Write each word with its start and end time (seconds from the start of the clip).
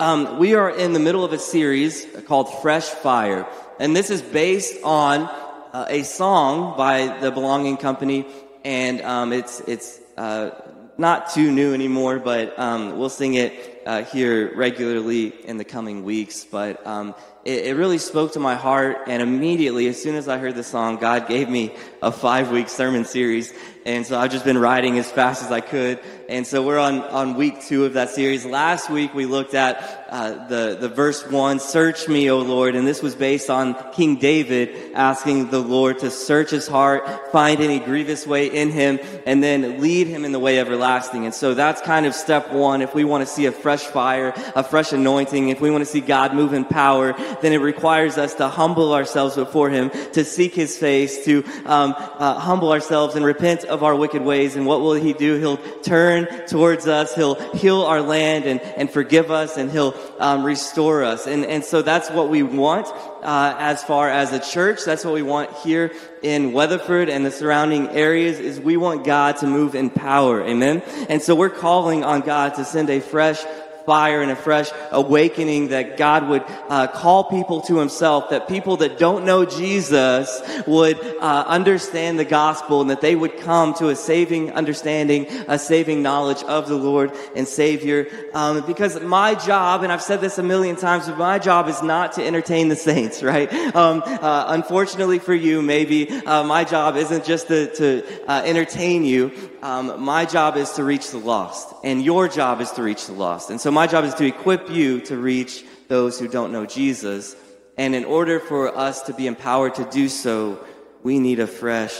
um, 0.00 0.38
we 0.38 0.54
are 0.54 0.70
in 0.70 0.92
the 0.92 1.00
middle 1.00 1.24
of 1.24 1.32
a 1.32 1.38
series 1.38 2.06
called 2.26 2.52
Fresh 2.62 2.88
Fire. 2.88 3.46
And 3.80 3.96
this 3.96 4.10
is 4.10 4.22
based 4.22 4.82
on 4.84 5.22
uh, 5.22 5.86
a 5.88 6.02
song 6.04 6.76
by 6.76 7.18
the 7.18 7.30
Belonging 7.30 7.76
Company. 7.76 8.26
And 8.64 9.00
um, 9.02 9.32
it's, 9.32 9.60
it's 9.60 9.98
uh, 10.16 10.50
not 10.96 11.30
too 11.30 11.50
new 11.50 11.74
anymore, 11.74 12.18
but 12.18 12.58
um, 12.58 12.98
we'll 12.98 13.10
sing 13.10 13.34
it 13.34 13.77
uh, 13.88 14.04
here 14.04 14.54
regularly 14.54 15.28
in 15.46 15.56
the 15.56 15.64
coming 15.64 16.04
weeks. 16.04 16.44
But 16.44 16.86
um, 16.86 17.14
it, 17.42 17.68
it, 17.68 17.76
really 17.76 17.96
spoke 17.96 18.32
to 18.32 18.38
my 18.38 18.54
heart. 18.54 19.04
And 19.06 19.22
immediately, 19.22 19.86
as 19.88 20.00
soon 20.00 20.14
as 20.14 20.28
I 20.28 20.36
heard 20.36 20.54
the 20.54 20.62
song, 20.62 20.98
God 20.98 21.26
gave 21.26 21.48
me 21.48 21.74
a 22.02 22.12
five 22.12 22.50
week 22.50 22.68
sermon 22.68 23.06
series. 23.06 23.54
And 23.86 24.06
so 24.06 24.18
I've 24.18 24.30
just 24.30 24.44
been 24.44 24.58
writing 24.58 24.98
as 24.98 25.10
fast 25.10 25.42
as 25.42 25.50
I 25.50 25.60
could. 25.60 26.00
And 26.28 26.46
so 26.46 26.62
we're 26.62 26.78
on, 26.78 27.00
on 27.04 27.36
week 27.36 27.62
two 27.62 27.86
of 27.86 27.94
that 27.94 28.10
series. 28.10 28.44
Last 28.44 28.90
week 28.90 29.14
we 29.14 29.24
looked 29.24 29.54
at 29.54 30.06
uh, 30.10 30.46
the, 30.46 30.76
the 30.78 30.90
verse 30.90 31.26
one, 31.26 31.58
search 31.58 32.06
me, 32.06 32.30
O 32.30 32.40
Lord. 32.40 32.74
And 32.74 32.86
this 32.86 33.00
was 33.02 33.14
based 33.14 33.48
on 33.48 33.74
King 33.92 34.16
David 34.16 34.92
asking 34.94 35.48
the 35.48 35.60
Lord 35.60 36.00
to 36.00 36.10
search 36.10 36.50
his 36.50 36.68
heart, 36.68 37.32
find 37.32 37.62
any 37.62 37.78
grievous 37.78 38.26
way 38.26 38.48
in 38.48 38.70
him, 38.70 38.98
and 39.24 39.42
then 39.42 39.80
lead 39.80 40.06
him 40.06 40.26
in 40.26 40.32
the 40.32 40.38
way 40.38 40.58
everlasting. 40.58 41.24
And 41.24 41.32
so 41.32 41.54
that's 41.54 41.80
kind 41.80 42.04
of 42.04 42.14
step 42.14 42.52
one. 42.52 42.82
If 42.82 42.94
we 42.94 43.04
want 43.04 43.26
to 43.26 43.32
see 43.32 43.46
a 43.46 43.52
fresh 43.52 43.77
fire, 43.84 44.32
a 44.54 44.62
fresh 44.62 44.92
anointing, 44.92 45.48
if 45.48 45.60
we 45.60 45.70
want 45.70 45.82
to 45.82 45.90
see 45.90 46.00
God 46.00 46.34
move 46.34 46.52
in 46.52 46.64
power, 46.64 47.14
then 47.40 47.52
it 47.52 47.60
requires 47.60 48.18
us 48.18 48.34
to 48.34 48.48
humble 48.48 48.94
ourselves 48.94 49.36
before 49.36 49.70
him, 49.70 49.90
to 50.12 50.24
seek 50.24 50.54
his 50.54 50.76
face, 50.76 51.24
to 51.24 51.44
um, 51.66 51.94
uh, 51.98 52.38
humble 52.38 52.72
ourselves 52.72 53.14
and 53.14 53.24
repent 53.24 53.64
of 53.64 53.82
our 53.82 53.94
wicked 53.94 54.22
ways. 54.22 54.56
And 54.56 54.66
what 54.66 54.80
will 54.80 54.94
he 54.94 55.12
do? 55.12 55.36
He'll 55.38 55.56
turn 55.82 56.26
towards 56.46 56.86
us. 56.86 57.14
He'll 57.14 57.36
heal 57.52 57.82
our 57.82 58.02
land 58.02 58.44
and, 58.44 58.60
and 58.60 58.90
forgive 58.90 59.30
us 59.30 59.56
and 59.56 59.70
he'll 59.70 59.94
um, 60.18 60.44
restore 60.44 61.04
us. 61.04 61.26
And, 61.26 61.44
and 61.44 61.64
so 61.64 61.82
that's 61.82 62.10
what 62.10 62.28
we 62.28 62.42
want 62.42 62.86
uh, 63.22 63.54
as 63.58 63.82
far 63.84 64.08
as 64.08 64.32
a 64.32 64.40
church. 64.40 64.84
That's 64.84 65.04
what 65.04 65.14
we 65.14 65.22
want 65.22 65.52
here 65.58 65.92
in 66.22 66.52
Weatherford 66.52 67.08
and 67.08 67.24
the 67.24 67.30
surrounding 67.30 67.88
areas 67.88 68.38
is 68.38 68.60
we 68.60 68.76
want 68.76 69.04
God 69.04 69.38
to 69.38 69.46
move 69.46 69.74
in 69.74 69.90
power. 69.90 70.42
Amen. 70.42 70.82
And 71.08 71.22
so 71.22 71.34
we're 71.34 71.48
calling 71.48 72.04
on 72.04 72.22
God 72.22 72.54
to 72.54 72.64
send 72.64 72.90
a 72.90 73.00
fresh 73.00 73.44
fire 73.88 74.20
and 74.20 74.30
a 74.30 74.36
fresh 74.36 74.68
awakening 74.90 75.68
that 75.68 75.96
God 75.96 76.28
would 76.28 76.44
uh, 76.68 76.88
call 76.88 77.24
people 77.24 77.62
to 77.62 77.78
himself, 77.78 78.28
that 78.28 78.46
people 78.46 78.76
that 78.76 78.98
don't 78.98 79.24
know 79.24 79.46
Jesus 79.46 80.42
would 80.66 80.98
uh, 81.22 81.44
understand 81.46 82.18
the 82.18 82.26
gospel 82.26 82.82
and 82.82 82.90
that 82.90 83.00
they 83.00 83.16
would 83.16 83.38
come 83.38 83.72
to 83.76 83.88
a 83.88 83.96
saving 83.96 84.52
understanding, 84.52 85.26
a 85.48 85.58
saving 85.58 86.02
knowledge 86.02 86.42
of 86.42 86.68
the 86.68 86.74
Lord 86.76 87.16
and 87.34 87.48
Savior. 87.48 88.08
Um, 88.34 88.62
because 88.66 89.00
my 89.00 89.34
job, 89.34 89.84
and 89.84 89.90
I've 89.90 90.02
said 90.02 90.20
this 90.20 90.36
a 90.36 90.42
million 90.42 90.76
times, 90.76 91.08
but 91.08 91.16
my 91.16 91.38
job 91.38 91.66
is 91.66 91.82
not 91.82 92.12
to 92.12 92.22
entertain 92.22 92.68
the 92.68 92.76
saints, 92.76 93.22
right? 93.32 93.50
Um, 93.74 94.02
uh, 94.04 94.44
unfortunately 94.48 95.18
for 95.18 95.32
you, 95.32 95.62
maybe 95.62 96.10
uh, 96.10 96.44
my 96.44 96.64
job 96.64 96.96
isn't 96.96 97.24
just 97.24 97.48
to, 97.48 97.74
to 97.76 98.30
uh, 98.30 98.42
entertain 98.44 99.06
you. 99.06 99.32
Um, 99.62 100.02
my 100.02 100.26
job 100.26 100.56
is 100.56 100.72
to 100.72 100.84
reach 100.84 101.10
the 101.10 101.18
lost, 101.18 101.74
and 101.82 102.04
your 102.04 102.28
job 102.28 102.60
is 102.60 102.70
to 102.72 102.82
reach 102.82 103.06
the 103.06 103.12
lost. 103.12 103.50
And 103.50 103.60
so 103.60 103.70
my 103.78 103.86
job 103.86 104.04
is 104.04 104.14
to 104.14 104.26
equip 104.26 104.68
you 104.70 105.00
to 105.02 105.16
reach 105.16 105.64
those 105.86 106.18
who 106.18 106.26
don't 106.26 106.50
know 106.50 106.66
Jesus. 106.66 107.36
And 107.76 107.94
in 107.94 108.04
order 108.04 108.40
for 108.40 108.76
us 108.76 109.02
to 109.02 109.14
be 109.14 109.28
empowered 109.28 109.76
to 109.76 109.84
do 109.84 110.08
so, 110.08 110.58
we 111.04 111.20
need 111.20 111.38
a 111.38 111.46
fresh 111.46 111.96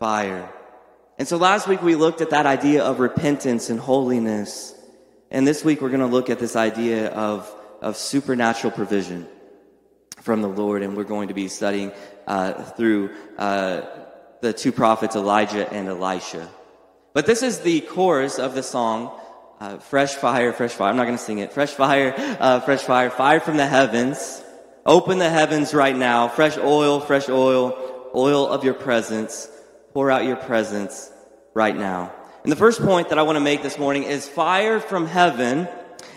fire. 0.00 0.52
And 1.16 1.28
so 1.28 1.36
last 1.36 1.68
week 1.68 1.82
we 1.82 1.94
looked 1.94 2.20
at 2.20 2.30
that 2.30 2.46
idea 2.46 2.82
of 2.82 2.98
repentance 2.98 3.70
and 3.70 3.78
holiness. 3.78 4.74
And 5.30 5.46
this 5.46 5.64
week 5.64 5.80
we're 5.80 5.90
going 5.90 6.00
to 6.00 6.08
look 6.08 6.30
at 6.30 6.40
this 6.40 6.56
idea 6.56 7.10
of, 7.10 7.48
of 7.80 7.96
supernatural 7.96 8.72
provision 8.72 9.28
from 10.20 10.42
the 10.42 10.48
Lord. 10.48 10.82
And 10.82 10.96
we're 10.96 11.04
going 11.04 11.28
to 11.28 11.34
be 11.34 11.46
studying 11.46 11.92
uh, 12.26 12.54
through 12.54 13.14
uh, 13.38 13.82
the 14.40 14.52
two 14.52 14.72
prophets, 14.72 15.14
Elijah 15.14 15.72
and 15.72 15.86
Elisha. 15.86 16.48
But 17.12 17.24
this 17.24 17.44
is 17.44 17.60
the 17.60 17.82
chorus 17.82 18.40
of 18.40 18.56
the 18.56 18.64
song 18.64 19.20
uh, 19.64 19.78
fresh 19.78 20.14
fire, 20.14 20.52
fresh 20.52 20.72
fire. 20.72 20.90
I'm 20.90 20.96
not 20.96 21.04
going 21.04 21.16
to 21.16 21.22
sing 21.22 21.38
it. 21.38 21.52
Fresh 21.52 21.70
fire, 21.70 22.14
uh, 22.18 22.60
fresh 22.60 22.82
fire, 22.82 23.08
fire 23.08 23.40
from 23.40 23.56
the 23.56 23.66
heavens. 23.66 24.42
Open 24.84 25.16
the 25.18 25.30
heavens 25.30 25.72
right 25.72 25.96
now. 25.96 26.28
Fresh 26.28 26.58
oil, 26.58 27.00
fresh 27.00 27.30
oil, 27.30 28.10
oil 28.14 28.46
of 28.46 28.62
your 28.62 28.74
presence. 28.74 29.48
Pour 29.94 30.10
out 30.10 30.24
your 30.24 30.36
presence 30.36 31.10
right 31.54 31.74
now. 31.74 32.12
And 32.42 32.52
the 32.52 32.56
first 32.56 32.82
point 32.82 33.08
that 33.08 33.18
I 33.18 33.22
want 33.22 33.36
to 33.36 33.40
make 33.40 33.62
this 33.62 33.78
morning 33.78 34.02
is 34.02 34.28
fire 34.28 34.80
from 34.80 35.06
heaven 35.06 35.66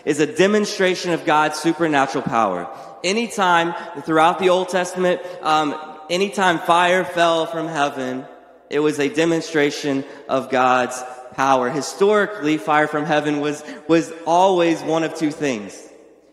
is 0.04 0.20
a 0.20 0.28
demonstration 0.28 1.14
of 1.14 1.24
God's 1.24 1.58
supernatural 1.58 2.24
power. 2.24 2.68
Anytime 3.02 3.74
throughout 4.02 4.40
the 4.40 4.50
Old 4.50 4.68
Testament, 4.68 5.22
um, 5.42 5.74
anytime 6.10 6.60
fire 6.60 7.06
fell 7.06 7.46
from 7.46 7.68
heaven, 7.68 8.26
it 8.70 8.80
was 8.80 9.00
a 9.00 9.08
demonstration 9.08 10.04
of 10.28 10.50
God's 10.50 11.02
power. 11.38 11.70
Historically, 11.70 12.58
fire 12.58 12.88
from 12.88 13.06
heaven 13.06 13.40
was, 13.40 13.64
was 13.88 14.12
always 14.26 14.82
one 14.82 15.04
of 15.04 15.16
two 15.16 15.32
things. 15.32 15.88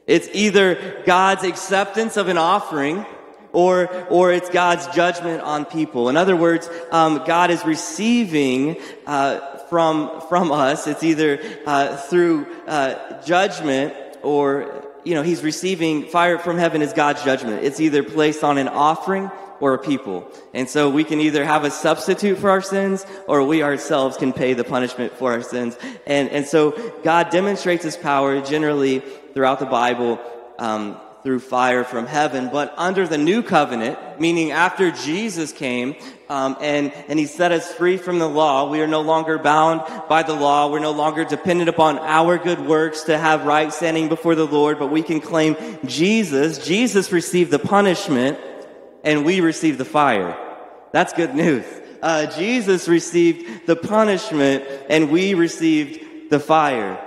It's 0.06 0.28
either 0.32 1.02
God's 1.06 1.44
acceptance 1.44 2.16
of 2.16 2.28
an 2.28 2.38
offering 2.38 3.06
or, 3.52 3.88
or 4.08 4.32
it's 4.32 4.50
God's 4.50 4.86
judgment 4.88 5.42
on 5.42 5.66
people. 5.66 6.08
In 6.08 6.16
other 6.16 6.34
words, 6.34 6.68
um, 6.90 7.22
God 7.26 7.50
is 7.50 7.64
receiving 7.64 8.80
uh, 9.06 9.58
from, 9.68 10.22
from 10.28 10.50
us. 10.50 10.86
It's 10.86 11.02
either 11.02 11.38
uh, 11.66 11.96
through 11.96 12.46
uh, 12.66 13.22
judgment 13.22 13.94
or, 14.22 14.84
you 15.04 15.14
know, 15.14 15.22
he's 15.22 15.42
receiving 15.42 16.06
fire 16.06 16.38
from 16.38 16.56
heaven 16.58 16.82
is 16.82 16.94
God's 16.94 17.22
judgment. 17.22 17.62
It's 17.62 17.78
either 17.78 18.02
placed 18.02 18.42
on 18.42 18.58
an 18.58 18.68
offering 18.68 19.30
or 19.60 19.74
a 19.74 19.78
people. 19.78 20.30
And 20.52 20.68
so 20.68 20.90
we 20.90 21.04
can 21.04 21.20
either 21.20 21.44
have 21.44 21.64
a 21.64 21.70
substitute 21.70 22.38
for 22.38 22.50
our 22.50 22.62
sins 22.62 23.06
or 23.26 23.44
we 23.44 23.62
ourselves 23.62 24.16
can 24.16 24.32
pay 24.32 24.54
the 24.54 24.64
punishment 24.64 25.12
for 25.12 25.32
our 25.32 25.42
sins. 25.42 25.76
And, 26.06 26.28
and 26.30 26.46
so 26.46 26.72
God 27.02 27.30
demonstrates 27.30 27.84
his 27.84 27.96
power 27.96 28.40
generally 28.40 29.00
throughout 29.32 29.58
the 29.58 29.66
Bible, 29.66 30.20
um, 30.58 31.00
through 31.24 31.40
fire 31.40 31.84
from 31.84 32.06
heaven, 32.06 32.50
but 32.52 32.74
under 32.76 33.08
the 33.08 33.16
new 33.16 33.42
covenant, 33.42 33.98
meaning 34.20 34.50
after 34.50 34.90
Jesus 34.90 35.52
came 35.52 35.96
um, 36.28 36.56
and 36.60 36.92
and 37.08 37.18
he 37.18 37.24
set 37.24 37.50
us 37.50 37.72
free 37.72 37.96
from 37.96 38.18
the 38.18 38.28
law, 38.28 38.70
we 38.70 38.80
are 38.82 38.86
no 38.86 39.00
longer 39.00 39.38
bound 39.38 39.82
by 40.06 40.22
the 40.22 40.34
law. 40.34 40.70
We're 40.70 40.80
no 40.80 40.90
longer 40.90 41.24
dependent 41.24 41.70
upon 41.70 41.98
our 41.98 42.36
good 42.36 42.60
works 42.60 43.04
to 43.04 43.16
have 43.16 43.46
right 43.46 43.72
standing 43.72 44.08
before 44.08 44.34
the 44.34 44.46
Lord, 44.46 44.78
but 44.78 44.90
we 44.90 45.02
can 45.02 45.20
claim 45.20 45.56
Jesus. 45.86 46.58
Jesus 46.58 47.10
received 47.10 47.50
the 47.50 47.58
punishment 47.58 48.38
and 49.04 49.24
we 49.24 49.40
received 49.40 49.78
the 49.78 49.84
fire. 49.84 50.36
That's 50.92 51.12
good 51.12 51.34
news. 51.34 51.64
Uh, 52.02 52.26
Jesus 52.26 52.88
received 52.88 53.66
the 53.66 53.76
punishment 53.76 54.64
and 54.88 55.10
we 55.10 55.34
received 55.34 56.30
the 56.30 56.40
fire. 56.40 57.00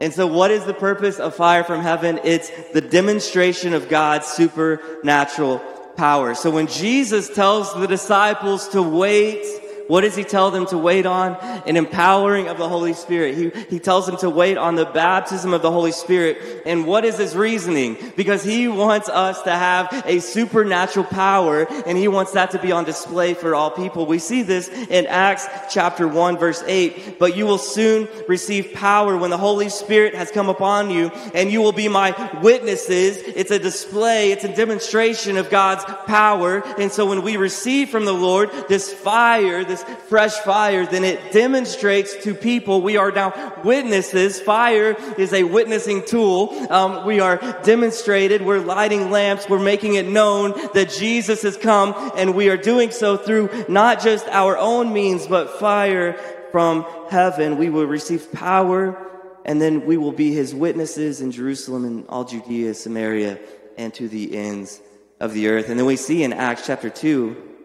And 0.00 0.12
so 0.12 0.26
what 0.26 0.50
is 0.50 0.64
the 0.64 0.74
purpose 0.74 1.18
of 1.18 1.34
fire 1.34 1.64
from 1.64 1.80
heaven? 1.80 2.20
It's 2.22 2.50
the 2.72 2.80
demonstration 2.80 3.72
of 3.72 3.88
God's 3.88 4.26
supernatural 4.26 5.58
power. 5.96 6.34
So 6.34 6.50
when 6.50 6.66
Jesus 6.66 7.28
tells 7.28 7.72
the 7.74 7.86
disciples 7.86 8.68
to 8.68 8.82
wait 8.82 9.44
what 9.88 10.00
does 10.00 10.16
he 10.16 10.24
tell 10.24 10.50
them 10.50 10.66
to 10.66 10.78
wait 10.78 11.06
on? 11.06 11.36
An 11.66 11.76
empowering 11.76 12.48
of 12.48 12.58
the 12.58 12.68
Holy 12.68 12.92
Spirit. 12.92 13.36
He, 13.36 13.50
he 13.68 13.78
tells 13.78 14.06
them 14.06 14.16
to 14.18 14.30
wait 14.30 14.56
on 14.56 14.74
the 14.74 14.84
baptism 14.84 15.52
of 15.52 15.62
the 15.62 15.70
Holy 15.70 15.92
Spirit. 15.92 16.62
And 16.66 16.86
what 16.86 17.04
is 17.04 17.18
his 17.18 17.36
reasoning? 17.36 17.96
Because 18.16 18.42
he 18.42 18.68
wants 18.68 19.08
us 19.08 19.42
to 19.42 19.50
have 19.50 20.02
a 20.06 20.20
supernatural 20.20 21.06
power 21.06 21.66
and 21.86 21.96
he 21.96 22.08
wants 22.08 22.32
that 22.32 22.50
to 22.52 22.58
be 22.58 22.72
on 22.72 22.84
display 22.84 23.34
for 23.34 23.54
all 23.54 23.70
people. 23.70 24.06
We 24.06 24.18
see 24.18 24.42
this 24.42 24.68
in 24.68 25.06
Acts 25.06 25.46
chapter 25.72 26.08
1 26.08 26.38
verse 26.38 26.62
8. 26.66 27.18
But 27.18 27.36
you 27.36 27.46
will 27.46 27.58
soon 27.58 28.08
receive 28.28 28.72
power 28.74 29.16
when 29.16 29.30
the 29.30 29.38
Holy 29.38 29.68
Spirit 29.68 30.14
has 30.14 30.30
come 30.30 30.48
upon 30.48 30.90
you 30.90 31.10
and 31.34 31.50
you 31.50 31.60
will 31.60 31.72
be 31.72 31.88
my 31.88 32.40
witnesses. 32.42 33.18
It's 33.18 33.50
a 33.50 33.58
display. 33.58 34.32
It's 34.32 34.44
a 34.44 34.54
demonstration 34.54 35.36
of 35.36 35.50
God's 35.50 35.84
power. 36.06 36.64
And 36.78 36.90
so 36.90 37.06
when 37.06 37.22
we 37.22 37.36
receive 37.36 37.90
from 37.90 38.04
the 38.04 38.14
Lord 38.14 38.50
this 38.68 38.92
fire, 38.92 39.64
this 39.64 39.75
fresh 39.82 40.34
fire, 40.40 40.86
then 40.86 41.04
it 41.04 41.32
demonstrates 41.32 42.24
to 42.24 42.34
people 42.34 42.82
we 42.82 42.96
are 42.96 43.10
now 43.10 43.54
witnesses. 43.64 44.40
Fire 44.40 44.96
is 45.18 45.32
a 45.32 45.44
witnessing 45.44 46.04
tool. 46.04 46.50
Um, 46.70 47.06
we 47.06 47.20
are 47.20 47.36
demonstrated. 47.62 48.42
We're 48.42 48.60
lighting 48.60 49.10
lamps. 49.10 49.48
We're 49.48 49.58
making 49.58 49.94
it 49.94 50.06
known 50.06 50.52
that 50.74 50.90
Jesus 50.90 51.42
has 51.42 51.56
come, 51.56 51.94
and 52.16 52.34
we 52.34 52.48
are 52.48 52.56
doing 52.56 52.90
so 52.90 53.16
through 53.16 53.50
not 53.68 54.02
just 54.02 54.26
our 54.28 54.56
own 54.56 54.92
means, 54.92 55.26
but 55.26 55.58
fire 55.58 56.14
from 56.52 56.86
heaven. 57.10 57.58
We 57.58 57.70
will 57.70 57.86
receive 57.86 58.32
power, 58.32 58.96
and 59.44 59.60
then 59.60 59.86
we 59.86 59.96
will 59.96 60.12
be 60.12 60.32
his 60.32 60.54
witnesses 60.54 61.20
in 61.20 61.30
Jerusalem 61.30 61.84
and 61.84 62.06
all 62.08 62.24
Judea, 62.24 62.74
Samaria, 62.74 63.38
and 63.76 63.92
to 63.94 64.08
the 64.08 64.36
ends 64.36 64.80
of 65.20 65.32
the 65.32 65.48
earth. 65.48 65.68
And 65.68 65.78
then 65.78 65.86
we 65.86 65.96
see 65.96 66.22
in 66.22 66.32
Acts 66.32 66.66
chapter 66.66 66.90
2, 66.90 67.55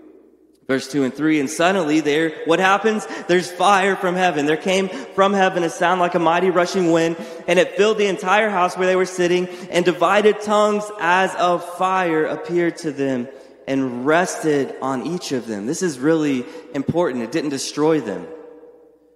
Verse 0.71 0.89
2 0.89 1.03
and 1.03 1.13
3, 1.13 1.41
and 1.41 1.49
suddenly 1.49 1.99
there, 1.99 2.29
what 2.45 2.59
happens? 2.59 3.05
There's 3.27 3.51
fire 3.51 3.97
from 3.97 4.15
heaven. 4.15 4.45
There 4.45 4.55
came 4.55 4.87
from 4.87 5.33
heaven 5.33 5.63
a 5.63 5.69
sound 5.69 5.99
like 5.99 6.15
a 6.15 6.19
mighty 6.19 6.49
rushing 6.49 6.93
wind, 6.93 7.17
and 7.45 7.59
it 7.59 7.75
filled 7.75 7.97
the 7.97 8.05
entire 8.05 8.49
house 8.49 8.77
where 8.77 8.87
they 8.87 8.95
were 8.95 9.05
sitting, 9.05 9.49
and 9.69 9.83
divided 9.83 10.39
tongues 10.39 10.89
as 11.01 11.35
of 11.35 11.61
fire 11.77 12.23
appeared 12.23 12.77
to 12.77 12.93
them 12.93 13.27
and 13.67 14.05
rested 14.05 14.73
on 14.81 15.05
each 15.05 15.33
of 15.33 15.45
them. 15.45 15.65
This 15.65 15.81
is 15.81 15.99
really 15.99 16.45
important. 16.73 17.25
It 17.25 17.33
didn't 17.33 17.49
destroy 17.49 17.99
them. 17.99 18.25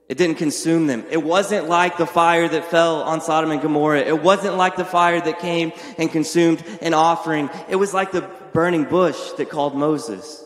It 0.10 0.18
didn't 0.18 0.36
consume 0.36 0.88
them. 0.88 1.06
It 1.10 1.24
wasn't 1.24 1.70
like 1.70 1.96
the 1.96 2.06
fire 2.06 2.50
that 2.50 2.66
fell 2.66 3.02
on 3.02 3.22
Sodom 3.22 3.52
and 3.52 3.62
Gomorrah. 3.62 4.02
It 4.02 4.22
wasn't 4.22 4.58
like 4.58 4.76
the 4.76 4.84
fire 4.84 5.22
that 5.22 5.40
came 5.40 5.72
and 5.98 6.12
consumed 6.12 6.62
an 6.82 6.94
offering. 6.94 7.50
It 7.70 7.78
was 7.78 7.94
like 7.94 8.12
the 8.12 8.30
burning 8.52 8.84
bush 8.84 9.32
that 9.38 9.50
called 9.50 9.74
Moses, 9.74 10.45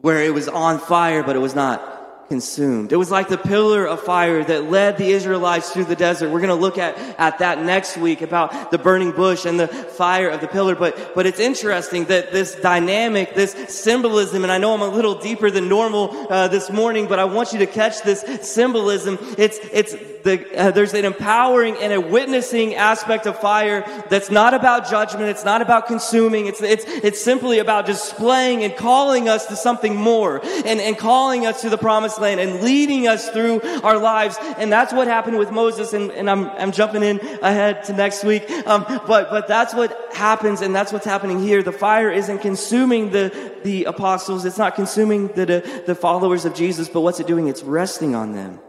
where 0.00 0.22
it 0.22 0.32
was 0.32 0.48
on 0.48 0.78
fire, 0.78 1.22
but 1.22 1.36
it 1.36 1.40
was 1.40 1.54
not 1.54 1.99
consumed. 2.30 2.92
It 2.92 2.96
was 2.96 3.10
like 3.10 3.28
the 3.28 3.36
pillar 3.36 3.84
of 3.84 4.04
fire 4.04 4.44
that 4.44 4.70
led 4.70 4.98
the 4.98 5.10
Israelites 5.10 5.72
through 5.72 5.86
the 5.86 5.96
desert. 5.96 6.30
We're 6.30 6.38
going 6.38 6.48
to 6.48 6.54
look 6.54 6.78
at, 6.78 6.96
at 7.18 7.40
that 7.40 7.60
next 7.64 7.96
week 7.96 8.22
about 8.22 8.70
the 8.70 8.78
burning 8.78 9.10
bush 9.10 9.46
and 9.46 9.58
the 9.58 9.66
fire 9.66 10.28
of 10.28 10.40
the 10.40 10.46
pillar. 10.46 10.76
But, 10.76 11.12
but 11.16 11.26
it's 11.26 11.40
interesting 11.40 12.04
that 12.04 12.30
this 12.30 12.54
dynamic, 12.54 13.34
this 13.34 13.52
symbolism, 13.68 14.44
and 14.44 14.52
I 14.52 14.58
know 14.58 14.72
I'm 14.74 14.80
a 14.80 14.86
little 14.86 15.16
deeper 15.16 15.50
than 15.50 15.68
normal 15.68 16.32
uh, 16.32 16.46
this 16.46 16.70
morning, 16.70 17.08
but 17.08 17.18
I 17.18 17.24
want 17.24 17.52
you 17.52 17.58
to 17.58 17.66
catch 17.66 18.02
this 18.02 18.20
symbolism. 18.42 19.18
It's, 19.36 19.58
it's 19.72 19.96
the, 20.22 20.46
uh, 20.56 20.70
there's 20.70 20.94
an 20.94 21.04
empowering 21.04 21.76
and 21.78 21.92
a 21.92 22.00
witnessing 22.00 22.74
aspect 22.74 23.26
of 23.26 23.40
fire 23.40 23.84
that's 24.08 24.30
not 24.30 24.54
about 24.54 24.88
judgment. 24.88 25.30
It's 25.30 25.44
not 25.44 25.62
about 25.62 25.86
consuming. 25.86 26.46
It's, 26.46 26.62
it's, 26.62 26.84
it's 26.86 27.20
simply 27.20 27.58
about 27.58 27.86
displaying 27.86 28.62
and 28.62 28.76
calling 28.76 29.28
us 29.28 29.46
to 29.46 29.56
something 29.56 29.96
more 29.96 30.40
and, 30.44 30.80
and 30.80 30.96
calling 30.96 31.46
us 31.46 31.62
to 31.62 31.70
the 31.70 31.78
land 32.20 32.40
and 32.40 32.62
leading 32.62 33.08
us 33.08 33.28
through 33.30 33.60
our 33.82 33.98
lives. 33.98 34.36
And 34.58 34.72
that's 34.72 34.92
what 34.92 35.06
happened 35.06 35.38
with 35.38 35.50
Moses. 35.50 35.92
And, 35.92 36.10
and 36.12 36.30
I'm, 36.30 36.48
I'm 36.50 36.72
jumping 36.72 37.02
in 37.02 37.18
ahead 37.42 37.84
to 37.84 37.92
next 37.92 38.24
week. 38.24 38.48
Um, 38.66 38.84
but, 39.06 39.30
but 39.30 39.48
that's 39.48 39.74
what 39.74 40.14
happens. 40.14 40.60
And 40.60 40.74
that's 40.74 40.92
what's 40.92 41.06
happening 41.06 41.42
here. 41.42 41.62
The 41.62 41.72
fire 41.72 42.10
isn't 42.10 42.38
consuming 42.38 43.10
the, 43.10 43.54
the 43.64 43.84
apostles. 43.84 44.44
It's 44.44 44.58
not 44.58 44.74
consuming 44.74 45.28
the, 45.28 45.46
the, 45.46 45.82
the 45.86 45.94
followers 45.94 46.44
of 46.44 46.54
Jesus. 46.54 46.88
But 46.88 47.00
what's 47.00 47.20
it 47.20 47.26
doing? 47.26 47.48
It's 47.48 47.62
resting 47.62 48.14
on 48.14 48.32
them. 48.32 48.60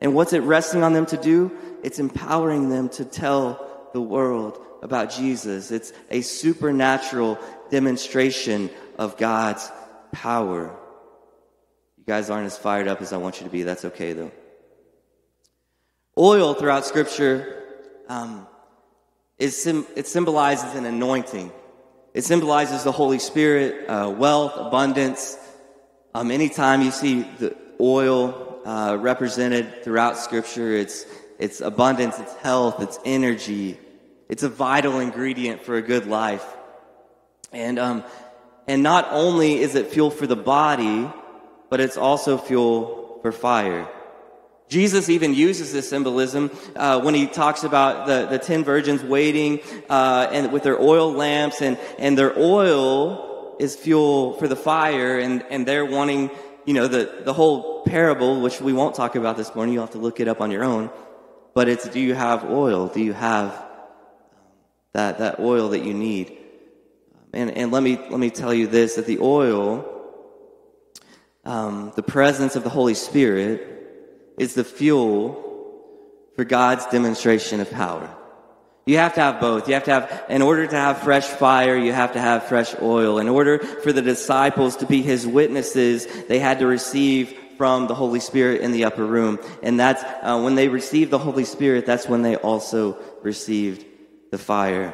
And 0.00 0.14
what's 0.14 0.32
it 0.32 0.40
resting 0.40 0.82
on 0.82 0.92
them 0.92 1.06
to 1.06 1.16
do? 1.16 1.52
It's 1.82 1.98
empowering 1.98 2.68
them 2.70 2.88
to 2.90 3.04
tell 3.04 3.90
the 3.92 4.00
world 4.00 4.58
about 4.82 5.10
Jesus. 5.10 5.70
It's 5.70 5.92
a 6.10 6.22
supernatural 6.22 7.38
demonstration 7.70 8.68
of 8.98 9.16
God's 9.16 9.70
power. 10.10 10.76
You 12.02 12.06
guys 12.06 12.30
aren't 12.30 12.46
as 12.46 12.58
fired 12.58 12.88
up 12.88 13.00
as 13.00 13.12
I 13.12 13.16
want 13.16 13.38
you 13.38 13.46
to 13.46 13.52
be. 13.52 13.62
That's 13.62 13.84
okay, 13.84 14.12
though. 14.12 14.32
Oil 16.18 16.52
throughout 16.52 16.84
Scripture 16.84 17.62
um, 18.08 18.48
is 19.38 19.64
it 19.68 20.08
symbolizes 20.08 20.74
an 20.74 20.84
anointing. 20.84 21.52
It 22.12 22.24
symbolizes 22.24 22.82
the 22.82 22.90
Holy 22.90 23.20
Spirit, 23.20 23.88
uh, 23.88 24.10
wealth, 24.10 24.54
abundance. 24.56 25.38
Um, 26.12 26.32
anytime 26.32 26.82
you 26.82 26.90
see 26.90 27.22
the 27.22 27.56
oil 27.80 28.60
uh, 28.64 28.98
represented 29.00 29.84
throughout 29.84 30.18
Scripture, 30.18 30.74
it's 30.74 31.06
it's 31.38 31.60
abundance, 31.60 32.18
it's 32.18 32.34
health, 32.38 32.82
it's 32.82 32.98
energy. 33.04 33.78
It's 34.28 34.42
a 34.42 34.48
vital 34.48 34.98
ingredient 34.98 35.62
for 35.62 35.76
a 35.76 35.82
good 35.82 36.06
life. 36.06 36.44
And 37.52 37.78
um, 37.78 38.02
and 38.66 38.82
not 38.82 39.06
only 39.12 39.60
is 39.60 39.76
it 39.76 39.86
fuel 39.92 40.10
for 40.10 40.26
the 40.26 40.34
body, 40.34 41.08
but 41.72 41.80
it's 41.80 41.96
also 41.96 42.36
fuel 42.36 43.18
for 43.22 43.32
fire. 43.32 43.88
Jesus 44.68 45.08
even 45.08 45.32
uses 45.32 45.72
this 45.72 45.88
symbolism 45.88 46.50
uh, 46.76 47.00
when 47.00 47.14
he 47.14 47.26
talks 47.26 47.64
about 47.64 48.06
the, 48.06 48.26
the 48.26 48.38
ten 48.38 48.62
virgins 48.62 49.02
waiting 49.02 49.60
uh, 49.88 50.28
and 50.30 50.52
with 50.52 50.64
their 50.64 50.78
oil 50.78 51.10
lamps, 51.14 51.62
and, 51.62 51.78
and 51.98 52.18
their 52.18 52.38
oil 52.38 53.56
is 53.58 53.74
fuel 53.74 54.34
for 54.34 54.48
the 54.48 54.54
fire, 54.54 55.18
and, 55.18 55.46
and 55.48 55.64
they're 55.64 55.86
wanting, 55.86 56.30
you 56.66 56.74
know, 56.74 56.88
the, 56.88 57.22
the 57.24 57.32
whole 57.32 57.84
parable, 57.84 58.42
which 58.42 58.60
we 58.60 58.74
won't 58.74 58.94
talk 58.94 59.16
about 59.16 59.38
this 59.38 59.54
morning, 59.54 59.72
you'll 59.72 59.84
have 59.84 59.92
to 59.92 59.98
look 59.98 60.20
it 60.20 60.28
up 60.28 60.42
on 60.42 60.50
your 60.50 60.64
own. 60.64 60.90
But 61.54 61.70
it's 61.70 61.88
do 61.88 62.00
you 62.00 62.12
have 62.12 62.44
oil? 62.50 62.88
Do 62.88 63.00
you 63.00 63.14
have 63.14 63.50
um, 63.50 63.62
that, 64.92 65.18
that 65.20 65.40
oil 65.40 65.70
that 65.70 65.80
you 65.80 65.94
need? 65.94 66.36
And, 67.32 67.50
and 67.50 67.72
let, 67.72 67.82
me, 67.82 67.96
let 67.96 68.20
me 68.20 68.28
tell 68.28 68.52
you 68.52 68.66
this 68.66 68.96
that 68.96 69.06
the 69.06 69.20
oil 69.20 69.88
um, 71.44 71.92
the 71.96 72.02
presence 72.02 72.56
of 72.56 72.64
the 72.64 72.70
Holy 72.70 72.94
Spirit 72.94 73.68
is 74.38 74.54
the 74.54 74.64
fuel 74.64 75.48
for 76.36 76.44
God's 76.44 76.86
demonstration 76.86 77.60
of 77.60 77.70
power. 77.70 78.08
You 78.84 78.96
have 78.98 79.14
to 79.14 79.20
have 79.20 79.40
both. 79.40 79.68
You 79.68 79.74
have 79.74 79.84
to 79.84 79.90
have, 79.92 80.24
in 80.28 80.42
order 80.42 80.66
to 80.66 80.76
have 80.76 81.02
fresh 81.02 81.26
fire, 81.26 81.76
you 81.76 81.92
have 81.92 82.14
to 82.14 82.20
have 82.20 82.44
fresh 82.44 82.74
oil. 82.80 83.18
In 83.18 83.28
order 83.28 83.58
for 83.58 83.92
the 83.92 84.02
disciples 84.02 84.76
to 84.76 84.86
be 84.86 85.02
his 85.02 85.26
witnesses, 85.26 86.06
they 86.26 86.40
had 86.40 86.58
to 86.58 86.66
receive 86.66 87.36
from 87.56 87.86
the 87.86 87.94
Holy 87.94 88.18
Spirit 88.18 88.60
in 88.60 88.72
the 88.72 88.84
upper 88.84 89.04
room. 89.04 89.38
And 89.62 89.78
that's, 89.78 90.02
uh, 90.22 90.40
when 90.40 90.56
they 90.56 90.66
received 90.66 91.12
the 91.12 91.18
Holy 91.18 91.44
Spirit, 91.44 91.86
that's 91.86 92.08
when 92.08 92.22
they 92.22 92.34
also 92.34 92.98
received 93.22 93.84
the 94.32 94.38
fire. 94.38 94.92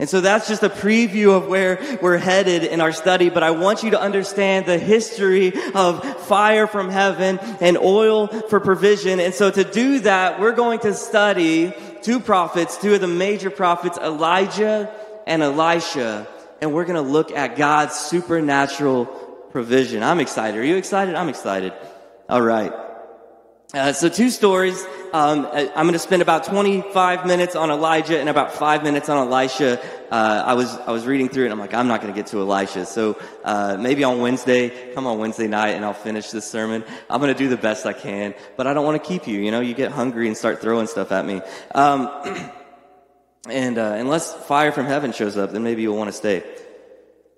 And 0.00 0.08
so 0.08 0.22
that's 0.22 0.48
just 0.48 0.62
a 0.62 0.70
preview 0.70 1.36
of 1.36 1.46
where 1.46 1.98
we're 2.00 2.16
headed 2.16 2.64
in 2.64 2.80
our 2.80 2.90
study, 2.90 3.28
but 3.28 3.42
I 3.42 3.50
want 3.50 3.82
you 3.82 3.90
to 3.90 4.00
understand 4.00 4.64
the 4.64 4.78
history 4.78 5.52
of 5.74 6.02
fire 6.22 6.66
from 6.66 6.88
heaven 6.88 7.38
and 7.60 7.76
oil 7.76 8.26
for 8.26 8.60
provision. 8.60 9.20
And 9.20 9.34
so 9.34 9.50
to 9.50 9.62
do 9.62 9.98
that, 10.00 10.40
we're 10.40 10.54
going 10.54 10.78
to 10.80 10.94
study 10.94 11.74
two 12.00 12.18
prophets, 12.18 12.78
two 12.78 12.94
of 12.94 13.02
the 13.02 13.08
major 13.08 13.50
prophets, 13.50 13.98
Elijah 13.98 14.90
and 15.26 15.42
Elisha, 15.42 16.26
and 16.62 16.72
we're 16.72 16.86
going 16.86 17.02
to 17.04 17.12
look 17.12 17.30
at 17.30 17.56
God's 17.56 17.94
supernatural 17.94 19.04
provision. 19.52 20.02
I'm 20.02 20.20
excited. 20.20 20.58
Are 20.58 20.64
you 20.64 20.76
excited? 20.76 21.14
I'm 21.14 21.28
excited. 21.28 21.74
All 22.26 22.40
right. 22.40 22.72
Uh, 23.72 23.92
so 23.92 24.08
two 24.08 24.30
stories. 24.30 24.84
Um, 25.12 25.46
uh, 25.46 25.66
I'm 25.76 25.84
going 25.84 25.92
to 25.92 26.00
spend 26.00 26.22
about 26.22 26.42
25 26.42 27.24
minutes 27.24 27.54
on 27.54 27.70
Elijah 27.70 28.18
and 28.18 28.28
about 28.28 28.52
five 28.52 28.82
minutes 28.82 29.08
on 29.08 29.28
Elisha. 29.28 29.80
Uh, 30.10 30.42
I 30.44 30.54
was 30.54 30.74
I 30.74 30.90
was 30.90 31.06
reading 31.06 31.28
through 31.28 31.44
it. 31.44 31.46
and 31.46 31.52
I'm 31.52 31.60
like, 31.60 31.72
I'm 31.72 31.86
not 31.86 32.00
going 32.00 32.12
to 32.12 32.18
get 32.18 32.26
to 32.30 32.40
Elisha. 32.40 32.84
So 32.84 33.16
uh, 33.44 33.76
maybe 33.78 34.02
on 34.02 34.20
Wednesday, 34.20 34.92
come 34.92 35.06
on 35.06 35.18
Wednesday 35.18 35.46
night, 35.46 35.70
and 35.70 35.84
I'll 35.84 35.94
finish 35.94 36.32
this 36.32 36.50
sermon. 36.50 36.82
I'm 37.08 37.20
going 37.20 37.32
to 37.32 37.38
do 37.38 37.48
the 37.48 37.56
best 37.56 37.86
I 37.86 37.92
can, 37.92 38.34
but 38.56 38.66
I 38.66 38.74
don't 38.74 38.84
want 38.84 39.00
to 39.00 39.08
keep 39.08 39.28
you. 39.28 39.38
You 39.38 39.52
know, 39.52 39.60
you 39.60 39.74
get 39.74 39.92
hungry 39.92 40.26
and 40.26 40.36
start 40.36 40.60
throwing 40.60 40.88
stuff 40.88 41.12
at 41.12 41.24
me. 41.24 41.40
Um, 41.72 42.10
and 43.48 43.78
uh, 43.78 43.94
unless 43.98 44.34
fire 44.34 44.72
from 44.72 44.86
heaven 44.86 45.12
shows 45.12 45.36
up, 45.36 45.52
then 45.52 45.62
maybe 45.62 45.82
you'll 45.82 45.96
want 45.96 46.08
to 46.08 46.16
stay. 46.16 46.42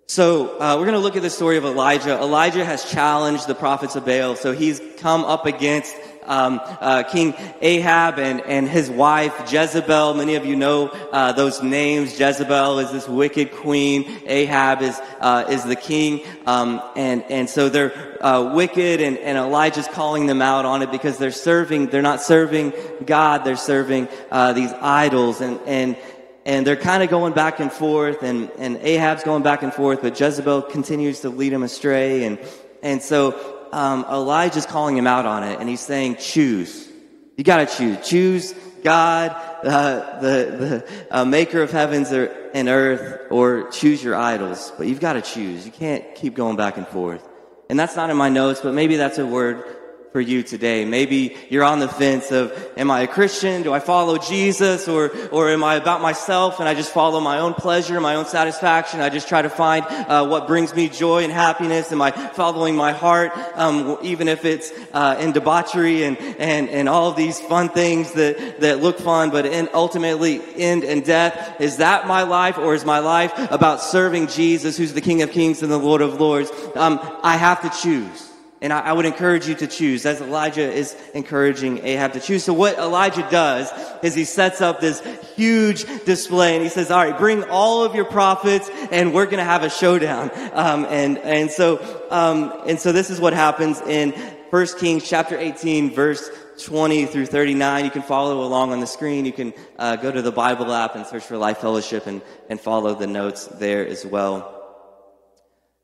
So 0.06 0.58
uh, 0.58 0.76
we're 0.76 0.84
going 0.84 0.92
to 0.92 0.98
look 0.98 1.16
at 1.16 1.22
the 1.22 1.30
story 1.30 1.56
of 1.56 1.64
Elijah. 1.64 2.18
Elijah 2.18 2.64
has 2.64 2.90
challenged 2.90 3.46
the 3.46 3.54
prophets 3.54 3.96
of 3.96 4.04
Baal, 4.04 4.36
so 4.36 4.52
he's 4.52 4.80
come 4.98 5.24
up 5.24 5.46
against 5.46 5.96
um, 6.26 6.60
uh, 6.64 7.02
King 7.04 7.34
Ahab 7.60 8.18
and, 8.18 8.40
and 8.42 8.68
his 8.68 8.90
wife 8.90 9.52
Jezebel. 9.52 10.14
Many 10.14 10.34
of 10.36 10.46
you 10.46 10.56
know 10.56 10.88
uh, 11.12 11.32
those 11.32 11.62
names. 11.62 12.18
Jezebel 12.18 12.78
is 12.78 12.92
this 12.92 13.08
wicked 13.08 13.52
queen. 13.52 14.22
Ahab 14.26 14.82
is 14.82 15.00
uh, 15.20 15.44
is 15.48 15.64
the 15.64 15.76
king, 15.76 16.22
um, 16.46 16.82
and 16.96 17.22
and 17.24 17.48
so 17.48 17.68
they're 17.68 18.18
uh, 18.24 18.54
wicked, 18.54 19.00
and, 19.00 19.18
and 19.18 19.38
Elijah's 19.38 19.88
calling 19.88 20.26
them 20.26 20.42
out 20.42 20.64
on 20.64 20.82
it 20.82 20.90
because 20.90 21.18
they're 21.18 21.30
serving. 21.30 21.88
They're 21.88 22.02
not 22.02 22.20
serving 22.20 22.72
God. 23.04 23.44
They're 23.44 23.56
serving 23.56 24.08
uh, 24.30 24.52
these 24.52 24.72
idols, 24.72 25.40
and 25.40 25.60
and 25.66 25.96
and 26.44 26.66
they're 26.66 26.76
kind 26.76 27.02
of 27.02 27.10
going 27.10 27.34
back 27.34 27.60
and 27.60 27.70
forth, 27.70 28.22
and, 28.22 28.50
and 28.58 28.76
Ahab's 28.78 29.22
going 29.22 29.44
back 29.44 29.62
and 29.62 29.72
forth, 29.72 30.02
but 30.02 30.18
Jezebel 30.18 30.62
continues 30.62 31.20
to 31.20 31.30
lead 31.30 31.52
him 31.52 31.62
astray, 31.62 32.24
and 32.24 32.38
and 32.82 33.00
so 33.00 33.51
um, 33.72 34.04
Elijah's 34.08 34.66
calling 34.66 34.96
him 34.96 35.06
out 35.06 35.26
on 35.26 35.42
it, 35.42 35.58
and 35.58 35.68
he's 35.68 35.80
saying, 35.80 36.16
choose. 36.16 36.88
You 37.36 37.44
got 37.44 37.68
to 37.68 37.76
choose. 37.76 38.06
Choose 38.06 38.54
God, 38.84 39.30
uh, 39.64 40.20
the, 40.20 40.28
the 40.28 41.06
uh, 41.10 41.24
maker 41.24 41.62
of 41.62 41.70
heavens 41.70 42.12
and 42.12 42.68
earth, 42.68 43.28
or 43.30 43.70
choose 43.70 44.02
your 44.02 44.14
idols. 44.14 44.72
But 44.76 44.88
you've 44.88 45.00
got 45.00 45.14
to 45.14 45.22
choose. 45.22 45.64
You 45.64 45.72
can't 45.72 46.14
keep 46.14 46.34
going 46.34 46.56
back 46.56 46.76
and 46.76 46.86
forth. 46.86 47.26
And 47.70 47.78
that's 47.78 47.96
not 47.96 48.10
in 48.10 48.16
my 48.16 48.28
notes, 48.28 48.60
but 48.60 48.74
maybe 48.74 48.96
that's 48.96 49.18
a 49.18 49.26
word 49.26 49.64
for 50.12 50.20
you 50.20 50.42
today. 50.42 50.84
Maybe 50.84 51.36
you're 51.48 51.64
on 51.64 51.78
the 51.78 51.88
fence 51.88 52.30
of, 52.30 52.52
am 52.76 52.90
I 52.90 53.00
a 53.00 53.06
Christian? 53.06 53.62
Do 53.62 53.72
I 53.72 53.80
follow 53.80 54.18
Jesus? 54.18 54.86
Or, 54.86 55.10
or 55.30 55.48
am 55.48 55.64
I 55.64 55.76
about 55.76 56.02
myself 56.02 56.60
and 56.60 56.68
I 56.68 56.74
just 56.74 56.92
follow 56.92 57.18
my 57.18 57.38
own 57.38 57.54
pleasure, 57.54 57.98
my 57.98 58.16
own 58.16 58.26
satisfaction? 58.26 59.00
I 59.00 59.08
just 59.08 59.26
try 59.26 59.40
to 59.40 59.48
find 59.48 59.86
uh, 59.86 60.26
what 60.26 60.46
brings 60.46 60.74
me 60.74 60.90
joy 60.90 61.24
and 61.24 61.32
happiness. 61.32 61.90
Am 61.92 62.02
I 62.02 62.10
following 62.10 62.76
my 62.76 62.92
heart, 62.92 63.32
um, 63.54 63.96
even 64.02 64.28
if 64.28 64.44
it's 64.44 64.70
uh, 64.92 65.16
in 65.18 65.32
debauchery 65.32 66.04
and, 66.04 66.18
and, 66.18 66.68
and 66.68 66.90
all 66.90 67.08
of 67.08 67.16
these 67.16 67.40
fun 67.40 67.70
things 67.70 68.12
that, 68.12 68.60
that 68.60 68.82
look 68.82 68.98
fun, 68.98 69.30
but 69.30 69.46
in, 69.46 69.70
ultimately 69.72 70.42
end 70.56 70.84
in 70.84 71.00
death? 71.00 71.58
Is 71.58 71.78
that 71.78 72.06
my 72.06 72.22
life 72.24 72.58
or 72.58 72.74
is 72.74 72.84
my 72.84 72.98
life 72.98 73.32
about 73.50 73.80
serving 73.80 74.26
Jesus, 74.26 74.76
who's 74.76 74.92
the 74.92 75.00
King 75.00 75.22
of 75.22 75.30
Kings 75.30 75.62
and 75.62 75.72
the 75.72 75.78
Lord 75.78 76.02
of 76.02 76.20
Lords? 76.20 76.50
Um, 76.74 77.00
I 77.22 77.38
have 77.38 77.62
to 77.62 77.70
choose. 77.80 78.31
And 78.62 78.72
I, 78.72 78.80
I, 78.80 78.92
would 78.92 79.06
encourage 79.06 79.48
you 79.48 79.56
to 79.56 79.66
choose, 79.66 80.06
as 80.06 80.20
Elijah 80.20 80.72
is 80.72 80.96
encouraging 81.14 81.84
Ahab 81.84 82.12
to 82.12 82.20
choose. 82.20 82.44
So 82.44 82.52
what 82.52 82.78
Elijah 82.78 83.26
does 83.28 83.72
is 84.04 84.14
he 84.14 84.24
sets 84.24 84.60
up 84.60 84.80
this 84.80 85.02
huge 85.34 85.84
display 86.04 86.54
and 86.54 86.62
he 86.62 86.68
says, 86.68 86.92
all 86.92 87.04
right, 87.04 87.18
bring 87.18 87.42
all 87.50 87.82
of 87.82 87.96
your 87.96 88.04
prophets 88.04 88.70
and 88.92 89.12
we're 89.12 89.24
going 89.24 89.38
to 89.38 89.44
have 89.44 89.64
a 89.64 89.68
showdown. 89.68 90.30
Um, 90.52 90.86
and, 90.88 91.18
and 91.18 91.50
so, 91.50 92.06
um, 92.12 92.52
and 92.64 92.78
so 92.78 92.92
this 92.92 93.10
is 93.10 93.20
what 93.20 93.32
happens 93.32 93.80
in 93.80 94.12
1 94.50 94.66
Kings 94.78 95.08
chapter 95.08 95.36
18, 95.36 95.92
verse 95.92 96.30
20 96.64 97.06
through 97.06 97.26
39. 97.26 97.84
You 97.84 97.90
can 97.90 98.02
follow 98.02 98.42
along 98.44 98.70
on 98.70 98.78
the 98.78 98.86
screen. 98.86 99.24
You 99.24 99.32
can 99.32 99.54
uh, 99.76 99.96
go 99.96 100.12
to 100.12 100.22
the 100.22 100.30
Bible 100.30 100.72
app 100.72 100.94
and 100.94 101.04
search 101.04 101.24
for 101.24 101.36
Life 101.36 101.58
Fellowship 101.58 102.06
and, 102.06 102.22
and 102.48 102.60
follow 102.60 102.94
the 102.94 103.08
notes 103.08 103.46
there 103.46 103.84
as 103.84 104.06
well. 104.06 104.60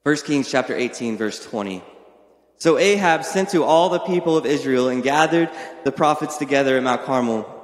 1 0.05 0.17
Kings 0.19 0.49
chapter 0.49 0.77
18, 0.77 1.17
verse 1.17 1.45
20. 1.45 1.83
So 2.59 2.77
Ahab 2.77 3.25
sent 3.25 3.51
to 3.51 3.63
all 3.63 3.89
the 3.89 4.01
people 4.01 4.37
of 4.37 4.45
Israel 4.45 4.89
and 4.89 5.03
gathered 5.03 5.49
the 5.85 5.93
prophets 5.93 6.39
together 6.39 6.77
at 6.77 6.83
Mount 6.83 7.05
Carmel. 7.05 7.55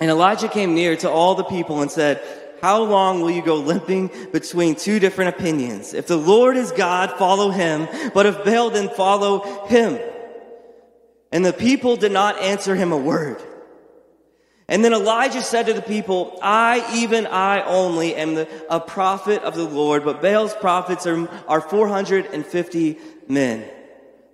And 0.00 0.10
Elijah 0.10 0.48
came 0.48 0.74
near 0.74 0.96
to 0.96 1.10
all 1.10 1.34
the 1.34 1.44
people 1.44 1.82
and 1.82 1.90
said, 1.90 2.22
How 2.62 2.82
long 2.82 3.20
will 3.20 3.30
you 3.30 3.42
go 3.42 3.56
limping 3.56 4.10
between 4.32 4.76
two 4.76 4.98
different 4.98 5.36
opinions? 5.36 5.92
If 5.92 6.06
the 6.06 6.16
Lord 6.16 6.56
is 6.56 6.72
God, 6.72 7.12
follow 7.18 7.50
him, 7.50 7.86
but 8.14 8.24
if 8.26 8.44
Baal, 8.44 8.70
then 8.70 8.88
follow 8.88 9.66
him. 9.66 9.98
And 11.30 11.44
the 11.44 11.52
people 11.52 11.96
did 11.96 12.12
not 12.12 12.40
answer 12.40 12.74
him 12.74 12.92
a 12.92 12.96
word. 12.96 13.42
And 14.66 14.82
then 14.82 14.94
Elijah 14.94 15.42
said 15.42 15.66
to 15.66 15.74
the 15.74 15.82
people, 15.82 16.38
I, 16.42 16.90
even 16.94 17.26
I 17.26 17.62
only, 17.62 18.14
am 18.14 18.34
the, 18.34 18.48
a 18.70 18.80
prophet 18.80 19.42
of 19.42 19.54
the 19.54 19.64
Lord, 19.64 20.04
but 20.04 20.22
Baal's 20.22 20.54
prophets 20.54 21.06
are, 21.06 21.28
are 21.46 21.60
450 21.60 22.98
men. 23.28 23.68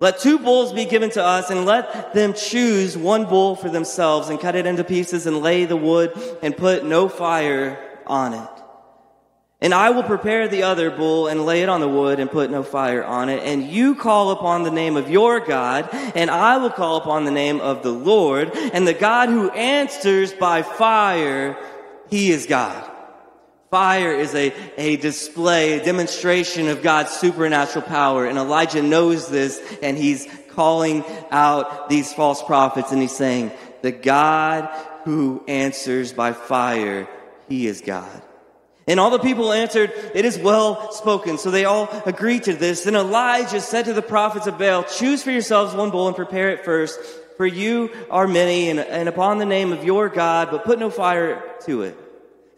Let 0.01 0.19
two 0.19 0.39
bulls 0.39 0.73
be 0.73 0.87
given 0.87 1.11
to 1.11 1.23
us, 1.23 1.51
and 1.51 1.67
let 1.67 2.15
them 2.15 2.33
choose 2.33 2.97
one 2.97 3.27
bull 3.27 3.55
for 3.55 3.69
themselves, 3.69 4.31
and 4.31 4.41
cut 4.41 4.57
it 4.57 4.65
into 4.65 4.83
pieces, 4.83 5.27
and 5.27 5.43
lay 5.43 5.67
the 5.67 5.77
wood, 5.77 6.13
and 6.43 6.57
put 6.57 6.85
no 6.85 7.09
fire 7.09 7.79
on 8.07 8.33
it. 8.33 8.49
And 9.61 9.75
I 9.75 9.91
will 9.91 10.03
prepare 10.03 10.49
the 10.49 10.63
other 10.63 10.91
bull, 10.91 11.27
and 11.27 11.45
lay 11.45 11.63
it 11.63 11.69
on 11.69 11.83
the 11.83 11.89
wood, 11.89 12.19
and 12.19 12.31
put 12.31 12.51
no 12.51 12.63
fire 12.63 13.05
on 13.05 13.29
it. 13.29 13.43
And 13.45 13.63
you 13.63 13.95
call 13.95 14.31
upon 14.31 14.63
the 14.63 14.71
name 14.71 14.97
of 14.97 15.11
your 15.11 15.39
God, 15.39 15.91
and 15.93 16.31
I 16.31 16.57
will 16.57 16.71
call 16.71 16.97
upon 16.97 17.27
the 17.27 17.31
name 17.31 17.61
of 17.61 17.83
the 17.83 17.93
Lord, 17.93 18.53
and 18.55 18.89
the 18.89 18.95
God 18.95 19.29
who 19.29 19.51
answers 19.51 20.33
by 20.33 20.63
fire, 20.63 21.59
he 22.09 22.31
is 22.31 22.47
God. 22.47 22.90
Fire 23.71 24.13
is 24.13 24.35
a, 24.35 24.53
a 24.77 24.97
display, 24.97 25.79
a 25.79 25.85
demonstration 25.85 26.67
of 26.67 26.83
God's 26.83 27.13
supernatural 27.13 27.85
power. 27.85 28.27
And 28.27 28.37
Elijah 28.37 28.83
knows 28.83 29.29
this 29.29 29.63
and 29.81 29.97
he's 29.97 30.27
calling 30.51 31.05
out 31.31 31.89
these 31.89 32.13
false 32.13 32.43
prophets 32.43 32.91
and 32.91 33.01
he's 33.01 33.15
saying, 33.15 33.53
the 33.83 33.93
God 33.93 34.69
who 35.05 35.45
answers 35.47 36.13
by 36.13 36.33
fire, 36.33 37.09
he 37.49 37.69
is 37.69 37.81
God. 37.81 38.23
And 38.89 38.99
all 38.99 39.11
the 39.11 39.21
people 39.21 39.53
answered, 39.53 39.93
It 40.15 40.25
is 40.25 40.37
well 40.37 40.91
spoken. 40.91 41.39
So 41.39 41.53
they 41.53 41.65
all 41.65 41.89
agreed 42.07 42.45
to 42.45 42.55
this. 42.55 42.83
Then 42.83 42.97
Elijah 42.97 43.61
said 43.61 43.85
to 43.85 43.93
the 43.93 44.03
prophets 44.03 44.49
of 44.49 44.59
Baal, 44.59 44.83
Choose 44.83 45.23
for 45.23 45.31
yourselves 45.31 45.75
one 45.75 45.91
bull 45.91 46.09
and 46.09 46.17
prepare 46.17 46.51
it 46.51 46.65
first, 46.65 46.99
for 47.37 47.47
you 47.47 47.91
are 48.11 48.27
many, 48.27 48.69
and, 48.69 48.81
and 48.81 49.09
upon 49.09 49.39
the 49.39 49.47
name 49.47 49.71
of 49.71 49.85
your 49.85 50.09
God, 50.09 50.51
but 50.51 50.65
put 50.65 50.81
no 50.81 50.91
fire 50.91 51.41
to 51.67 51.83
it. 51.83 51.97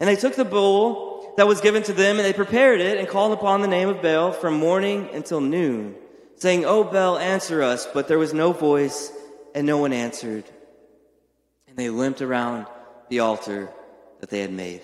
And 0.03 0.09
they 0.09 0.17
took 0.17 0.35
the 0.35 0.43
bull 0.43 1.33
that 1.37 1.47
was 1.47 1.61
given 1.61 1.81
to 1.83 1.93
them 1.93 2.17
and 2.17 2.25
they 2.25 2.33
prepared 2.33 2.81
it 2.81 2.97
and 2.97 3.07
called 3.07 3.31
upon 3.31 3.61
the 3.61 3.69
name 3.69 3.87
of 3.87 4.01
Baal 4.01 4.33
from 4.33 4.55
morning 4.55 5.07
until 5.13 5.39
noon, 5.39 5.95
saying, 6.35 6.65
O 6.65 6.83
Baal, 6.83 7.17
answer 7.17 7.63
us. 7.63 7.87
But 7.93 8.09
there 8.09 8.19
was 8.19 8.33
no 8.33 8.51
voice 8.51 9.13
and 9.55 9.65
no 9.65 9.77
one 9.77 9.93
answered. 9.93 10.43
And 11.69 11.77
they 11.77 11.89
limped 11.89 12.21
around 12.21 12.67
the 13.07 13.21
altar 13.21 13.69
that 14.19 14.29
they 14.29 14.41
had 14.41 14.51
made. 14.51 14.81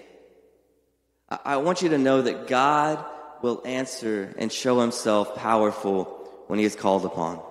I 1.28 1.58
want 1.58 1.82
you 1.82 1.90
to 1.90 1.98
know 1.98 2.22
that 2.22 2.48
God 2.48 3.04
will 3.42 3.62
answer 3.66 4.34
and 4.38 4.50
show 4.50 4.80
himself 4.80 5.36
powerful 5.36 6.06
when 6.48 6.60
he 6.60 6.66
is 6.66 6.78
called 6.78 7.04
upon. 7.04 7.42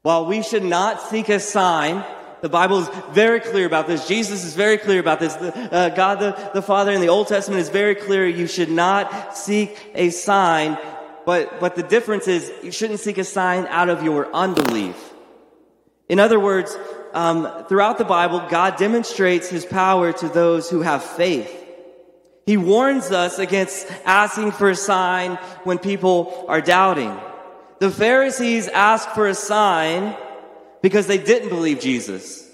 While 0.00 0.24
we 0.24 0.42
should 0.42 0.64
not 0.64 1.02
seek 1.02 1.28
a 1.28 1.38
sign 1.38 2.02
the 2.42 2.48
Bible 2.48 2.80
is 2.80 2.88
very 3.12 3.38
clear 3.38 3.66
about 3.66 3.86
this. 3.86 4.08
Jesus 4.08 4.44
is 4.44 4.54
very 4.54 4.76
clear 4.76 4.98
about 4.98 5.20
this. 5.20 5.34
The, 5.34 5.56
uh, 5.72 5.88
God 5.90 6.18
the, 6.18 6.50
the 6.52 6.60
Father 6.60 6.90
in 6.90 7.00
the 7.00 7.08
Old 7.08 7.28
Testament 7.28 7.60
is 7.60 7.68
very 7.68 7.94
clear. 7.94 8.26
You 8.26 8.48
should 8.48 8.70
not 8.70 9.36
seek 9.36 9.78
a 9.94 10.10
sign, 10.10 10.76
but, 11.24 11.60
but 11.60 11.76
the 11.76 11.84
difference 11.84 12.26
is 12.26 12.52
you 12.64 12.72
shouldn't 12.72 12.98
seek 12.98 13.18
a 13.18 13.24
sign 13.24 13.66
out 13.68 13.88
of 13.88 14.02
your 14.02 14.28
unbelief. 14.34 14.96
In 16.08 16.18
other 16.18 16.40
words, 16.40 16.76
um, 17.12 17.64
throughout 17.68 17.98
the 17.98 18.04
Bible, 18.04 18.44
God 18.50 18.76
demonstrates 18.76 19.48
his 19.48 19.64
power 19.64 20.12
to 20.12 20.28
those 20.28 20.68
who 20.68 20.80
have 20.80 21.04
faith. 21.04 21.60
He 22.44 22.56
warns 22.56 23.12
us 23.12 23.38
against 23.38 23.86
asking 24.04 24.50
for 24.50 24.68
a 24.68 24.76
sign 24.76 25.36
when 25.62 25.78
people 25.78 26.44
are 26.48 26.60
doubting. 26.60 27.16
The 27.78 27.90
Pharisees 27.90 28.66
asked 28.66 29.10
for 29.10 29.28
a 29.28 29.34
sign 29.34 30.16
because 30.82 31.06
they 31.06 31.18
didn't 31.18 31.48
believe 31.48 31.80
Jesus. 31.80 32.48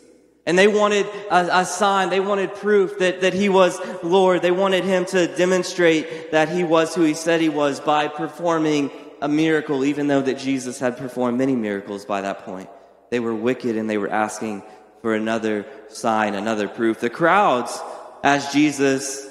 And 0.46 0.58
they 0.58 0.68
wanted 0.68 1.06
a, 1.30 1.60
a, 1.60 1.64
sign, 1.64 2.08
they 2.08 2.20
wanted 2.20 2.54
proof 2.54 3.00
that, 3.00 3.20
that 3.20 3.34
he 3.34 3.50
was 3.50 3.78
Lord. 4.02 4.40
They 4.40 4.50
wanted 4.50 4.84
him 4.84 5.04
to 5.06 5.26
demonstrate 5.36 6.30
that 6.30 6.48
he 6.48 6.64
was 6.64 6.94
who 6.94 7.02
he 7.02 7.12
said 7.14 7.40
he 7.40 7.50
was 7.50 7.80
by 7.80 8.08
performing 8.08 8.90
a 9.20 9.28
miracle, 9.28 9.84
even 9.84 10.06
though 10.06 10.22
that 10.22 10.38
Jesus 10.38 10.78
had 10.78 10.96
performed 10.96 11.36
many 11.36 11.54
miracles 11.54 12.06
by 12.06 12.22
that 12.22 12.46
point. 12.46 12.70
They 13.10 13.20
were 13.20 13.34
wicked 13.34 13.76
and 13.76 13.90
they 13.90 13.98
were 13.98 14.10
asking 14.10 14.62
for 15.02 15.14
another 15.14 15.66
sign, 15.88 16.34
another 16.34 16.68
proof. 16.68 17.00
The 17.00 17.10
crowds 17.10 17.78
asked 18.22 18.52
Jesus 18.52 19.28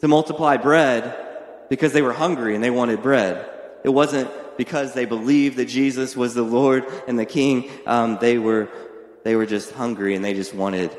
to 0.00 0.08
multiply 0.08 0.58
bread 0.58 1.16
because 1.70 1.92
they 1.92 2.02
were 2.02 2.12
hungry 2.12 2.54
and 2.54 2.62
they 2.62 2.70
wanted 2.70 3.02
bread. 3.02 3.48
It 3.84 3.88
wasn't 3.88 4.30
because 4.56 4.94
they 4.94 5.04
believed 5.04 5.56
that 5.56 5.66
Jesus 5.66 6.16
was 6.16 6.34
the 6.34 6.42
Lord 6.42 6.86
and 7.06 7.18
the 7.18 7.26
King. 7.26 7.70
Um, 7.86 8.18
they 8.20 8.38
were 8.38 8.68
they 9.24 9.36
were 9.36 9.46
just 9.46 9.72
hungry 9.72 10.14
and 10.14 10.24
they 10.24 10.34
just 10.34 10.54
wanted 10.54 10.90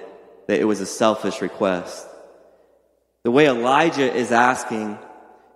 that 0.47 0.59
it 0.59 0.65
was 0.65 0.81
a 0.81 0.85
selfish 0.85 1.41
request. 1.41 2.07
The 3.23 3.31
way 3.31 3.47
Elijah 3.47 4.13
is 4.13 4.31
asking 4.31 4.97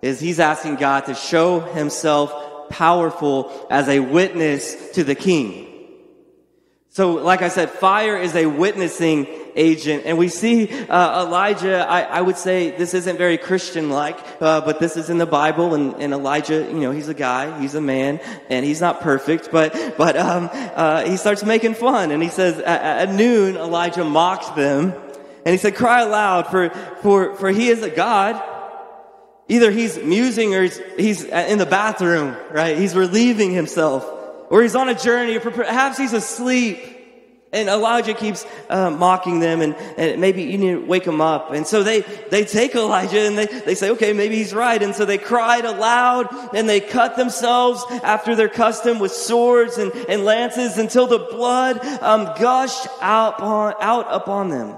is 0.00 0.20
he's 0.20 0.40
asking 0.40 0.76
God 0.76 1.06
to 1.06 1.14
show 1.14 1.60
himself 1.60 2.70
powerful 2.70 3.66
as 3.70 3.88
a 3.88 4.00
witness 4.00 4.92
to 4.92 5.04
the 5.04 5.14
king. 5.14 5.66
So, 6.90 7.12
like 7.12 7.42
I 7.42 7.48
said, 7.48 7.70
fire 7.70 8.16
is 8.16 8.34
a 8.34 8.46
witnessing 8.46 9.26
agent. 9.58 10.04
And 10.06 10.16
we 10.16 10.28
see 10.28 10.70
uh, 10.88 11.26
Elijah, 11.26 11.86
I, 11.86 12.02
I, 12.02 12.20
would 12.20 12.36
say 12.36 12.70
this 12.70 12.94
isn't 12.94 13.18
very 13.18 13.36
Christian 13.36 13.90
like, 13.90 14.18
uh, 14.40 14.60
but 14.62 14.78
this 14.78 14.96
is 14.96 15.10
in 15.10 15.18
the 15.18 15.26
Bible. 15.26 15.74
And, 15.74 15.94
and, 15.96 16.12
Elijah, 16.12 16.62
you 16.62 16.80
know, 16.80 16.92
he's 16.92 17.08
a 17.08 17.14
guy, 17.14 17.60
he's 17.60 17.74
a 17.74 17.80
man, 17.80 18.20
and 18.48 18.64
he's 18.64 18.80
not 18.80 19.00
perfect, 19.00 19.50
but, 19.50 19.96
but 19.98 20.16
um, 20.16 20.48
uh, 20.52 21.04
he 21.04 21.16
starts 21.16 21.44
making 21.44 21.74
fun. 21.74 22.12
And 22.12 22.22
he 22.22 22.28
says, 22.28 22.58
at, 22.60 23.12
noon, 23.12 23.56
Elijah 23.56 24.04
mocked 24.04 24.56
them. 24.56 24.94
And 25.44 25.52
he 25.52 25.58
said, 25.58 25.74
cry 25.74 26.02
aloud, 26.02 26.46
for, 26.46 26.70
for, 27.02 27.34
for 27.36 27.50
he 27.50 27.68
is 27.68 27.82
a 27.82 27.90
God. 27.90 28.42
Either 29.48 29.70
he's 29.70 29.98
musing 29.98 30.54
or 30.54 30.62
he's, 30.62 30.80
he's 30.96 31.24
in 31.24 31.58
the 31.58 31.66
bathroom, 31.66 32.36
right? 32.50 32.76
He's 32.76 32.94
relieving 32.94 33.52
himself. 33.52 34.06
Or 34.50 34.62
he's 34.62 34.74
on 34.74 34.88
a 34.88 34.94
journey, 34.94 35.36
or 35.36 35.40
perhaps 35.40 35.98
he's 35.98 36.12
asleep. 36.12 36.97
And 37.50 37.70
Elijah 37.70 38.12
keeps 38.12 38.44
uh, 38.68 38.90
mocking 38.90 39.40
them, 39.40 39.62
and, 39.62 39.74
and 39.96 40.20
maybe 40.20 40.42
you 40.42 40.58
need 40.58 40.72
to 40.72 40.84
wake 40.84 41.06
him 41.06 41.22
up. 41.22 41.52
And 41.52 41.66
so 41.66 41.82
they, 41.82 42.02
they 42.30 42.44
take 42.44 42.74
Elijah 42.74 43.26
and 43.26 43.38
they, 43.38 43.46
they 43.46 43.74
say, 43.74 43.90
okay, 43.92 44.12
maybe 44.12 44.36
he's 44.36 44.52
right. 44.52 44.82
And 44.82 44.94
so 44.94 45.06
they 45.06 45.16
cried 45.16 45.64
aloud 45.64 46.28
and 46.54 46.68
they 46.68 46.80
cut 46.80 47.16
themselves 47.16 47.82
after 48.02 48.34
their 48.36 48.50
custom 48.50 48.98
with 48.98 49.12
swords 49.12 49.78
and, 49.78 49.92
and 50.10 50.26
lances 50.26 50.76
until 50.76 51.06
the 51.06 51.18
blood 51.18 51.82
um, 52.02 52.24
gushed 52.38 52.86
out 53.00 53.38
upon, 53.38 53.74
out 53.80 54.06
upon 54.10 54.50
them. 54.50 54.76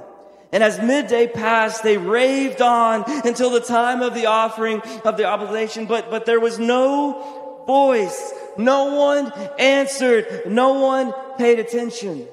And 0.53 0.63
as 0.63 0.81
midday 0.81 1.27
passed, 1.27 1.83
they 1.83 1.99
raved 1.99 2.63
on 2.63 3.05
until 3.27 3.51
the 3.51 3.61
time 3.61 4.01
of 4.01 4.15
the 4.15 4.27
offering 4.27 4.81
of 5.05 5.17
the 5.17 5.25
oblation, 5.25 5.87
but, 5.87 6.09
but 6.09 6.25
there 6.25 6.41
was 6.41 6.61
no 6.61 7.65
voice. 7.67 8.33
No 8.57 8.95
one 8.95 9.33
answered. 9.59 10.43
No 10.47 10.81
one 10.81 11.13
paid 11.37 11.59
attention. 11.59 12.29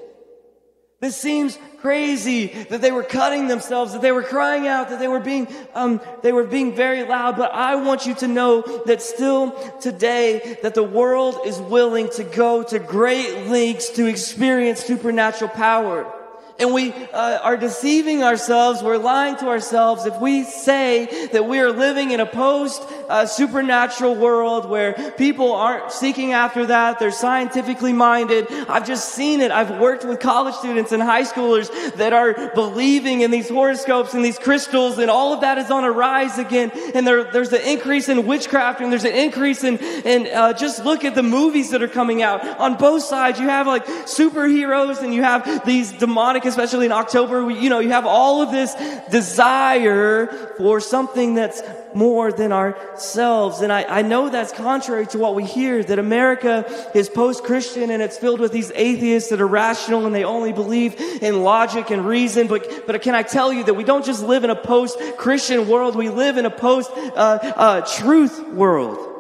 This 1.00 1.16
seems 1.16 1.60
crazy 1.80 2.48
that 2.70 2.82
they 2.82 2.92
were 2.92 3.04
cutting 3.04 3.48
themselves, 3.48 3.94
that 3.94 4.02
they 4.02 4.12
were 4.12 4.24
crying 4.24 4.68
out, 4.68 4.90
that 4.90 4.98
they 4.98 5.08
were 5.08 5.20
being, 5.20 5.48
um, 5.76 6.02
they 6.24 6.32
were 6.32 6.44
being 6.44 6.76
very 6.76 7.04
loud. 7.04 7.38
But 7.38 7.54
I 7.54 7.76
want 7.76 8.08
you 8.08 8.16
to 8.16 8.28
know 8.28 8.62
that 8.88 9.04
still 9.04 9.52
today, 9.80 10.58
that 10.64 10.74
the 10.74 10.84
world 10.84 11.42
is 11.46 11.60
willing 11.60 12.10
to 12.12 12.24
go 12.24 12.64
to 12.64 12.80
great 12.80 13.48
lengths 13.48 13.92
to 13.92 14.08
experience 14.08 14.84
supernatural 14.84 15.52
power 15.52 16.12
and 16.60 16.74
we 16.74 16.92
uh, 16.92 17.40
are 17.44 17.58
deceiving 17.58 18.24
ourselves, 18.24 18.82
we're 18.82 18.98
lying 18.98 19.36
to 19.38 19.48
ourselves 19.48 20.06
if 20.06 20.20
we 20.20 20.44
say 20.44 21.28
that 21.28 21.46
we 21.46 21.60
are 21.60 21.72
living 21.72 22.12
in 22.12 22.20
a 22.20 22.26
post 22.26 22.84
uh, 23.10 23.26
supernatural 23.26 24.16
world 24.16 24.68
where 24.68 24.94
people 25.18 25.54
aren't 25.54 25.92
seeking 25.92 26.34
after 26.34 26.66
that, 26.66 27.00
they're 27.00 27.12
scientifically 27.12 27.94
minded. 27.94 28.52
I've 28.68 28.88
just 28.88 29.14
seen 29.14 29.42
it. 29.42 29.52
I've 29.52 29.80
worked 29.80 30.04
with 30.04 30.20
college 30.20 30.56
students 30.56 30.92
and 30.92 31.02
high 31.02 31.24
schoolers 31.24 31.70
that 31.96 32.14
are 32.14 32.52
believing 32.56 33.22
in 33.22 33.30
these 33.30 33.50
horoscopes 33.50 34.14
and 34.14 34.26
these 34.26 34.40
crystals, 34.40 34.98
and 34.98 35.12
all 35.12 35.34
of 35.34 35.42
that 35.42 35.58
is 35.58 35.70
on 35.70 35.84
a 35.84 35.92
rise 35.92 36.40
again. 36.40 36.72
And 36.96 37.06
there, 37.06 37.24
there's 37.24 37.54
an 37.54 37.62
increase 37.62 38.10
in 38.10 38.26
witchcraft, 38.26 38.82
and 38.82 38.92
there's 38.92 39.06
an 39.06 39.14
increase 39.14 39.64
in, 39.64 39.78
in 39.78 40.28
uh, 40.34 40.54
just 40.54 40.84
look 40.84 41.06
at 41.06 41.14
the 41.14 41.24
movies 41.24 41.70
that 41.72 41.84
are 41.84 41.88
coming 41.88 42.24
out. 42.24 42.46
On 42.60 42.76
both 42.78 43.04
sides, 43.04 43.40
you 43.40 43.48
have 43.48 43.68
like 43.68 43.86
superheroes 43.86 45.04
and 45.04 45.14
you 45.14 45.22
have 45.22 45.66
these 45.66 45.92
demonic 45.92 46.47
especially 46.48 46.86
in 46.86 46.92
October, 46.92 47.46
we, 47.46 47.60
you 47.60 47.70
know, 47.70 47.80
you 47.80 47.90
have 47.90 48.06
all 48.06 48.42
of 48.42 48.52
this 48.52 48.76
desire 49.12 50.28
for 50.58 50.80
something 50.80 51.36
that's 51.36 51.62
more 51.94 52.32
than 52.32 52.52
ourselves. 52.52 53.62
And 53.62 53.72
I, 53.72 53.84
I 53.84 54.02
know 54.02 54.30
that's 54.30 54.52
contrary 54.52 55.08
to 55.08 55.18
what 55.18 55.36
we 55.36 55.44
hear, 55.44 55.84
that 55.84 56.00
America 56.00 56.66
is 56.94 57.10
post-Christian 57.10 57.90
and 57.90 58.02
it's 58.02 58.18
filled 58.18 58.40
with 58.40 58.52
these 58.52 58.72
atheists 58.76 59.30
that 59.30 59.42
are 59.42 59.48
rational 59.48 60.06
and 60.06 60.14
they 60.14 60.24
only 60.24 60.54
believe 60.54 60.96
in 61.22 61.44
logic 61.44 61.90
and 61.90 62.06
reason. 62.06 62.48
But, 62.48 62.86
but 62.86 63.02
can 63.02 63.16
I 63.16 63.24
tell 63.24 63.52
you 63.52 63.64
that 63.64 63.74
we 63.74 63.84
don't 63.84 64.06
just 64.06 64.24
live 64.24 64.44
in 64.44 64.50
a 64.50 64.56
post-Christian 64.56 65.68
world, 65.68 65.96
we 65.96 66.10
live 66.10 66.38
in 66.38 66.46
a 66.46 66.52
post-truth 66.52 68.40
uh, 68.40 68.44
uh, 68.44 68.54
world. 68.54 69.17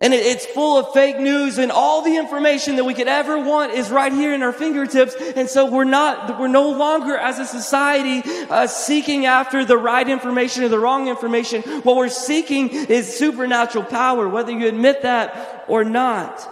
And 0.00 0.14
it's 0.14 0.46
full 0.46 0.78
of 0.78 0.92
fake 0.92 1.18
news 1.18 1.58
and 1.58 1.72
all 1.72 2.02
the 2.02 2.16
information 2.16 2.76
that 2.76 2.84
we 2.84 2.94
could 2.94 3.08
ever 3.08 3.36
want 3.36 3.72
is 3.72 3.90
right 3.90 4.12
here 4.12 4.32
in 4.32 4.44
our 4.44 4.52
fingertips. 4.52 5.16
And 5.34 5.48
so 5.48 5.68
we're 5.68 5.82
not, 5.82 6.38
we're 6.38 6.46
no 6.46 6.70
longer 6.70 7.16
as 7.16 7.40
a 7.40 7.44
society 7.44 8.22
uh, 8.48 8.68
seeking 8.68 9.26
after 9.26 9.64
the 9.64 9.76
right 9.76 10.08
information 10.08 10.62
or 10.62 10.68
the 10.68 10.78
wrong 10.78 11.08
information. 11.08 11.62
What 11.82 11.96
we're 11.96 12.10
seeking 12.10 12.68
is 12.68 13.12
supernatural 13.12 13.84
power, 13.84 14.28
whether 14.28 14.52
you 14.52 14.68
admit 14.68 15.02
that 15.02 15.64
or 15.66 15.82
not. 15.82 16.48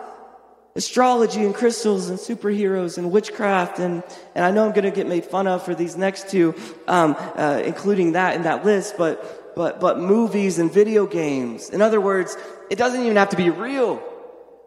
Astrology 0.75 1.45
and 1.45 1.55
crystals 1.55 2.09
and 2.09 2.19
superheroes 2.19 2.99
and 2.99 3.13
witchcraft 3.13 3.79
and, 3.79 4.03
and 4.35 4.45
I 4.45 4.51
know 4.51 4.67
I'm 4.67 4.73
going 4.73 4.85
to 4.85 4.91
get 4.91 5.07
made 5.07 5.25
fun 5.25 5.47
of 5.47 5.65
for 5.65 5.75
these 5.75 5.97
next 5.97 6.31
two, 6.31 6.57
um, 6.89 7.15
uh, 7.17 7.63
including 7.65 8.13
that 8.13 8.35
in 8.35 8.43
that 8.43 8.65
list, 8.65 8.97
but, 8.99 9.55
but, 9.55 9.79
but 9.81 10.01
movies 10.01 10.59
and 10.59 10.71
video 10.71 11.07
games. 11.07 11.71
In 11.71 11.81
other 11.81 12.01
words, 12.01 12.37
it 12.71 12.77
doesn't 12.77 13.03
even 13.03 13.17
have 13.17 13.31
to 13.31 13.37
be 13.37 13.51
real. 13.51 14.03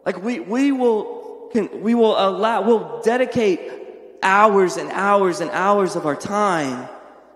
Like 0.04 0.22
we, 0.22 0.40
we 0.40 0.72
will, 0.72 1.48
can, 1.52 1.82
we 1.82 1.94
will 1.94 2.18
allow, 2.18 2.62
we'll 2.62 3.02
dedicate 3.02 3.60
hours 4.22 4.76
and 4.76 4.90
hours 4.90 5.40
and 5.40 5.50
hours 5.50 5.96
of 5.96 6.06
our 6.06 6.16
time 6.16 6.88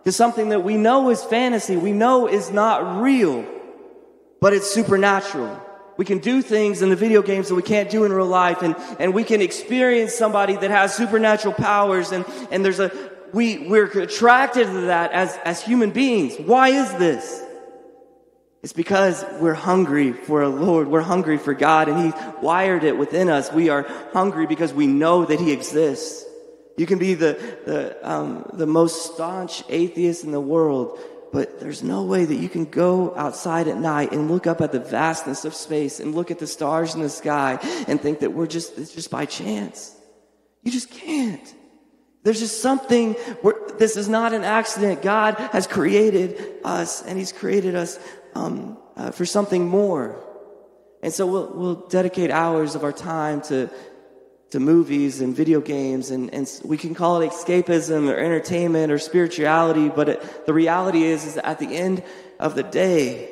to 0.05 0.13
something 0.13 0.51
that 0.51 0.61
we 0.61 0.77
know 0.77 1.11
is 1.11 1.23
fantasy. 1.25 1.77
We 1.77 1.93
know 1.93 2.29
is 2.29 2.51
not 2.51 3.03
real, 3.03 3.47
but 4.41 4.53
it's 4.53 4.71
supernatural. 4.71 5.61
We 5.97 6.05
can 6.05 6.19
do 6.19 6.43
things 6.43 6.83
in 6.83 6.89
the 6.89 6.97
video 6.97 7.23
games 7.23 7.49
that 7.49 7.55
we 7.55 7.63
can't 7.63 7.89
do 7.89 8.05
in 8.05 8.13
real 8.13 8.27
life 8.27 8.63
and, 8.63 8.75
and 8.99 9.15
we 9.15 9.25
can 9.25 9.41
experience 9.41 10.13
somebody 10.15 10.57
that 10.57 10.71
has 10.71 10.95
supernatural 10.95 11.55
powers 11.55 12.11
and, 12.11 12.25
and 12.51 12.65
there's 12.65 12.81
a, 12.81 12.91
we, 13.33 13.59
we're 13.69 13.87
attracted 13.87 14.67
to 14.67 14.81
that 14.83 15.13
as, 15.13 15.37
as 15.45 15.63
human 15.63 15.91
beings. 15.91 16.37
Why 16.37 16.71
is 16.71 16.93
this? 16.95 17.44
It's 18.65 18.73
because 18.73 19.23
we're 19.41 19.53
hungry 19.53 20.13
for 20.13 20.41
a 20.41 20.49
Lord. 20.49 20.89
We're 20.89 21.03
hungry 21.03 21.37
for 21.37 21.53
God 21.53 21.87
and 21.87 22.07
He 22.07 22.19
wired 22.41 22.83
it 22.83 22.97
within 22.97 23.29
us. 23.29 23.53
We 23.53 23.69
are 23.69 23.83
hungry 24.15 24.47
because 24.47 24.73
we 24.73 24.87
know 24.87 25.27
that 25.27 25.39
He 25.39 25.53
exists. 25.53 26.25
You 26.79 26.87
can 26.87 26.99
be 26.99 27.13
the, 27.13 27.35
the, 27.67 28.11
um, 28.11 28.49
the 28.55 28.65
most 28.65 29.13
staunch 29.13 29.65
atheist 29.69 30.25
in 30.25 30.31
the 30.31 30.41
world, 30.41 30.99
but 31.31 31.61
there's 31.61 31.83
no 31.83 32.05
way 32.05 32.25
that 32.25 32.37
you 32.37 32.49
can 32.49 32.65
go 32.65 33.15
outside 33.19 33.69
at 33.69 33.77
night 33.77 34.13
and 34.13 34.31
look 34.31 34.47
up 34.47 34.63
at 34.63 34.73
the 34.73 34.81
vastness 34.81 35.45
of 35.45 35.53
space 35.53 36.01
and 36.01 36.15
look 36.15 36.31
at 36.31 36.39
the 36.39 36.47
stars 36.47 36.95
in 36.95 37.03
the 37.03 37.11
sky 37.11 37.59
and 37.87 38.01
think 38.01 38.21
that 38.21 38.33
we're 38.33 38.47
just, 38.47 38.79
it's 38.79 38.95
just 38.95 39.11
by 39.11 39.27
chance. 39.27 39.95
You 40.63 40.73
just 40.73 40.91
can't. 40.91 41.55
There's 42.23 42.41
just 42.41 42.63
something 42.63 43.13
where 43.43 43.57
this 43.79 43.99
is 43.99 44.09
not 44.09 44.33
an 44.33 44.45
accident. 44.45 45.03
God 45.03 45.35
has 45.53 45.67
created 45.67 46.43
us 46.65 47.03
and 47.03 47.19
He's 47.19 47.33
created 47.33 47.75
us 47.75 47.99
um, 48.35 48.79
uh, 48.97 49.11
for 49.11 49.25
something 49.25 49.69
more. 49.69 50.21
And 51.03 51.13
so 51.13 51.27
we'll, 51.27 51.53
we'll 51.55 51.89
dedicate 51.89 52.31
hours 52.31 52.75
of 52.75 52.85
our 52.85 52.93
time 52.93 53.43
to, 53.43 53.69
to 54.51 54.61
movies 54.61 55.21
and 55.21 55.35
video 55.35 55.61
games, 55.61 56.11
and, 56.11 56.33
and 56.33 56.49
we 56.65 56.77
can 56.77 56.95
call 56.95 57.21
it 57.21 57.31
escapism 57.31 58.09
or 58.09 58.17
entertainment 58.17 58.91
or 58.91 58.99
spirituality, 58.99 59.89
but 59.89 60.09
it, 60.09 60.47
the 60.47 60.53
reality 60.53 61.03
is, 61.03 61.27
is 61.27 61.35
that 61.35 61.45
at 61.45 61.59
the 61.59 61.77
end 61.77 62.03
of 62.41 62.55
the 62.55 62.63
day, 62.63 63.31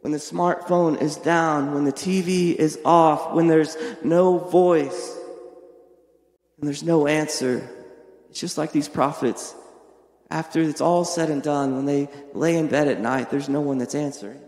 when 0.00 0.12
the 0.12 0.18
smartphone 0.18 1.00
is 1.00 1.16
down, 1.16 1.74
when 1.74 1.84
the 1.84 1.92
TV 1.92 2.54
is 2.54 2.78
off, 2.84 3.34
when 3.34 3.48
there's 3.48 3.76
no 4.02 4.38
voice, 4.38 5.16
and 6.58 6.66
there's 6.66 6.82
no 6.82 7.06
answer, 7.06 7.68
it's 8.30 8.40
just 8.40 8.56
like 8.56 8.72
these 8.72 8.88
prophets 8.88 9.54
after 10.30 10.60
it's 10.60 10.80
all 10.80 11.04
said 11.04 11.30
and 11.30 11.42
done, 11.42 11.76
when 11.76 11.86
they 11.86 12.08
lay 12.32 12.56
in 12.56 12.68
bed 12.68 12.88
at 12.88 13.00
night, 13.00 13.30
there's 13.30 13.48
no 13.48 13.60
one 13.60 13.78
that's 13.78 13.94
answering. 13.94 14.40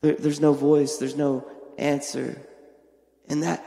There, 0.00 0.14
there's 0.14 0.40
no 0.40 0.52
voice, 0.52 0.96
there's 0.96 1.16
no 1.16 1.46
answer. 1.78 2.40
And 3.28 3.42
that 3.42 3.64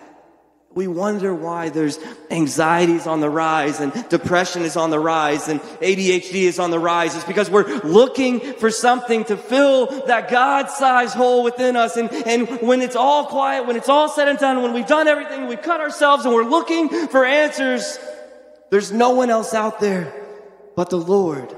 we 0.78 0.88
wonder 0.88 1.34
why 1.34 1.70
there's 1.70 1.98
anxieties 2.30 3.08
on 3.08 3.20
the 3.20 3.30
rise 3.30 3.80
and 3.80 3.92
depression 4.10 4.62
is 4.62 4.78
on 4.78 4.92
the 4.92 5.00
rise 5.00 5.48
and 5.48 5.60
ADHD 5.60 6.44
is 6.44 6.60
on 6.60 6.70
the 6.70 6.78
rise. 6.78 7.16
It's 7.16 7.26
because 7.26 7.50
we're 7.50 7.80
looking 7.80 8.40
for 8.40 8.70
something 8.70 9.24
to 9.26 9.38
fill 9.38 10.06
that 10.06 10.30
God-sized 10.30 11.16
hole 11.16 11.44
within 11.44 11.76
us. 11.76 11.98
And, 11.98 12.12
and 12.12 12.62
when 12.62 12.84
it's 12.84 12.96
all 12.96 13.26
quiet, 13.26 13.66
when 13.66 13.76
it's 13.76 13.90
all 13.90 14.08
said 14.08 14.28
and 14.28 14.38
done, 14.38 14.62
when 14.62 14.74
we've 14.74 14.86
done 14.86 15.08
everything, 15.08 15.48
we've 15.48 15.64
cut 15.64 15.82
ourselves 15.82 16.26
and 16.26 16.34
we're 16.36 16.44
looking 16.44 17.08
for 17.08 17.26
answers, 17.26 17.98
there's 18.70 18.92
no 18.92 19.12
one 19.12 19.30
else 19.30 19.54
out 19.54 19.80
there 19.80 20.14
but 20.76 20.90
the 20.90 20.98
Lord. 20.98 21.56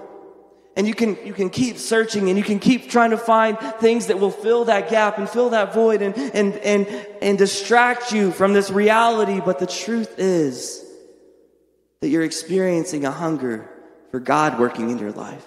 And 0.75 0.87
you 0.87 0.93
can, 0.93 1.17
you 1.25 1.33
can 1.33 1.49
keep 1.49 1.77
searching 1.77 2.29
and 2.29 2.37
you 2.37 2.43
can 2.43 2.59
keep 2.59 2.89
trying 2.89 3.09
to 3.09 3.17
find 3.17 3.59
things 3.59 4.07
that 4.07 4.19
will 4.19 4.31
fill 4.31 4.65
that 4.65 4.89
gap 4.89 5.17
and 5.17 5.29
fill 5.29 5.49
that 5.49 5.73
void 5.73 6.01
and, 6.01 6.15
and, 6.17 6.53
and, 6.55 6.87
and 7.21 7.37
distract 7.37 8.13
you 8.13 8.31
from 8.31 8.53
this 8.53 8.71
reality. 8.71 9.41
But 9.43 9.59
the 9.59 9.67
truth 9.67 10.15
is 10.17 10.85
that 11.99 12.07
you're 12.07 12.23
experiencing 12.23 13.05
a 13.05 13.11
hunger 13.11 13.69
for 14.11 14.21
God 14.21 14.57
working 14.57 14.89
in 14.89 14.99
your 14.99 15.11
life. 15.11 15.45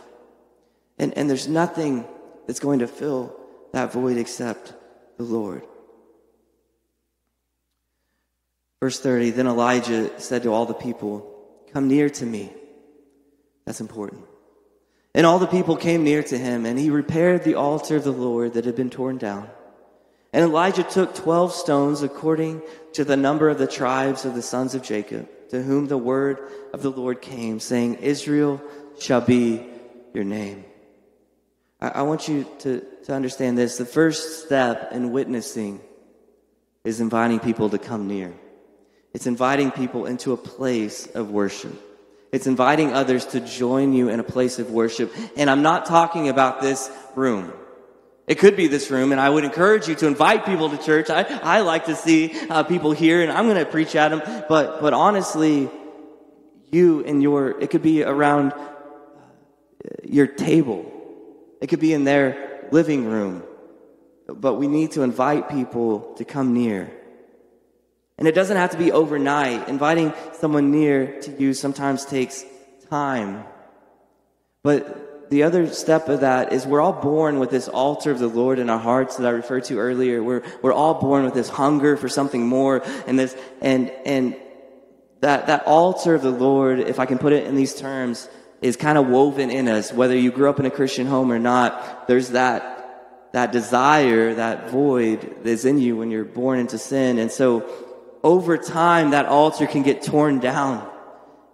And, 0.99 1.17
and 1.17 1.31
there's 1.31 1.49
nothing 1.49 2.05
that's 2.47 2.61
going 2.61 2.81
to 2.81 2.87
fill 2.87 3.35
that 3.73 3.91
void 3.93 4.19
except 4.19 4.75
the 5.17 5.25
Lord. 5.25 5.63
Verse 8.81 9.01
30 9.01 9.31
Then 9.31 9.47
Elijah 9.47 10.21
said 10.21 10.43
to 10.43 10.53
all 10.53 10.67
the 10.67 10.75
people, 10.75 11.32
Come 11.73 11.89
near 11.89 12.11
to 12.11 12.27
me. 12.27 12.53
That's 13.65 13.81
important. 13.81 14.25
And 15.15 15.27
all 15.27 15.39
the 15.39 15.47
people 15.47 15.77
came 15.77 16.05
near 16.05 16.23
to 16.23 16.39
him, 16.39 16.67
and 16.67 16.79
he 16.79 16.91
repaired 16.91 17.45
the 17.45 17.55
altar 17.55 17.97
of 17.97 18.05
the 18.05 18.13
Lord 18.13 18.55
that 18.55 18.65
had 18.65 18.77
been 18.77 18.91
torn 18.91 19.19
down. 19.19 19.49
And 20.33 20.45
Elijah 20.45 20.83
took 20.83 21.15
twelve 21.15 21.53
stones 21.53 22.03
according 22.03 22.63
to 22.95 23.05
the 23.05 23.17
number 23.17 23.51
of 23.51 23.59
the 23.59 23.67
tribes 23.67 24.25
of 24.25 24.35
the 24.35 24.43
sons 24.43 24.75
of 24.75 24.83
Jacob, 24.83 25.29
to 25.51 25.63
whom 25.63 25.87
the 25.87 25.99
word 25.99 26.39
of 26.73 26.83
the 26.83 26.91
Lord 26.91 27.21
came, 27.21 27.61
saying, 27.61 27.97
Israel 27.97 28.61
shall 28.99 29.21
be 29.21 29.67
your 30.15 30.25
name. 30.25 30.65
I, 31.81 31.89
I 31.89 32.03
want 32.03 32.29
you 32.29 32.47
to, 32.61 32.83
to 33.05 33.13
understand 33.15 33.59
this. 33.59 33.77
The 33.77 33.85
first 33.85 34.45
step 34.45 34.93
in 34.93 35.13
witnessing 35.13 35.81
is 36.85 37.01
inviting 37.01 37.39
people 37.39 37.69
to 37.69 37.79
come 37.79 38.09
near. 38.09 38.33
It's 39.15 39.27
inviting 39.27 39.71
people 39.71 40.07
into 40.07 40.33
a 40.33 40.37
place 40.37 41.07
of 41.07 41.31
worship. 41.31 41.73
It's 42.33 42.47
inviting 42.47 42.95
others 42.95 43.27
to 43.27 43.41
join 43.41 43.93
you 43.93 44.09
in 44.09 44.19
a 44.19 44.25
place 44.25 44.59
of 44.59 44.71
worship. 44.71 45.13
And 45.37 45.51
I'm 45.51 45.63
not 45.63 45.85
talking 45.85 46.31
about 46.31 46.63
this 46.63 46.91
room. 47.15 47.53
It 48.27 48.39
could 48.39 48.57
be 48.57 48.69
this 48.69 48.91
room, 48.91 49.13
and 49.13 49.21
I 49.21 49.29
would 49.29 49.45
encourage 49.45 49.89
you 49.89 49.95
to 49.97 50.07
invite 50.07 50.47
people 50.47 50.71
to 50.71 50.79
church. 50.79 51.11
I, 51.11 51.23
I 51.43 51.61
like 51.61 51.87
to 51.87 51.97
see 51.97 52.33
uh, 52.49 52.63
people 52.63 52.93
here, 52.93 53.21
and 53.21 53.31
I'm 53.31 53.47
going 53.47 53.63
to 53.63 53.71
preach 53.71 53.95
at 53.95 54.09
them. 54.09 54.45
But, 54.49 54.81
but 54.81 54.95
honestly, 54.95 55.69
you 56.71 57.05
and 57.05 57.23
your, 57.23 57.61
it 57.61 57.69
could 57.69 57.83
be 57.83 58.03
around 58.05 58.53
uh, 58.53 58.69
your 60.05 60.27
table. 60.27 60.91
It 61.61 61.67
could 61.67 61.81
be 61.81 61.93
in 61.93 62.05
their 62.05 62.69
living 62.71 63.05
room. 63.05 63.43
but 64.27 64.55
we 64.55 64.69
need 64.69 64.93
to 64.93 65.03
invite 65.03 65.51
people 65.51 66.15
to 66.17 66.25
come 66.25 66.55
near. 66.55 66.91
And 68.19 68.29
it 68.29 68.35
doesn't 68.35 68.57
have 68.57 68.71
to 68.71 68.79
be 68.79 68.93
overnight. 68.93 69.69
Inviting 69.69 70.13
someone 70.35 70.71
near 70.71 71.21
to 71.23 71.43
you 71.43 71.55
sometimes 71.55 72.05
takes 72.05 72.45
time. 72.89 73.45
But 74.63 75.31
the 75.31 75.45
other 75.45 75.67
step 75.73 76.09
of 76.09 76.21
that 76.21 76.53
is 76.53 76.67
we're 76.67 76.83
all 76.83 76.93
born 76.93 77.39
with 77.39 77.51
this 77.51 77.67
altar 77.67 78.11
of 78.11 78.19
the 78.19 78.29
Lord 78.29 78.59
in 78.59 78.69
our 78.69 78.79
hearts 78.79 79.17
that 79.17 79.27
I 79.27 79.31
referred 79.31 79.65
to 79.65 79.79
earlier. 79.79 80.23
We're, 80.23 80.43
we're 80.61 80.75
all 80.75 80.95
born 80.95 81.25
with 81.25 81.33
this 81.33 81.49
hunger 81.49 81.97
for 81.97 82.09
something 82.09 82.47
more 82.47 82.83
and 83.07 83.19
this, 83.19 83.35
and, 83.63 83.91
and 84.05 84.37
that, 85.21 85.47
that 85.47 85.67
altar 85.67 86.15
of 86.15 86.23
the 86.23 86.31
Lord, 86.31 86.81
if 86.81 87.01
I 87.01 87.07
can 87.07 87.17
put 87.19 87.33
it 87.33 87.47
in 87.47 87.57
these 87.57 87.75
terms, 87.75 88.29
is 88.61 88.77
kind 88.77 88.99
of 88.99 89.09
woven 89.09 89.51
in 89.51 89.69
us. 89.69 89.93
Whether 89.93 90.17
you 90.17 90.31
grew 90.31 90.51
up 90.51 90.61
in 90.61 90.67
a 90.67 90.71
Christian 90.71 91.07
home 91.07 91.33
or 91.33 91.39
not, 91.39 92.07
there's 92.09 92.31
that, 92.31 93.31
that 93.33 93.53
desire, 93.53 94.35
that 94.35 94.71
void 94.71 95.37
that's 95.43 95.65
in 95.65 95.79
you 95.81 95.97
when 95.97 96.11
you're 96.11 96.25
born 96.25 96.59
into 96.59 96.77
sin. 96.77 97.19
And 97.19 97.33
so 97.33 97.61
over 98.23 98.57
time, 98.59 99.11
that 99.11 99.27
altar 99.27 99.67
can 99.67 99.83
get 99.83 100.03
torn 100.03 100.39
down. 100.39 100.89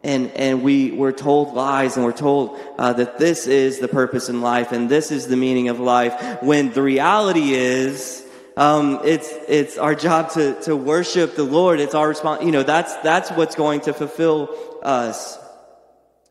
And, 0.04 0.30
and 0.32 0.62
we, 0.62 0.92
we're 0.92 1.12
told 1.12 1.54
lies 1.54 1.96
and 1.96 2.04
we're 2.04 2.12
told 2.12 2.58
uh, 2.78 2.92
that 2.94 3.18
this 3.18 3.46
is 3.46 3.80
the 3.80 3.88
purpose 3.88 4.28
in 4.28 4.40
life 4.40 4.70
and 4.70 4.88
this 4.88 5.10
is 5.10 5.26
the 5.26 5.36
meaning 5.36 5.68
of 5.68 5.80
life 5.80 6.40
when 6.40 6.72
the 6.72 6.82
reality 6.82 7.52
is 7.52 8.24
um, 8.58 9.00
it's, 9.04 9.30
it's 9.46 9.78
our 9.78 9.94
job 9.94 10.30
to, 10.32 10.60
to 10.62 10.74
worship 10.74 11.36
the 11.36 11.44
Lord. 11.44 11.78
It's 11.78 11.94
our 11.94 12.08
response. 12.08 12.42
You 12.42 12.50
know, 12.50 12.64
that's, 12.64 12.92
that's 12.96 13.30
what's 13.30 13.54
going 13.54 13.82
to 13.82 13.92
fulfill 13.92 14.52
us. 14.82 15.38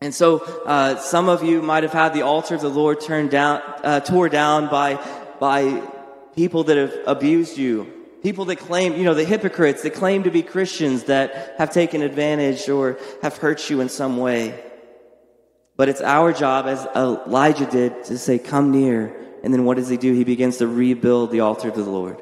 And 0.02 0.14
so, 0.14 0.40
uh, 0.66 0.98
some 0.98 1.30
of 1.30 1.44
you 1.44 1.62
might 1.62 1.84
have 1.84 1.94
had 1.94 2.14
the 2.14 2.24
altar 2.24 2.56
of 2.56 2.62
the 2.62 2.70
Lord 2.70 3.00
turned 3.00 3.32
down, 3.32 3.62
uh, 3.82 4.02
tore 4.02 4.28
down 4.28 4.70
by, 4.70 4.96
by 5.40 5.82
people 6.36 6.66
that 6.66 6.76
have 6.76 6.94
abused 7.08 7.58
you, 7.58 7.92
People 8.24 8.46
that 8.46 8.58
claim, 8.58 8.96
you 8.96 9.04
know, 9.04 9.14
the 9.14 9.24
hypocrites 9.24 9.84
that 9.84 9.94
claim 9.94 10.24
to 10.24 10.32
be 10.32 10.42
Christians 10.42 11.04
that 11.06 11.56
have 11.58 11.72
taken 11.72 12.02
advantage 12.02 12.68
or 12.68 12.98
have 13.22 13.38
hurt 13.38 13.70
you 13.70 13.80
in 13.82 13.90
some 13.90 14.18
way. 14.18 14.64
But 15.76 15.90
it's 15.90 16.02
our 16.02 16.34
job, 16.34 16.66
as 16.66 16.86
Elijah 16.96 17.68
did, 17.68 18.04
to 18.06 18.18
say, 18.18 18.40
Come 18.40 18.72
near. 18.72 19.16
And 19.44 19.54
then 19.54 19.64
what 19.64 19.78
does 19.78 19.88
he 19.88 19.98
do? 19.98 20.14
He 20.14 20.24
begins 20.24 20.58
to 20.58 20.68
rebuild 20.68 21.32
the 21.32 21.42
altar 21.42 21.70
of 21.70 21.76
the 21.76 21.84
Lord. 21.84 22.22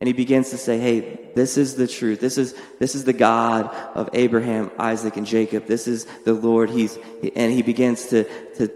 And 0.00 0.06
he 0.06 0.12
begins 0.12 0.50
to 0.50 0.58
say, 0.58 0.78
Hey, 0.78 1.30
this 1.34 1.56
is 1.56 1.76
the 1.76 1.88
truth. 1.88 2.20
This 2.20 2.36
is, 2.36 2.54
this 2.78 2.94
is 2.94 3.04
the 3.04 3.14
God 3.14 3.74
of 3.94 4.10
Abraham, 4.12 4.70
Isaac, 4.78 5.16
and 5.16 5.26
Jacob. 5.26 5.66
This 5.66 5.88
is 5.88 6.04
the 6.26 6.34
Lord. 6.34 6.68
He's, 6.68 6.98
and 7.34 7.50
he 7.50 7.62
begins 7.62 8.06
to, 8.08 8.24
to 8.56 8.68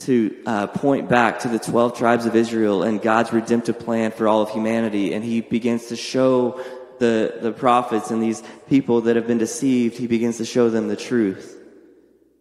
to 0.00 0.36
uh, 0.46 0.66
point 0.68 1.08
back 1.08 1.40
to 1.40 1.48
the 1.48 1.58
12 1.58 1.96
tribes 1.98 2.26
of 2.26 2.36
Israel 2.36 2.82
and 2.82 3.00
God's 3.00 3.32
redemptive 3.32 3.78
plan 3.78 4.12
for 4.12 4.28
all 4.28 4.42
of 4.42 4.50
humanity. 4.50 5.12
And 5.12 5.24
he 5.24 5.40
begins 5.40 5.86
to 5.86 5.96
show 5.96 6.60
the, 6.98 7.38
the 7.40 7.52
prophets 7.52 8.10
and 8.10 8.22
these 8.22 8.42
people 8.68 9.02
that 9.02 9.16
have 9.16 9.26
been 9.26 9.38
deceived, 9.38 9.96
he 9.96 10.06
begins 10.06 10.38
to 10.38 10.44
show 10.44 10.68
them 10.68 10.88
the 10.88 10.96
truth. 10.96 11.56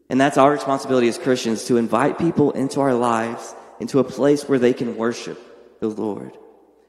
And 0.09 0.19
that's 0.19 0.37
our 0.37 0.51
responsibility 0.51 1.07
as 1.07 1.17
Christians 1.17 1.65
to 1.65 1.77
invite 1.77 2.17
people 2.17 2.51
into 2.51 2.79
our 2.79 2.93
lives, 2.93 3.53
into 3.79 3.99
a 3.99 4.03
place 4.03 4.47
where 4.47 4.59
they 4.59 4.73
can 4.73 4.97
worship 4.97 5.39
the 5.79 5.89
Lord. 5.89 6.37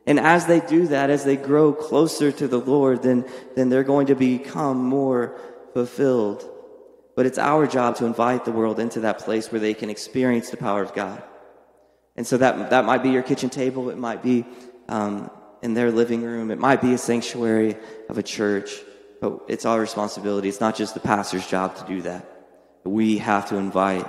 And 0.06 0.18
as 0.18 0.46
they 0.46 0.60
do 0.60 0.86
that, 0.88 1.10
as 1.10 1.24
they 1.24 1.36
grow 1.36 1.72
closer 1.72 2.32
to 2.32 2.48
the 2.48 2.60
Lord, 2.60 3.02
then, 3.02 3.26
then 3.56 3.68
they're 3.68 3.84
going 3.84 4.06
to 4.06 4.14
become 4.14 4.78
more 4.78 5.38
fulfilled. 5.74 6.48
But 7.18 7.26
it's 7.26 7.36
our 7.36 7.66
job 7.66 7.96
to 7.96 8.06
invite 8.06 8.44
the 8.44 8.52
world 8.52 8.78
into 8.78 9.00
that 9.00 9.18
place 9.18 9.50
where 9.50 9.60
they 9.60 9.74
can 9.74 9.90
experience 9.90 10.50
the 10.50 10.56
power 10.56 10.80
of 10.80 10.94
God. 10.94 11.20
And 12.14 12.24
so 12.24 12.36
that, 12.36 12.70
that 12.70 12.84
might 12.84 13.02
be 13.02 13.10
your 13.10 13.24
kitchen 13.24 13.50
table. 13.50 13.90
It 13.90 13.98
might 13.98 14.22
be 14.22 14.46
um, 14.88 15.28
in 15.60 15.74
their 15.74 15.90
living 15.90 16.22
room. 16.22 16.52
It 16.52 16.60
might 16.60 16.80
be 16.80 16.94
a 16.94 16.98
sanctuary 16.98 17.76
of 18.08 18.18
a 18.18 18.22
church. 18.22 18.70
But 19.20 19.40
it's 19.48 19.66
our 19.66 19.80
responsibility. 19.80 20.48
It's 20.48 20.60
not 20.60 20.76
just 20.76 20.94
the 20.94 21.00
pastor's 21.00 21.44
job 21.44 21.74
to 21.78 21.86
do 21.92 22.02
that. 22.02 22.24
We 22.84 23.18
have 23.18 23.48
to 23.48 23.56
invite 23.56 24.08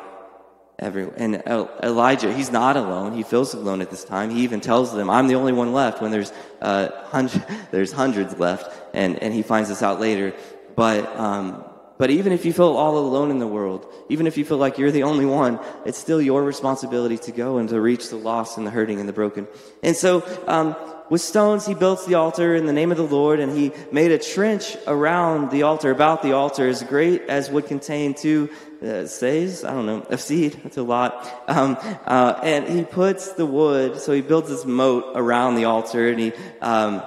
everyone. 0.77 1.15
And 1.17 1.41
Elijah, 1.81 2.31
he's 2.31 2.51
not 2.51 2.77
alone. 2.77 3.15
He 3.15 3.23
feels 3.23 3.55
alone 3.55 3.81
at 3.81 3.89
this 3.89 4.03
time. 4.03 4.29
He 4.29 4.41
even 4.41 4.61
tells 4.61 4.93
them, 4.93 5.09
I'm 5.09 5.27
the 5.27 5.33
only 5.33 5.53
one 5.53 5.73
left 5.73 5.99
when 5.99 6.11
there's, 6.11 6.31
uh, 6.61 6.89
hundred, 7.05 7.43
there's 7.71 7.91
hundreds 7.91 8.37
left. 8.37 8.71
And, 8.93 9.17
and 9.17 9.33
he 9.33 9.41
finds 9.41 9.67
this 9.67 9.81
out 9.81 9.99
later. 9.99 10.35
But, 10.75 11.07
um, 11.17 11.65
but 11.99 12.09
even 12.09 12.31
if 12.31 12.45
you 12.45 12.53
feel 12.53 12.77
all 12.77 12.97
alone 12.97 13.29
in 13.29 13.39
the 13.39 13.47
world, 13.47 13.85
even 14.07 14.25
if 14.25 14.37
you 14.37 14.45
feel 14.45 14.57
like 14.57 14.77
you're 14.77 14.89
the 14.89 15.03
only 15.03 15.25
one, 15.25 15.59
it's 15.85 15.97
still 15.97 16.21
your 16.21 16.41
responsibility 16.41 17.17
to 17.17 17.33
go 17.33 17.57
and 17.57 17.67
to 17.67 17.81
reach 17.81 18.07
the 18.09 18.15
lost 18.15 18.57
and 18.57 18.65
the 18.65 18.71
hurting 18.71 19.01
and 19.01 19.09
the 19.09 19.13
broken. 19.13 19.47
And 19.83 19.97
so, 19.97 20.25
um, 20.47 20.77
with 21.09 21.19
stones, 21.19 21.65
he 21.65 21.73
built 21.73 22.05
the 22.07 22.15
altar 22.15 22.55
in 22.55 22.67
the 22.67 22.71
name 22.71 22.91
of 22.91 22.97
the 22.97 23.03
Lord, 23.03 23.41
and 23.41 23.51
he 23.51 23.73
made 23.91 24.11
a 24.11 24.17
trench 24.17 24.77
around 24.87 25.51
the 25.51 25.63
altar, 25.63 25.91
about 25.91 26.21
the 26.23 26.31
altar, 26.31 26.69
as 26.69 26.83
great 26.83 27.23
as 27.23 27.49
would 27.49 27.67
contain 27.67 28.13
two 28.13 28.49
uh, 28.81 29.03
seahs, 29.03 29.67
I 29.67 29.73
don't 29.73 29.85
know, 29.85 30.05
a 30.09 30.17
seed. 30.17 30.57
That's 30.63 30.77
a 30.77 30.83
lot. 30.83 31.27
Um, 31.49 31.77
uh, 32.05 32.39
and 32.43 32.65
he 32.65 32.85
puts 32.85 33.33
the 33.33 33.45
wood, 33.45 33.99
so 33.99 34.13
he 34.13 34.21
builds 34.21 34.47
this 34.47 34.63
moat 34.63 35.03
around 35.15 35.55
the 35.55 35.65
altar, 35.65 36.07
and 36.07 36.19
he 36.19 36.31
um, 36.61 37.01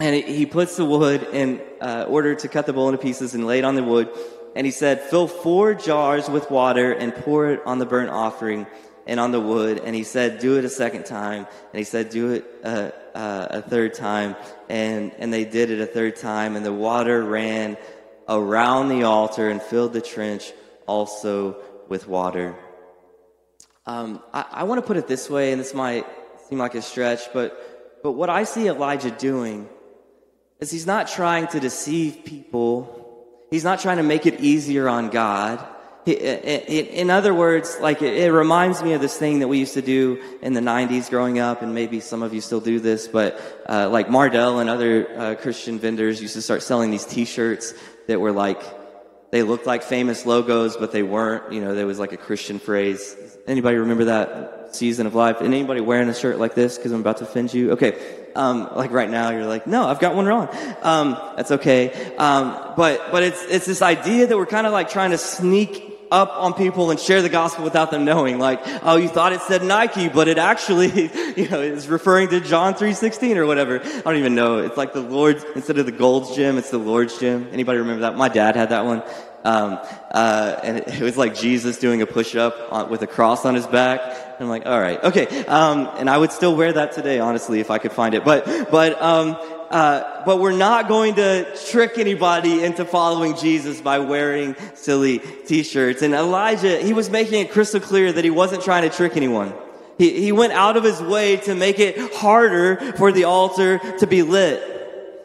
and 0.00 0.14
he 0.24 0.44
puts 0.44 0.76
the 0.76 0.84
wood 0.84 1.22
in 1.32 1.60
uh, 1.84 2.06
order 2.08 2.34
to 2.34 2.48
cut 2.48 2.64
the 2.64 2.72
bull 2.72 2.88
into 2.88 2.98
pieces 2.98 3.34
and 3.34 3.46
lay 3.46 3.58
it 3.58 3.64
on 3.64 3.74
the 3.74 3.84
wood. 3.84 4.08
And 4.56 4.64
he 4.66 4.70
said, 4.70 5.02
Fill 5.02 5.28
four 5.28 5.74
jars 5.74 6.30
with 6.30 6.50
water 6.50 6.92
and 6.92 7.14
pour 7.14 7.50
it 7.50 7.60
on 7.66 7.78
the 7.78 7.84
burnt 7.84 8.10
offering 8.10 8.66
and 9.06 9.20
on 9.20 9.32
the 9.32 9.40
wood. 9.40 9.82
And 9.84 9.94
he 9.94 10.02
said, 10.02 10.38
Do 10.38 10.56
it 10.56 10.64
a 10.64 10.70
second 10.70 11.04
time. 11.04 11.46
And 11.72 11.78
he 11.78 11.84
said, 11.84 12.08
Do 12.08 12.32
it 12.32 12.46
uh, 12.64 12.90
uh, 13.14 13.46
a 13.50 13.62
third 13.62 13.92
time. 13.92 14.34
And, 14.70 15.12
and 15.18 15.30
they 15.30 15.44
did 15.44 15.70
it 15.70 15.80
a 15.80 15.86
third 15.86 16.16
time. 16.16 16.56
And 16.56 16.64
the 16.64 16.72
water 16.72 17.22
ran 17.22 17.76
around 18.28 18.88
the 18.88 19.02
altar 19.02 19.50
and 19.50 19.60
filled 19.60 19.92
the 19.92 20.00
trench 20.00 20.52
also 20.86 21.56
with 21.88 22.08
water. 22.08 22.56
Um, 23.84 24.22
I, 24.32 24.46
I 24.50 24.62
want 24.64 24.80
to 24.80 24.86
put 24.86 24.96
it 24.96 25.06
this 25.06 25.28
way, 25.28 25.52
and 25.52 25.60
this 25.60 25.74
might 25.74 26.06
seem 26.48 26.58
like 26.58 26.74
a 26.74 26.80
stretch, 26.80 27.30
but, 27.34 28.00
but 28.02 28.12
what 28.12 28.30
I 28.30 28.44
see 28.44 28.68
Elijah 28.68 29.10
doing 29.10 29.68
is 30.64 30.70
he's 30.70 30.86
not 30.86 31.08
trying 31.08 31.46
to 31.48 31.60
deceive 31.60 32.24
people. 32.24 32.72
He's 33.50 33.64
not 33.64 33.80
trying 33.80 33.98
to 33.98 34.02
make 34.02 34.24
it 34.24 34.40
easier 34.40 34.88
on 34.88 35.10
God. 35.10 35.64
In 36.06 37.10
other 37.10 37.32
words, 37.32 37.78
like 37.80 38.02
it 38.02 38.32
reminds 38.32 38.82
me 38.82 38.94
of 38.94 39.00
this 39.00 39.16
thing 39.16 39.38
that 39.40 39.48
we 39.48 39.58
used 39.58 39.74
to 39.74 39.82
do 39.82 40.22
in 40.42 40.52
the 40.54 40.60
90s 40.60 41.08
growing 41.08 41.38
up, 41.38 41.62
and 41.62 41.74
maybe 41.74 42.00
some 42.00 42.22
of 42.22 42.34
you 42.34 42.40
still 42.40 42.60
do 42.60 42.80
this, 42.80 43.08
but 43.08 43.40
uh, 43.68 43.88
like 43.88 44.08
Mardel 44.08 44.60
and 44.60 44.68
other 44.68 45.18
uh, 45.18 45.34
Christian 45.34 45.78
vendors 45.78 46.20
used 46.20 46.34
to 46.34 46.42
start 46.42 46.62
selling 46.62 46.90
these 46.90 47.06
t-shirts 47.06 47.74
that 48.06 48.20
were 48.20 48.32
like, 48.32 48.62
they 49.34 49.42
looked 49.42 49.66
like 49.66 49.82
famous 49.82 50.24
logos, 50.24 50.76
but 50.76 50.92
they 50.92 51.02
weren't. 51.02 51.52
You 51.52 51.60
know, 51.60 51.74
there 51.74 51.88
was 51.88 51.98
like 51.98 52.12
a 52.12 52.16
Christian 52.16 52.60
phrase. 52.60 53.16
Anybody 53.48 53.78
remember 53.78 54.04
that 54.04 54.76
season 54.76 55.08
of 55.08 55.16
life? 55.16 55.40
And 55.40 55.52
anybody 55.52 55.80
wearing 55.80 56.08
a 56.08 56.14
shirt 56.14 56.38
like 56.38 56.54
this? 56.54 56.76
Because 56.76 56.92
I'm 56.92 57.00
about 57.00 57.16
to 57.16 57.24
offend 57.24 57.52
you. 57.52 57.72
Okay, 57.72 58.00
um, 58.36 58.70
like 58.76 58.92
right 58.92 59.10
now, 59.10 59.30
you're 59.30 59.46
like, 59.46 59.66
no, 59.66 59.88
I've 59.88 59.98
got 59.98 60.14
one 60.14 60.26
wrong. 60.26 60.48
Um, 60.82 61.18
that's 61.34 61.50
okay. 61.50 62.14
Um, 62.16 62.74
but 62.76 63.10
but 63.10 63.24
it's 63.24 63.44
it's 63.46 63.66
this 63.66 63.82
idea 63.82 64.28
that 64.28 64.36
we're 64.36 64.46
kind 64.46 64.68
of 64.68 64.72
like 64.72 64.88
trying 64.88 65.10
to 65.10 65.18
sneak 65.18 65.93
up 66.14 66.32
on 66.36 66.54
people 66.54 66.92
and 66.92 67.00
share 67.00 67.22
the 67.22 67.28
gospel 67.28 67.64
without 67.64 67.90
them 67.90 68.04
knowing. 68.04 68.38
Like, 68.38 68.60
oh, 68.84 68.96
you 68.96 69.08
thought 69.08 69.32
it 69.32 69.40
said 69.42 69.64
Nike, 69.64 70.08
but 70.08 70.28
it 70.28 70.38
actually, 70.38 71.10
you 71.36 71.48
know, 71.48 71.60
is 71.60 71.88
referring 71.88 72.28
to 72.28 72.40
John 72.40 72.74
3.16 72.74 73.36
or 73.36 73.46
whatever. 73.46 73.80
I 73.80 74.00
don't 74.00 74.16
even 74.16 74.36
know. 74.36 74.58
It's 74.58 74.76
like 74.76 74.92
the 74.92 75.00
Lord's, 75.00 75.44
instead 75.56 75.78
of 75.78 75.86
the 75.86 75.92
Gold's 75.92 76.36
Gym, 76.36 76.56
it's 76.56 76.70
the 76.70 76.78
Lord's 76.78 77.18
Gym. 77.18 77.48
Anybody 77.52 77.78
remember 77.78 78.02
that? 78.02 78.16
My 78.16 78.28
dad 78.28 78.54
had 78.54 78.70
that 78.70 78.84
one. 78.84 79.02
Um, 79.44 79.78
uh, 80.10 80.58
and 80.62 80.78
it, 80.78 81.02
was 81.02 81.18
like 81.18 81.34
Jesus 81.34 81.78
doing 81.78 82.00
a 82.00 82.06
push-up 82.06 82.90
with 82.90 83.02
a 83.02 83.06
cross 83.06 83.44
on 83.44 83.54
his 83.54 83.66
back. 83.66 84.00
And 84.00 84.40
I'm 84.40 84.48
like, 84.48 84.64
all 84.64 84.80
right, 84.80 85.02
okay. 85.04 85.44
Um, 85.44 85.90
and 85.98 86.08
I 86.08 86.16
would 86.16 86.32
still 86.32 86.56
wear 86.56 86.72
that 86.72 86.92
today, 86.92 87.20
honestly, 87.20 87.60
if 87.60 87.70
I 87.70 87.76
could 87.78 87.92
find 87.92 88.14
it. 88.14 88.24
But, 88.24 88.46
but, 88.70 89.00
um, 89.02 89.36
uh, 89.70 90.24
but 90.24 90.40
we're 90.40 90.56
not 90.56 90.88
going 90.88 91.16
to 91.16 91.46
trick 91.66 91.98
anybody 91.98 92.64
into 92.64 92.86
following 92.86 93.36
Jesus 93.36 93.82
by 93.82 93.98
wearing 93.98 94.56
silly 94.74 95.18
t-shirts. 95.18 96.00
And 96.00 96.14
Elijah, 96.14 96.78
he 96.78 96.94
was 96.94 97.10
making 97.10 97.40
it 97.40 97.50
crystal 97.50 97.80
clear 97.80 98.12
that 98.12 98.24
he 98.24 98.30
wasn't 98.30 98.62
trying 98.62 98.88
to 98.88 98.96
trick 98.96 99.14
anyone. 99.14 99.52
He, 99.98 100.22
he 100.22 100.32
went 100.32 100.54
out 100.54 100.76
of 100.76 100.84
his 100.84 101.02
way 101.02 101.36
to 101.38 101.54
make 101.54 101.78
it 101.78 102.14
harder 102.14 102.94
for 102.96 103.12
the 103.12 103.24
altar 103.24 103.78
to 103.98 104.06
be 104.06 104.22
lit. 104.22 104.73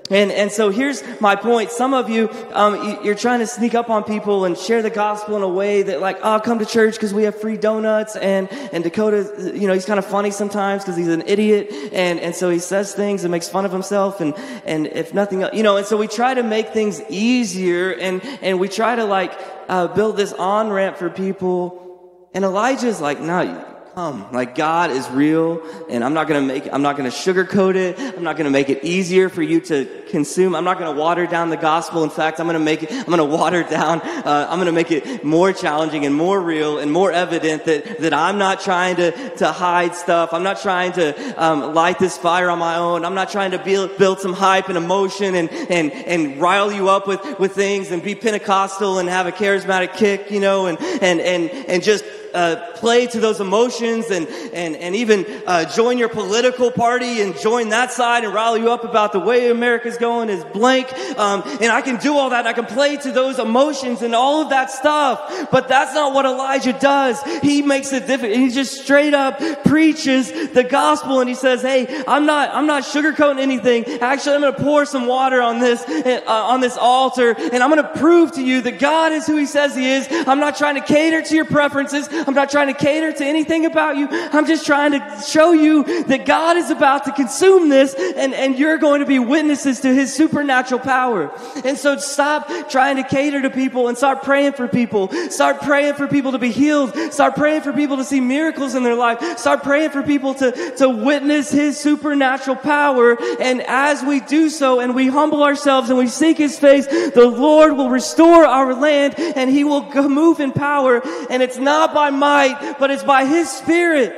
And, 0.10 0.32
and 0.32 0.52
so 0.52 0.72
here's 0.72 1.04
my 1.22 1.36
point. 1.36 1.72
Some 1.72 1.94
of 1.94 2.10
you, 2.10 2.30
um, 2.52 3.00
you're 3.04 3.16
trying 3.16 3.40
to 3.40 3.48
sneak 3.48 3.76
up 3.76 3.90
on 3.90 4.04
people 4.04 4.46
and 4.46 4.58
share 4.58 4.82
the 4.82 4.90
gospel 4.90 5.38
in 5.38 5.44
a 5.44 5.48
way 5.48 5.84
that 5.84 6.02
like, 6.02 6.18
oh, 6.24 6.40
come 6.40 6.60
to 6.60 6.66
church 6.66 6.96
because 6.96 7.14
we 7.14 7.24
have 7.24 7.40
free 7.40 7.58
donuts. 7.58 8.16
And, 8.16 8.52
and 8.74 8.84
Dakota, 8.84 9.52
you 9.54 9.68
know, 9.68 9.74
he's 9.74 9.86
kind 9.86 10.00
of 10.00 10.06
funny 10.06 10.32
sometimes 10.32 10.84
because 10.84 10.98
he's 10.98 11.10
an 11.10 11.24
idiot. 11.28 11.70
And, 11.94 12.20
and 12.20 12.36
so 12.36 12.50
he 12.50 12.60
says 12.60 12.96
things 12.96 13.24
and 13.24 13.32
makes 13.32 13.50
fun 13.50 13.66
of 13.66 13.72
himself. 13.72 14.20
And, 14.20 14.36
and 14.66 14.88
if 14.88 15.14
nothing 15.14 15.44
else, 15.44 15.54
you 15.54 15.62
know, 15.62 15.78
and 15.78 15.86
so 15.86 15.96
we 15.96 16.08
try 16.08 16.34
to 16.34 16.44
make 16.44 16.70
things 16.70 17.02
easier 17.10 17.92
and, 17.92 18.24
and 18.42 18.60
we 18.60 18.68
try 18.68 18.96
to 18.96 19.06
like, 19.06 19.38
uh, 19.68 19.88
build 19.88 20.18
this 20.18 20.34
on 20.34 20.70
ramp 20.70 20.98
for 20.98 21.12
people. 21.12 22.30
And 22.34 22.44
Elijah's 22.44 23.00
like, 23.00 23.20
no, 23.20 23.69
come. 24.00 24.32
Like 24.32 24.56
God 24.56 24.92
is 24.92 25.10
real 25.10 25.62
and 25.90 26.04
I'm 26.06 26.14
not 26.14 26.28
going 26.28 26.48
to 26.48 26.54
make, 26.54 26.72
I'm 26.72 26.82
not 26.82 26.96
going 26.96 27.10
to 27.10 27.16
sugarcoat 27.16 27.76
it. 27.76 28.00
I'm 28.00 28.24
not 28.24 28.38
going 28.38 28.46
to 28.46 28.52
make 28.52 28.70
it 28.70 28.84
easier 28.84 29.28
for 29.28 29.42
you 29.42 29.60
to 29.62 30.04
consume. 30.10 30.56
I'm 30.56 30.64
not 30.64 30.80
going 30.80 30.94
to 30.94 31.00
water 31.00 31.28
down 31.28 31.50
the 31.50 31.58
gospel. 31.58 32.06
In 32.06 32.10
fact, 32.10 32.40
I'm 32.40 32.46
going 32.46 32.58
to 32.58 32.64
make 32.64 32.84
it, 32.84 32.92
I'm 32.92 33.06
going 33.06 33.18
to 33.18 33.26
water 33.26 33.64
down, 33.64 34.00
uh, 34.02 34.48
I'm 34.50 34.58
going 34.58 34.68
to 34.68 34.72
make 34.72 34.92
it 34.92 35.26
more 35.26 35.52
challenging 35.52 36.06
and 36.06 36.16
more 36.16 36.40
real 36.40 36.80
and 36.80 36.92
more 36.92 37.12
evident 37.12 37.66
that, 37.66 38.00
that 38.00 38.14
I'm 38.14 38.38
not 38.38 38.62
trying 38.62 38.96
to, 38.98 39.36
to 39.38 39.52
hide 39.52 39.96
stuff. 39.96 40.34
I'm 40.34 40.44
not 40.44 40.62
trying 40.62 40.94
to 40.94 41.44
um, 41.44 41.74
light 41.74 42.00
this 42.00 42.18
fire 42.18 42.50
on 42.50 42.58
my 42.58 42.78
own. 42.78 43.04
I'm 43.04 43.16
not 43.16 43.30
trying 43.30 43.52
to 43.52 43.60
build, 43.60 43.98
build 43.98 44.22
some 44.22 44.34
hype 44.34 44.70
and 44.70 44.78
emotion 44.78 45.36
and, 45.36 45.50
and, 45.50 45.92
and 45.92 46.40
rile 46.40 46.72
you 46.72 46.88
up 46.88 47.06
with, 47.06 47.22
with 47.38 47.54
things 47.54 47.92
and 47.92 48.02
be 48.02 48.16
Pentecostal 48.16 49.00
and 49.00 49.10
have 49.10 49.28
a 49.28 49.32
charismatic 49.34 49.94
kick, 49.96 50.32
you 50.32 50.40
know, 50.40 50.68
and, 50.68 50.80
and, 50.80 51.20
and, 51.20 51.50
and 51.52 51.84
just 51.84 52.06
uh, 52.34 52.72
play 52.76 53.08
to 53.08 53.20
those 53.20 53.40
emotions 53.40 54.10
and, 54.10 54.28
and, 54.54 54.76
and 54.76 54.96
even 54.96 55.26
uh, 55.46 55.66
join 55.66 55.98
your 55.98 56.10
political 56.10 56.72
party 56.72 57.22
and 57.22 57.38
join 57.40 57.70
that 57.70 57.92
side 57.92 58.24
and 58.24 58.34
rally 58.34 58.62
you 58.62 58.72
up 58.72 58.84
about 58.84 59.14
the 59.14 59.20
way 59.20 59.50
America's 59.50 59.98
going 59.98 60.30
is 60.30 60.44
blank. 60.46 60.92
Um, 61.18 61.44
and 61.62 61.72
I 61.72 61.82
can 61.82 61.98
do 61.98 62.18
all 62.18 62.32
that. 62.32 62.48
I 62.48 62.54
can 62.54 62.66
play 62.66 62.98
to 62.98 63.12
those 63.12 63.40
emotions 63.40 64.02
and 64.02 64.14
all 64.14 64.42
of 64.42 64.50
that 64.50 64.72
stuff. 64.72 65.50
But 65.52 65.68
that's 65.68 65.94
not 65.94 66.14
what 66.14 66.26
Elijah 66.26 66.74
does. 66.74 67.22
He 67.42 67.62
makes 67.62 67.92
it 67.94 68.08
different. 68.08 68.36
He 68.36 68.50
just 68.50 68.82
straight 68.84 69.14
up 69.14 69.40
preaches 69.64 70.32
the 70.52 70.64
gospel 70.64 71.20
and 71.20 71.30
he 71.30 71.36
says, 71.36 71.62
Hey, 71.62 72.04
I'm 72.08 72.26
not, 72.26 72.54
I'm 72.54 72.68
not 72.68 72.84
sugarcoating 72.84 73.40
anything. 73.40 73.86
Actually, 74.02 74.36
I'm 74.36 74.42
going 74.42 74.54
to 74.54 74.62
pour 74.62 74.86
some 74.86 75.08
water 75.08 75.42
on 75.42 75.60
this, 75.60 75.84
uh, 75.88 76.22
on 76.26 76.62
this 76.62 76.78
altar 76.78 77.36
and 77.38 77.64
I'm 77.64 77.70
going 77.70 77.84
to 77.84 78.00
prove 78.00 78.34
to 78.34 78.44
you 78.44 78.62
that 78.62 78.80
God 78.80 79.12
is 79.12 79.26
who 79.26 79.38
he 79.38 79.46
says 79.46 79.76
he 79.76 79.90
is. 79.90 80.08
I'm 80.12 80.40
not 80.40 80.58
trying 80.58 80.76
to 80.76 80.82
cater 80.82 81.22
to 81.22 81.36
your 81.36 81.46
preferences. 81.46 82.08
I'm 82.28 82.34
not 82.34 82.50
trying 82.50 82.68
to 82.68 82.74
cater 82.74 83.12
to 83.12 83.26
anything 83.26 83.66
about 83.66 83.98
you. 83.98 84.08
I'm 84.10 84.46
just 84.46 84.66
trying 84.66 84.92
to 84.92 85.22
show 85.22 85.52
you 85.52 86.04
that 86.04 86.26
God 86.26 86.58
is 86.58 86.70
about 86.70 87.06
to 87.06 87.12
consume 87.12 87.70
this 87.70 87.94
and, 87.94 88.34
and 88.34 88.58
you're 88.58 88.78
going 88.78 89.02
to 89.02 89.06
be 89.06 89.20
witnesses 89.20 89.82
to 89.82 89.94
his 89.94 90.14
supernatural 90.14 90.80
power. 90.80 91.32
And 91.64 91.78
so 91.78 91.98
stop 91.98 92.70
trying 92.70 92.98
to 92.98 93.04
cater 93.04 93.42
to 93.42 93.50
people 93.50 93.88
and 93.88 93.98
start 93.98 94.24
praying 94.24 94.54
for 94.54 94.68
people. 94.68 95.10
Start 95.30 95.62
praying 95.62 95.96
for 95.96 96.08
people 96.08 96.32
to 96.34 96.40
be 96.40 96.52
healed. 96.52 96.96
Start 97.12 97.36
praying 97.36 97.62
for 97.62 97.74
people 97.74 97.98
to 97.98 98.04
see 98.04 98.20
miracles 98.20 98.76
in 98.76 98.84
their 98.84 98.96
life. 98.96 99.38
Start 99.38 99.64
praying 99.64 99.92
for 99.92 100.04
people 100.04 100.34
to, 100.36 100.76
to 100.78 100.90
witness 100.90 101.52
his 101.52 101.80
supernatural 101.80 102.56
power. 102.56 103.18
And 103.40 103.62
as 103.62 104.04
we 104.04 104.20
do 104.20 104.50
so 104.50 104.80
and 104.80 104.96
we 104.96 105.08
humble 105.08 105.44
ourselves 105.44 105.90
and 105.90 105.98
we 105.98 106.08
seek 106.08 106.38
his 106.38 106.58
face, 106.58 106.88
the 106.88 107.28
Lord 107.28 107.74
will 107.74 107.90
restore 107.90 108.46
our 108.46 108.74
land 108.74 109.16
and 109.18 109.50
he 109.50 109.64
will 109.64 109.84
move 110.10 110.40
in 110.40 110.52
power. 110.52 111.02
And 111.30 111.42
it's 111.42 111.58
not 111.58 111.94
by 111.94 112.09
might, 112.12 112.78
but 112.80 112.92
it's 112.92 113.04
by 113.04 113.26
His 113.26 113.50
Spirit. 113.50 114.16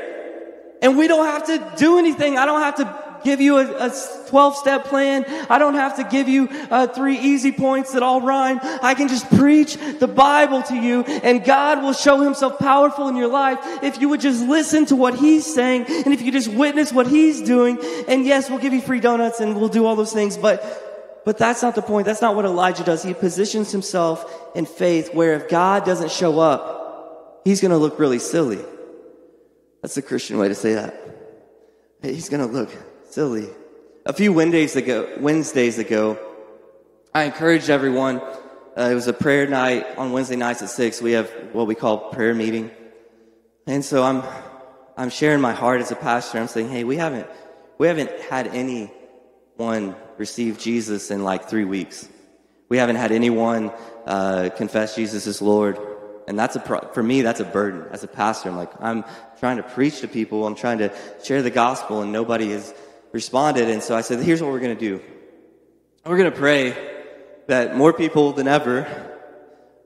And 0.82 0.98
we 0.98 1.08
don't 1.08 1.26
have 1.26 1.46
to 1.46 1.74
do 1.78 2.00
anything. 2.00 2.38
I 2.38 2.46
don't 2.46 2.62
have 2.62 2.76
to 2.78 3.02
give 3.24 3.42
you 3.42 3.58
a, 3.58 3.88
a 3.88 3.92
12 4.28 4.56
step 4.56 4.86
plan. 4.86 5.26
I 5.50 5.58
don't 5.60 5.76
have 5.76 5.98
to 5.98 6.04
give 6.04 6.28
you 6.28 6.48
uh, 6.70 6.88
three 6.88 7.18
easy 7.18 7.52
points 7.52 7.94
that 7.94 8.04
all 8.04 8.22
rhyme. 8.22 8.60
I 8.82 8.94
can 8.94 9.08
just 9.08 9.30
preach 9.30 9.78
the 10.00 10.08
Bible 10.08 10.64
to 10.64 10.76
you 10.76 11.04
and 11.04 11.44
God 11.44 11.82
will 11.82 11.94
show 11.94 12.22
himself 12.22 12.60
powerful 12.60 13.08
in 13.08 13.16
your 13.16 13.28
life 13.28 13.60
if 13.84 14.00
you 14.02 14.10
would 14.10 14.22
just 14.22 14.44
listen 14.44 14.86
to 14.88 14.96
what 14.96 15.16
he's 15.16 15.52
saying 15.54 15.86
and 15.88 16.14
if 16.14 16.22
you 16.22 16.32
just 16.32 16.50
witness 16.50 16.92
what 16.92 17.08
he's 17.08 17.42
doing. 17.42 17.78
And 18.08 18.26
yes, 18.26 18.50
we'll 18.50 18.60
give 18.60 18.74
you 18.74 18.82
free 18.82 19.00
donuts 19.00 19.40
and 19.40 19.56
we'll 19.56 19.70
do 19.70 19.86
all 19.86 19.96
those 19.96 20.14
things, 20.14 20.38
but, 20.38 21.22
but 21.26 21.38
that's 21.38 21.62
not 21.62 21.76
the 21.76 21.82
point. 21.82 22.06
That's 22.06 22.22
not 22.22 22.36
what 22.36 22.46
Elijah 22.46 22.84
does. 22.84 23.04
He 23.04 23.14
positions 23.14 23.72
himself 23.72 24.26
in 24.56 24.66
faith 24.66 25.14
where 25.14 25.34
if 25.34 25.50
God 25.50 25.86
doesn't 25.86 26.12
show 26.12 26.40
up, 26.40 26.81
he's 27.44 27.62
going 27.62 27.72
to 27.72 27.78
look 27.78 28.00
really 28.00 28.20
silly. 28.20 28.60
That's 29.82 29.96
the 29.96 30.02
Christian 30.02 30.38
way 30.38 30.48
to 30.48 30.56
say 30.56 30.76
that. 30.76 30.96
He's 32.02 32.30
going 32.30 32.46
to 32.46 32.52
look 32.52 32.70
silly. 33.10 33.48
A 34.06 34.14
few 34.14 34.34
Wednesdays 34.34 34.76
ago, 34.76 35.08
Wednesdays 35.20 35.78
ago, 35.78 36.18
I 37.14 37.24
encouraged 37.24 37.70
everyone. 37.70 38.20
Uh, 38.78 38.90
it 38.92 38.96
was 38.96 39.08
a 39.08 39.14
prayer 39.14 39.48
night 39.48 39.86
on 39.98 40.12
Wednesday 40.12 40.36
nights 40.36 40.62
at 40.62 40.70
six. 40.70 41.02
We 41.02 41.12
have 41.12 41.30
what 41.52 41.68
we 41.68 41.76
call 41.76 42.12
prayer 42.12 42.34
meeting, 42.34 42.72
and 43.68 43.84
so 43.86 44.02
I'm 44.02 44.24
I'm 44.98 45.10
sharing 45.10 45.42
my 45.42 45.54
heart 45.54 45.82
as 45.82 45.92
a 45.92 45.96
pastor. 45.96 46.40
I'm 46.40 46.48
saying, 46.48 46.70
hey, 46.70 46.84
we 46.84 46.96
haven't 46.96 47.28
we 47.78 47.88
haven't 47.88 48.12
had 48.22 48.48
anyone 48.48 49.96
receive 50.18 50.58
Jesus 50.58 51.12
in 51.12 51.24
like 51.24 51.50
three 51.50 51.66
weeks. 51.66 52.08
We 52.70 52.78
haven't 52.78 52.96
had 52.96 53.12
anyone 53.12 53.72
uh, 54.06 54.50
confess 54.56 54.96
Jesus 54.96 55.28
as 55.28 55.42
Lord 55.42 55.78
and 56.28 56.38
that's 56.38 56.56
a 56.56 56.60
pro- 56.60 56.92
for 56.94 57.04
me 57.04 57.22
that's 57.22 57.40
a 57.40 57.46
burden. 57.46 57.86
As 57.92 58.04
a 58.04 58.08
pastor 58.08 58.50
i'm 58.50 58.58
like 58.58 58.72
i'm 58.80 59.04
trying 59.40 59.58
to 59.58 59.64
preach 59.64 60.02
to 60.02 60.08
people. 60.08 60.46
I'm 60.46 60.56
trying 60.56 60.80
to 60.80 60.92
share 61.24 61.42
the 61.42 61.50
gospel 61.50 62.02
and 62.02 62.12
nobody 62.12 62.52
has 62.52 62.74
responded. 63.12 63.70
And 63.70 63.82
so 63.82 63.96
i 63.96 64.02
said 64.02 64.20
here's 64.20 64.42
what 64.42 64.52
we're 64.52 64.60
going 64.60 64.78
to 64.78 64.80
do. 64.80 65.02
We're 66.06 66.18
going 66.18 66.32
to 66.32 66.38
pray 66.38 66.76
that 67.48 67.76
more 67.76 67.94
people 67.94 68.34
than 68.34 68.48
ever 68.48 69.10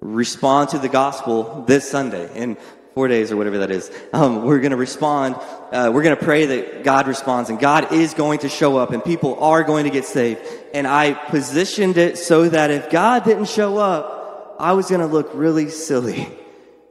respond 0.01 0.69
to 0.69 0.79
the 0.79 0.89
gospel 0.89 1.63
this 1.67 1.89
sunday 1.89 2.29
in 2.37 2.57
four 2.93 3.07
days 3.07 3.31
or 3.31 3.37
whatever 3.37 3.57
that 3.59 3.71
is. 3.71 3.91
Um, 4.13 4.45
we're 4.45 4.59
going 4.59 4.71
to 4.71 4.77
respond 4.77 5.35
uh, 5.71 5.91
we're 5.93 6.03
going 6.03 6.15
to 6.15 6.23
pray 6.23 6.45
that 6.45 6.83
god 6.83 7.07
responds 7.07 7.49
and 7.49 7.59
god 7.59 7.91
is 7.91 8.13
going 8.13 8.39
to 8.39 8.49
show 8.49 8.77
up 8.77 8.91
and 8.91 9.03
people 9.03 9.43
are 9.43 9.63
going 9.63 9.85
to 9.85 9.89
get 9.89 10.05
saved. 10.05 10.41
And 10.73 10.85
i 10.85 11.13
positioned 11.13 11.97
it 11.97 12.17
so 12.17 12.47
that 12.49 12.71
if 12.71 12.89
god 12.89 13.23
didn't 13.23 13.49
show 13.49 13.77
up 13.77 14.14
I 14.59 14.73
was 14.73 14.89
going 14.89 15.01
to 15.01 15.07
look 15.07 15.31
really 15.33 15.69
silly. 15.69 16.27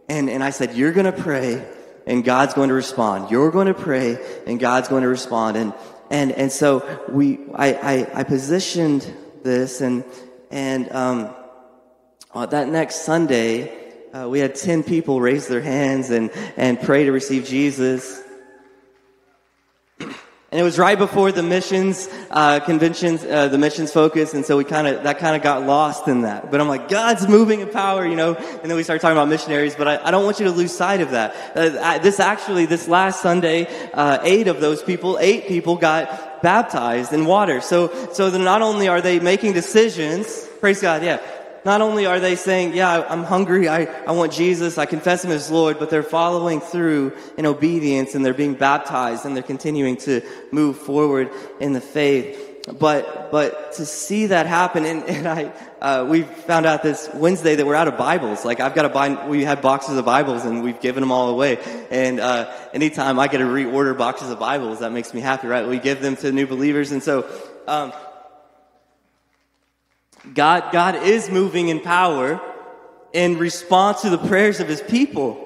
And, 0.08 0.28
and 0.28 0.44
I 0.44 0.50
said, 0.50 0.74
You're 0.74 0.92
going 0.92 1.06
to 1.06 1.12
pray 1.12 1.66
and 2.06 2.24
God's 2.24 2.54
going 2.54 2.68
to 2.68 2.74
respond. 2.74 3.30
You're 3.30 3.50
going 3.50 3.68
to 3.68 3.74
pray 3.74 4.18
and 4.46 4.60
God's 4.60 4.88
going 4.88 5.02
to 5.02 5.08
respond. 5.08 5.56
And, 5.56 5.74
and, 6.10 6.32
and 6.32 6.52
so 6.52 7.00
we, 7.08 7.40
I, 7.54 7.72
I, 7.72 8.20
I 8.20 8.22
positioned 8.24 9.10
this 9.42 9.80
and, 9.80 10.04
and, 10.50 10.90
um, 10.92 11.34
uh, 12.34 12.46
that 12.46 12.68
next 12.68 13.02
Sunday, 13.02 13.92
uh, 14.12 14.28
we 14.28 14.40
had 14.40 14.56
10 14.56 14.82
people 14.82 15.20
raise 15.20 15.46
their 15.46 15.60
hands 15.60 16.10
and, 16.10 16.30
and 16.56 16.80
pray 16.80 17.04
to 17.04 17.12
receive 17.12 17.44
Jesus. 17.44 18.23
And 20.54 20.60
it 20.60 20.62
was 20.62 20.78
right 20.78 20.96
before 20.96 21.32
the 21.32 21.42
missions 21.42 22.08
uh, 22.30 22.60
conventions, 22.60 23.24
uh, 23.24 23.48
the 23.48 23.58
missions 23.58 23.92
focus, 23.92 24.34
and 24.34 24.46
so 24.46 24.56
we 24.56 24.62
kind 24.62 24.86
of 24.86 25.02
that 25.02 25.18
kind 25.18 25.34
of 25.34 25.42
got 25.42 25.66
lost 25.66 26.06
in 26.06 26.20
that. 26.20 26.48
But 26.48 26.60
I'm 26.60 26.68
like, 26.68 26.88
God's 26.88 27.26
moving 27.26 27.58
in 27.58 27.68
power, 27.70 28.06
you 28.06 28.14
know. 28.14 28.36
And 28.36 28.70
then 28.70 28.76
we 28.76 28.84
start 28.84 29.00
talking 29.00 29.16
about 29.16 29.26
missionaries, 29.26 29.74
but 29.74 29.88
I, 29.88 30.04
I 30.04 30.12
don't 30.12 30.24
want 30.24 30.38
you 30.38 30.44
to 30.44 30.52
lose 30.52 30.70
sight 30.70 31.00
of 31.00 31.10
that. 31.10 31.34
Uh, 31.56 31.76
I, 31.82 31.98
this 31.98 32.20
actually, 32.20 32.66
this 32.66 32.86
last 32.86 33.20
Sunday, 33.20 33.66
uh, 33.94 34.20
eight 34.22 34.46
of 34.46 34.60
those 34.60 34.80
people, 34.80 35.18
eight 35.20 35.48
people 35.48 35.74
got 35.74 36.40
baptized 36.40 37.12
in 37.12 37.24
water. 37.24 37.60
So, 37.60 38.12
so 38.12 38.30
not 38.38 38.62
only 38.62 38.86
are 38.86 39.00
they 39.00 39.18
making 39.18 39.54
decisions, 39.54 40.46
praise 40.60 40.80
God, 40.80 41.02
yeah 41.02 41.18
not 41.64 41.80
only 41.80 42.06
are 42.06 42.20
they 42.20 42.36
saying, 42.36 42.74
yeah, 42.74 43.06
I'm 43.08 43.24
hungry, 43.24 43.68
I, 43.68 43.84
I 44.06 44.12
want 44.12 44.32
Jesus, 44.32 44.76
I 44.76 44.86
confess 44.86 45.24
him 45.24 45.30
as 45.30 45.50
Lord, 45.50 45.78
but 45.78 45.90
they're 45.90 46.02
following 46.02 46.60
through 46.60 47.12
in 47.38 47.46
obedience 47.46 48.14
and 48.14 48.24
they're 48.24 48.34
being 48.34 48.54
baptized 48.54 49.24
and 49.24 49.34
they're 49.34 49.42
continuing 49.42 49.96
to 49.98 50.20
move 50.52 50.76
forward 50.76 51.30
in 51.60 51.72
the 51.72 51.80
faith. 51.80 52.50
But, 52.78 53.30
but 53.30 53.72
to 53.74 53.84
see 53.84 54.26
that 54.26 54.46
happen, 54.46 54.86
and, 54.86 55.04
and 55.08 55.26
I, 55.26 55.52
uh, 55.80 56.06
we 56.08 56.22
found 56.22 56.66
out 56.66 56.82
this 56.82 57.08
Wednesday 57.14 57.54
that 57.56 57.66
we're 57.66 57.74
out 57.74 57.88
of 57.88 57.96
Bibles. 57.96 58.44
Like 58.44 58.60
I've 58.60 58.74
got 58.74 58.82
to 58.82 58.88
buy, 58.88 59.26
we 59.26 59.44
had 59.44 59.62
boxes 59.62 59.96
of 59.96 60.04
Bibles 60.04 60.44
and 60.44 60.62
we've 60.62 60.80
given 60.80 61.00
them 61.00 61.12
all 61.12 61.30
away. 61.30 61.58
And, 61.90 62.20
uh, 62.20 62.52
anytime 62.72 63.18
I 63.18 63.28
get 63.28 63.38
to 63.38 63.44
reorder 63.44 63.96
boxes 63.96 64.30
of 64.30 64.38
Bibles, 64.38 64.80
that 64.80 64.92
makes 64.92 65.14
me 65.14 65.20
happy, 65.20 65.46
right? 65.46 65.66
We 65.66 65.78
give 65.78 66.00
them 66.00 66.16
to 66.16 66.32
new 66.32 66.46
believers. 66.46 66.92
And 66.92 67.02
so, 67.02 67.28
um, 67.66 67.92
God, 70.32 70.72
God 70.72 70.96
is 70.96 71.28
moving 71.28 71.68
in 71.68 71.80
power 71.80 72.40
in 73.12 73.38
response 73.38 74.02
to 74.02 74.10
the 74.10 74.18
prayers 74.18 74.60
of 74.60 74.68
his 74.68 74.80
people. 74.80 75.40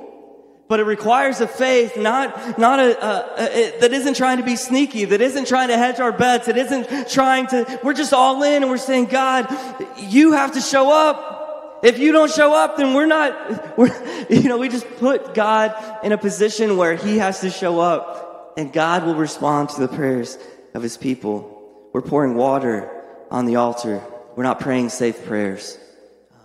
But 0.68 0.80
it 0.80 0.84
requires 0.84 1.40
a 1.40 1.46
faith, 1.46 1.96
not, 1.96 2.58
not 2.58 2.78
a, 2.78 3.04
a, 3.04 3.76
a, 3.76 3.80
that 3.80 3.92
isn't 3.92 4.14
trying 4.14 4.36
to 4.36 4.44
be 4.44 4.54
sneaky, 4.54 5.06
that 5.06 5.20
isn't 5.22 5.48
trying 5.48 5.68
to 5.68 5.78
hedge 5.78 5.98
our 5.98 6.12
bets, 6.12 6.46
it 6.46 6.58
isn't 6.58 7.08
trying 7.08 7.46
to, 7.48 7.80
we're 7.82 7.94
just 7.94 8.12
all 8.12 8.42
in 8.42 8.62
and 8.62 8.70
we're 8.70 8.76
saying, 8.76 9.06
God, 9.06 9.48
you 9.96 10.32
have 10.32 10.52
to 10.52 10.60
show 10.60 10.90
up. 10.92 11.80
If 11.82 11.98
you 11.98 12.12
don't 12.12 12.30
show 12.30 12.54
up, 12.54 12.76
then 12.76 12.92
we're 12.92 13.06
not, 13.06 13.78
we're, 13.78 14.26
you 14.28 14.48
know, 14.48 14.58
we 14.58 14.68
just 14.68 14.86
put 14.96 15.32
God 15.32 15.74
in 16.04 16.12
a 16.12 16.18
position 16.18 16.76
where 16.76 16.96
he 16.96 17.16
has 17.16 17.40
to 17.40 17.50
show 17.50 17.80
up 17.80 18.54
and 18.58 18.70
God 18.72 19.04
will 19.04 19.14
respond 19.14 19.70
to 19.70 19.80
the 19.80 19.88
prayers 19.88 20.36
of 20.74 20.82
his 20.82 20.98
people. 20.98 21.88
We're 21.94 22.02
pouring 22.02 22.34
water 22.34 22.90
on 23.30 23.46
the 23.46 23.56
altar. 23.56 24.02
We're 24.38 24.44
not 24.44 24.60
praying 24.60 24.90
safe 24.90 25.26
prayers. 25.26 25.76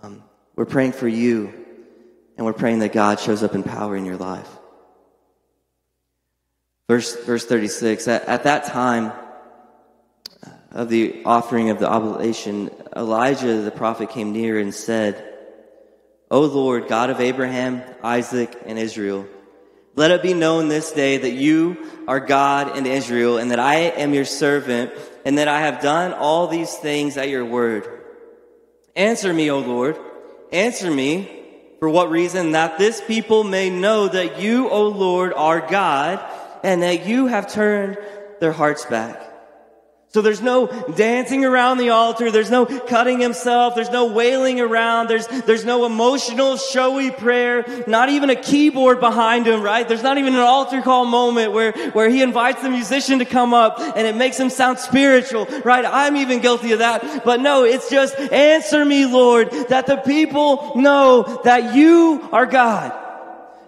Um, 0.02 0.24
we're 0.56 0.64
praying 0.64 0.94
for 0.94 1.06
you, 1.06 1.54
and 2.36 2.44
we're 2.44 2.52
praying 2.52 2.80
that 2.80 2.92
God 2.92 3.20
shows 3.20 3.44
up 3.44 3.54
in 3.54 3.62
power 3.62 3.94
in 3.94 4.04
your 4.04 4.16
life. 4.16 4.48
Verse, 6.88 7.14
verse 7.24 7.46
36 7.46 8.08
at, 8.08 8.24
at 8.24 8.42
that 8.42 8.64
time 8.64 9.12
of 10.72 10.88
the 10.88 11.22
offering 11.24 11.70
of 11.70 11.78
the 11.78 11.88
oblation, 11.88 12.68
Elijah 12.96 13.60
the 13.60 13.70
prophet 13.70 14.10
came 14.10 14.32
near 14.32 14.58
and 14.58 14.74
said, 14.74 15.32
O 16.32 16.40
Lord, 16.40 16.88
God 16.88 17.10
of 17.10 17.20
Abraham, 17.20 17.80
Isaac, 18.02 18.60
and 18.66 18.76
Israel, 18.76 19.24
Let 19.96 20.10
it 20.10 20.22
be 20.22 20.34
known 20.34 20.68
this 20.68 20.90
day 20.92 21.18
that 21.18 21.30
you 21.30 21.90
are 22.08 22.20
God 22.20 22.76
in 22.76 22.86
Israel, 22.86 23.38
and 23.38 23.50
that 23.50 23.60
I 23.60 23.76
am 23.76 24.12
your 24.12 24.24
servant, 24.24 24.92
and 25.24 25.38
that 25.38 25.48
I 25.48 25.60
have 25.60 25.80
done 25.80 26.12
all 26.12 26.48
these 26.48 26.74
things 26.74 27.16
at 27.16 27.28
your 27.28 27.44
word. 27.44 27.86
Answer 28.96 29.32
me, 29.32 29.50
O 29.50 29.60
Lord. 29.60 29.98
Answer 30.52 30.90
me. 30.90 31.42
For 31.78 31.88
what 31.88 32.10
reason? 32.10 32.52
That 32.52 32.78
this 32.78 33.00
people 33.00 33.44
may 33.44 33.70
know 33.70 34.08
that 34.08 34.40
you, 34.40 34.68
O 34.68 34.88
Lord, 34.88 35.32
are 35.34 35.60
God, 35.60 36.24
and 36.62 36.82
that 36.82 37.06
you 37.06 37.26
have 37.26 37.52
turned 37.52 37.98
their 38.40 38.52
hearts 38.52 38.84
back. 38.86 39.33
So 40.14 40.22
there's 40.22 40.40
no 40.40 40.68
dancing 40.94 41.44
around 41.44 41.78
the 41.78 41.88
altar. 41.88 42.30
There's 42.30 42.48
no 42.48 42.66
cutting 42.66 43.18
himself. 43.18 43.74
There's 43.74 43.90
no 43.90 44.06
wailing 44.06 44.60
around. 44.60 45.08
There's, 45.08 45.26
there's 45.26 45.64
no 45.64 45.86
emotional, 45.86 46.56
showy 46.56 47.10
prayer. 47.10 47.64
Not 47.88 48.10
even 48.10 48.30
a 48.30 48.36
keyboard 48.36 49.00
behind 49.00 49.48
him, 49.48 49.60
right? 49.60 49.88
There's 49.88 50.04
not 50.04 50.16
even 50.16 50.34
an 50.34 50.40
altar 50.40 50.82
call 50.82 51.04
moment 51.04 51.50
where, 51.50 51.72
where 51.90 52.08
he 52.08 52.22
invites 52.22 52.62
the 52.62 52.70
musician 52.70 53.18
to 53.18 53.24
come 53.24 53.52
up 53.52 53.80
and 53.80 54.06
it 54.06 54.14
makes 54.14 54.38
him 54.38 54.50
sound 54.50 54.78
spiritual, 54.78 55.46
right? 55.64 55.84
I'm 55.84 56.16
even 56.16 56.38
guilty 56.38 56.70
of 56.70 56.78
that. 56.78 57.24
But 57.24 57.40
no, 57.40 57.64
it's 57.64 57.90
just 57.90 58.16
answer 58.16 58.84
me, 58.84 59.06
Lord, 59.06 59.50
that 59.68 59.88
the 59.88 59.96
people 59.96 60.76
know 60.76 61.40
that 61.42 61.74
you 61.74 62.28
are 62.30 62.46
God. 62.46 63.03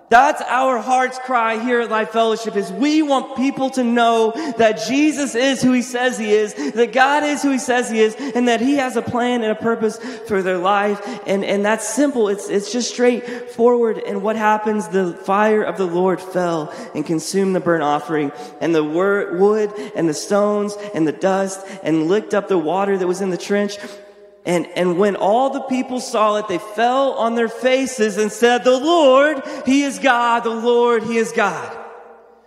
That's 0.08 0.40
our 0.42 0.78
heart's 0.78 1.18
cry 1.18 1.62
here 1.62 1.80
at 1.80 1.90
Life 1.90 2.10
Fellowship 2.10 2.54
is 2.54 2.70
we 2.70 3.02
want 3.02 3.36
people 3.36 3.70
to 3.70 3.82
know 3.82 4.30
that 4.56 4.86
Jesus 4.86 5.34
is 5.34 5.60
who 5.60 5.72
he 5.72 5.82
says 5.82 6.16
he 6.16 6.32
is, 6.32 6.54
that 6.54 6.92
God 6.92 7.24
is 7.24 7.42
who 7.42 7.50
he 7.50 7.58
says 7.58 7.90
he 7.90 7.98
is, 7.98 8.14
and 8.14 8.46
that 8.46 8.60
he 8.60 8.76
has 8.76 8.94
a 8.94 9.02
plan 9.02 9.42
and 9.42 9.50
a 9.50 9.56
purpose 9.56 9.98
for 10.28 10.42
their 10.42 10.58
life. 10.58 11.02
And, 11.26 11.44
and 11.44 11.64
that's 11.64 11.88
simple. 11.88 12.28
It's, 12.28 12.48
it's 12.48 12.72
just 12.72 12.90
straightforward. 12.92 13.98
And 13.98 14.22
what 14.22 14.36
happens? 14.36 14.86
The 14.88 15.12
fire 15.12 15.62
of 15.62 15.76
the 15.76 15.86
Lord 15.86 16.20
fell 16.20 16.72
and 16.94 17.04
consumed 17.04 17.56
the 17.56 17.60
burnt 17.60 17.82
offering 17.82 18.30
and 18.60 18.72
the 18.72 18.84
wood 18.84 19.72
and 19.96 20.08
the 20.08 20.14
stones 20.14 20.76
and 20.94 21.06
the 21.06 21.12
dust 21.12 21.66
and 21.82 22.06
licked 22.06 22.32
up 22.32 22.46
the 22.46 22.58
water 22.58 22.96
that 22.96 23.06
was 23.08 23.20
in 23.20 23.30
the 23.30 23.36
trench 23.36 23.76
and, 24.46 24.66
and 24.76 24.96
when 24.96 25.16
all 25.16 25.50
the 25.50 25.60
people 25.60 25.98
saw 26.00 26.36
it, 26.36 26.46
they 26.46 26.58
fell 26.58 27.14
on 27.14 27.34
their 27.34 27.48
faces 27.48 28.16
and 28.16 28.30
said, 28.30 28.62
the 28.62 28.78
Lord, 28.78 29.42
He 29.66 29.82
is 29.82 29.98
God. 29.98 30.44
The 30.44 30.50
Lord, 30.50 31.02
He 31.02 31.16
is 31.16 31.32
God. 31.32 31.76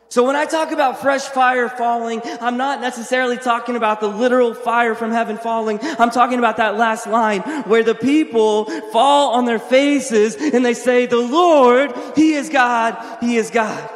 So 0.07 0.25
when 0.25 0.35
I 0.35 0.45
talk 0.45 0.71
about 0.71 1.01
fresh 1.01 1.25
fire 1.25 1.69
falling, 1.69 2.21
I'm 2.41 2.57
not 2.57 2.81
necessarily 2.81 3.37
talking 3.37 3.75
about 3.75 3.99
the 3.99 4.07
literal 4.07 4.55
fire 4.55 4.95
from 4.95 5.11
heaven 5.11 5.37
falling. 5.37 5.77
I'm 5.83 6.09
talking 6.09 6.39
about 6.39 6.57
that 6.57 6.77
last 6.77 7.05
line 7.05 7.41
where 7.63 7.83
the 7.83 7.93
people 7.93 8.65
fall 8.91 9.33
on 9.33 9.45
their 9.45 9.59
faces 9.59 10.35
and 10.35 10.65
they 10.65 10.73
say, 10.73 11.05
the 11.05 11.17
Lord, 11.17 11.93
He 12.15 12.33
is 12.33 12.49
God. 12.49 12.97
He 13.21 13.35
is 13.35 13.51
God. 13.51 13.87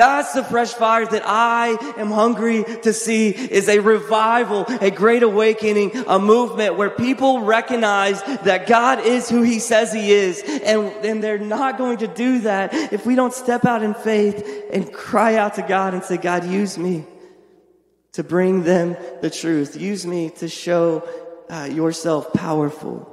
That's 0.00 0.32
the 0.32 0.42
fresh 0.42 0.72
fire 0.72 1.04
that 1.04 1.24
I 1.26 1.76
am 1.98 2.10
hungry 2.10 2.64
to 2.84 2.90
see 2.94 3.28
is 3.28 3.68
a 3.68 3.80
revival, 3.80 4.64
a 4.80 4.90
great 4.90 5.22
awakening, 5.22 5.94
a 6.06 6.18
movement 6.18 6.78
where 6.78 6.88
people 6.88 7.42
recognize 7.42 8.22
that 8.22 8.66
God 8.66 9.04
is 9.04 9.28
who 9.28 9.42
he 9.42 9.58
says 9.58 9.92
he 9.92 10.10
is. 10.10 10.42
And, 10.64 10.86
and 11.04 11.22
they're 11.22 11.36
not 11.36 11.76
going 11.76 11.98
to 11.98 12.06
do 12.06 12.40
that 12.40 12.72
if 12.94 13.04
we 13.04 13.14
don't 13.14 13.34
step 13.34 13.66
out 13.66 13.82
in 13.82 13.92
faith 13.92 14.42
and 14.72 14.90
cry 14.90 15.34
out 15.34 15.56
to 15.56 15.62
God 15.62 15.92
and 15.92 16.02
say, 16.02 16.16
God, 16.16 16.46
use 16.46 16.78
me 16.78 17.04
to 18.12 18.24
bring 18.24 18.62
them 18.62 18.96
the 19.20 19.28
truth. 19.28 19.78
Use 19.78 20.06
me 20.06 20.30
to 20.30 20.48
show 20.48 21.06
uh, 21.50 21.68
yourself 21.70 22.32
powerful. 22.32 23.06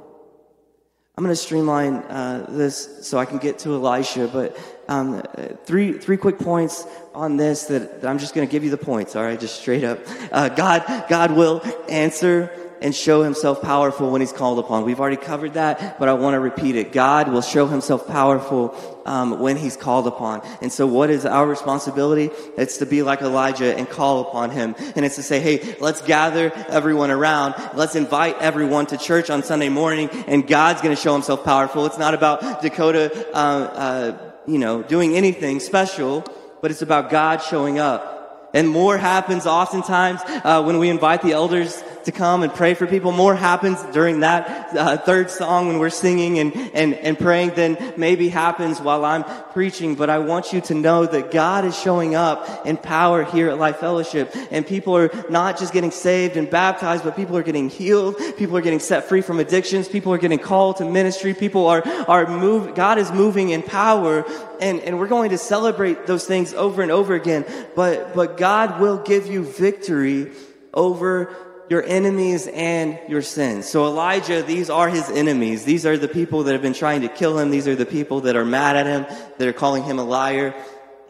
I'm 1.18 1.24
going 1.24 1.34
to 1.34 1.36
streamline 1.36 1.96
uh, 1.96 2.46
this 2.48 3.06
so 3.06 3.18
I 3.18 3.26
can 3.26 3.36
get 3.36 3.58
to 3.58 3.74
Elisha, 3.74 4.30
but 4.32 4.56
um, 4.88 5.22
three 5.64 5.92
three 5.92 6.16
quick 6.16 6.38
points 6.38 6.86
on 7.14 7.36
this 7.36 7.64
that, 7.66 8.00
that 8.00 8.08
I'm 8.08 8.18
just 8.18 8.34
going 8.34 8.46
to 8.46 8.50
give 8.50 8.64
you 8.64 8.70
the 8.70 8.78
points. 8.78 9.16
All 9.16 9.22
right, 9.22 9.38
just 9.38 9.60
straight 9.60 9.84
up. 9.84 9.98
Uh, 10.32 10.48
God 10.48 11.06
God 11.08 11.32
will 11.32 11.62
answer 11.88 12.50
and 12.80 12.94
show 12.94 13.22
himself 13.22 13.62
powerful 13.62 14.10
when 14.10 14.20
he's 14.20 14.32
called 14.32 14.58
upon. 14.58 14.84
We've 14.84 15.00
already 15.00 15.16
covered 15.16 15.54
that, 15.54 15.98
but 15.98 16.08
I 16.08 16.14
want 16.14 16.34
to 16.34 16.40
repeat 16.40 16.76
it. 16.76 16.92
God 16.92 17.28
will 17.28 17.42
show 17.42 17.66
himself 17.66 18.06
powerful 18.06 18.74
um, 19.04 19.40
when 19.40 19.56
he's 19.56 19.76
called 19.76 20.06
upon. 20.06 20.42
And 20.60 20.72
so 20.72 20.86
what 20.86 21.10
is 21.10 21.26
our 21.26 21.46
responsibility? 21.46 22.30
It's 22.56 22.78
to 22.78 22.86
be 22.86 23.02
like 23.02 23.20
Elijah 23.20 23.76
and 23.76 23.88
call 23.88 24.20
upon 24.28 24.50
him. 24.50 24.74
And 24.94 25.04
it's 25.04 25.16
to 25.16 25.22
say, 25.22 25.40
hey, 25.40 25.76
let's 25.80 26.02
gather 26.02 26.52
everyone 26.68 27.10
around. 27.10 27.54
Let's 27.74 27.94
invite 27.94 28.36
everyone 28.38 28.86
to 28.86 28.98
church 28.98 29.30
on 29.30 29.42
Sunday 29.42 29.68
morning 29.68 30.08
and 30.26 30.46
God's 30.46 30.82
going 30.82 30.94
to 30.94 31.00
show 31.00 31.14
himself 31.14 31.44
powerful. 31.44 31.86
It's 31.86 31.98
not 31.98 32.14
about 32.14 32.62
Dakota, 32.62 33.26
uh, 33.34 33.38
uh, 33.38 34.27
you 34.48 34.58
know, 34.58 34.82
doing 34.82 35.14
anything 35.14 35.60
special, 35.60 36.24
but 36.62 36.70
it's 36.70 36.82
about 36.82 37.10
God 37.10 37.42
showing 37.42 37.78
up. 37.78 38.50
And 38.54 38.66
more 38.66 38.96
happens 38.96 39.46
oftentimes 39.46 40.22
uh, 40.24 40.62
when 40.64 40.78
we 40.78 40.88
invite 40.88 41.20
the 41.20 41.32
elders 41.32 41.82
to 42.08 42.12
come 42.12 42.42
and 42.42 42.50
pray 42.54 42.72
for 42.72 42.86
people. 42.86 43.12
More 43.12 43.34
happens 43.34 43.82
during 43.92 44.20
that 44.20 44.74
uh, 44.74 44.96
third 44.96 45.30
song 45.30 45.68
when 45.68 45.78
we're 45.78 45.90
singing 45.90 46.38
and, 46.38 46.56
and, 46.72 46.94
and 46.94 47.18
praying 47.18 47.50
than 47.50 47.76
maybe 47.98 48.30
happens 48.30 48.80
while 48.80 49.04
I'm 49.04 49.24
preaching. 49.52 49.94
But 49.94 50.08
I 50.08 50.18
want 50.18 50.54
you 50.54 50.62
to 50.62 50.74
know 50.74 51.04
that 51.04 51.30
God 51.30 51.66
is 51.66 51.78
showing 51.78 52.14
up 52.14 52.64
in 52.66 52.78
power 52.78 53.24
here 53.24 53.50
at 53.50 53.58
Life 53.58 53.76
Fellowship. 53.76 54.34
And 54.50 54.66
people 54.66 54.96
are 54.96 55.10
not 55.28 55.58
just 55.58 55.74
getting 55.74 55.90
saved 55.90 56.38
and 56.38 56.48
baptized, 56.48 57.04
but 57.04 57.14
people 57.14 57.36
are 57.36 57.42
getting 57.42 57.68
healed. 57.68 58.16
People 58.38 58.56
are 58.56 58.62
getting 58.62 58.80
set 58.80 59.04
free 59.04 59.20
from 59.20 59.38
addictions. 59.38 59.86
People 59.86 60.14
are 60.14 60.18
getting 60.18 60.38
called 60.38 60.78
to 60.78 60.86
ministry. 60.86 61.34
People 61.34 61.66
are, 61.66 61.86
are 62.08 62.26
move, 62.26 62.74
God 62.74 62.96
is 62.96 63.12
moving 63.12 63.50
in 63.50 63.62
power. 63.62 64.24
And, 64.62 64.80
and 64.80 64.98
we're 64.98 65.08
going 65.08 65.28
to 65.30 65.38
celebrate 65.38 66.06
those 66.06 66.26
things 66.26 66.54
over 66.54 66.80
and 66.80 66.90
over 66.90 67.14
again. 67.14 67.44
But, 67.76 68.14
but 68.14 68.38
God 68.38 68.80
will 68.80 68.96
give 68.96 69.26
you 69.26 69.44
victory 69.44 70.32
over 70.72 71.34
your 71.68 71.82
enemies 71.84 72.46
and 72.46 72.98
your 73.08 73.22
sins. 73.22 73.68
So 73.68 73.86
Elijah, 73.86 74.42
these 74.42 74.70
are 74.70 74.88
his 74.88 75.08
enemies. 75.10 75.64
These 75.64 75.84
are 75.86 75.98
the 75.98 76.08
people 76.08 76.44
that 76.44 76.52
have 76.52 76.62
been 76.62 76.74
trying 76.74 77.02
to 77.02 77.08
kill 77.08 77.38
him. 77.38 77.50
These 77.50 77.68
are 77.68 77.76
the 77.76 77.86
people 77.86 78.22
that 78.22 78.36
are 78.36 78.44
mad 78.44 78.76
at 78.76 78.86
him, 78.86 79.06
that 79.38 79.48
are 79.48 79.52
calling 79.52 79.84
him 79.84 79.98
a 79.98 80.04
liar. 80.04 80.54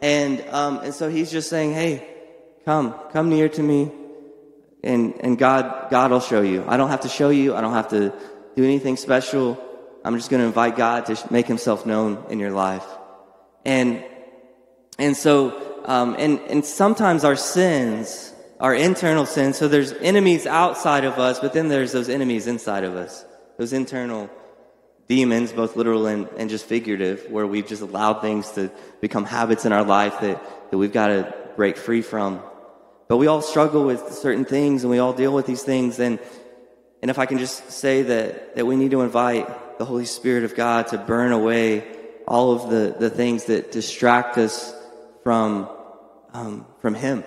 And, 0.01 0.41
um, 0.49 0.79
and 0.79 0.93
so 0.93 1.09
he's 1.09 1.31
just 1.31 1.49
saying, 1.49 1.73
hey, 1.73 2.07
come, 2.65 2.93
come 3.11 3.29
near 3.29 3.49
to 3.49 3.63
me. 3.63 3.91
And, 4.83 5.13
and 5.19 5.37
God, 5.37 5.89
God 5.89 6.11
will 6.11 6.19
show 6.19 6.41
you. 6.41 6.63
I 6.67 6.77
don't 6.77 6.89
have 6.89 7.01
to 7.01 7.09
show 7.09 7.29
you. 7.29 7.55
I 7.55 7.61
don't 7.61 7.73
have 7.73 7.89
to 7.89 8.13
do 8.55 8.63
anything 8.63 8.97
special. 8.97 9.61
I'm 10.03 10.15
just 10.15 10.29
going 10.29 10.41
to 10.41 10.47
invite 10.47 10.77
God 10.77 11.05
to 11.07 11.33
make 11.33 11.47
himself 11.47 11.85
known 11.85 12.25
in 12.29 12.39
your 12.39 12.51
life. 12.51 12.85
And, 13.65 14.03
and 14.97 15.15
so, 15.15 15.81
um, 15.85 16.15
and, 16.17 16.39
and 16.41 16.65
sometimes 16.65 17.23
our 17.23 17.35
sins, 17.35 18.33
our 18.59 18.75
internal 18.75 19.25
sin. 19.25 19.53
So 19.53 19.67
there's 19.67 19.93
enemies 19.93 20.45
outside 20.45 21.05
of 21.05 21.17
us, 21.17 21.39
but 21.39 21.53
then 21.53 21.69
there's 21.69 21.91
those 21.91 22.09
enemies 22.09 22.47
inside 22.47 22.83
of 22.83 22.95
us, 22.95 23.25
those 23.57 23.73
internal 23.73 24.29
demons, 25.07 25.51
both 25.51 25.75
literal 25.75 26.05
and, 26.05 26.27
and 26.37 26.49
just 26.49 26.65
figurative, 26.65 27.25
where 27.29 27.47
we've 27.47 27.67
just 27.67 27.81
allowed 27.81 28.21
things 28.21 28.51
to 28.51 28.69
become 29.01 29.25
habits 29.25 29.65
in 29.65 29.71
our 29.71 29.83
life 29.83 30.19
that, 30.19 30.71
that 30.71 30.77
we've 30.77 30.93
got 30.93 31.07
to 31.07 31.33
break 31.55 31.77
free 31.77 32.01
from. 32.01 32.41
But 33.07 33.17
we 33.17 33.27
all 33.27 33.41
struggle 33.41 33.85
with 33.85 34.13
certain 34.13 34.45
things 34.45 34.83
and 34.83 34.91
we 34.91 34.99
all 34.99 35.13
deal 35.13 35.33
with 35.33 35.47
these 35.47 35.63
things. 35.63 35.99
And, 35.99 36.19
and 37.01 37.09
if 37.09 37.17
I 37.17 37.25
can 37.25 37.39
just 37.39 37.71
say 37.71 38.03
that, 38.03 38.55
that 38.55 38.67
we 38.67 38.75
need 38.75 38.91
to 38.91 39.01
invite 39.01 39.79
the 39.79 39.85
Holy 39.85 40.05
Spirit 40.05 40.43
of 40.43 40.55
God 40.55 40.87
to 40.87 40.97
burn 40.97 41.31
away 41.31 41.87
all 42.27 42.51
of 42.51 42.69
the, 42.69 42.95
the 42.99 43.09
things 43.09 43.45
that 43.45 43.71
distract 43.71 44.37
us 44.37 44.75
from, 45.23 45.67
um, 46.33 46.67
from 46.81 46.93
Him. 46.93 47.23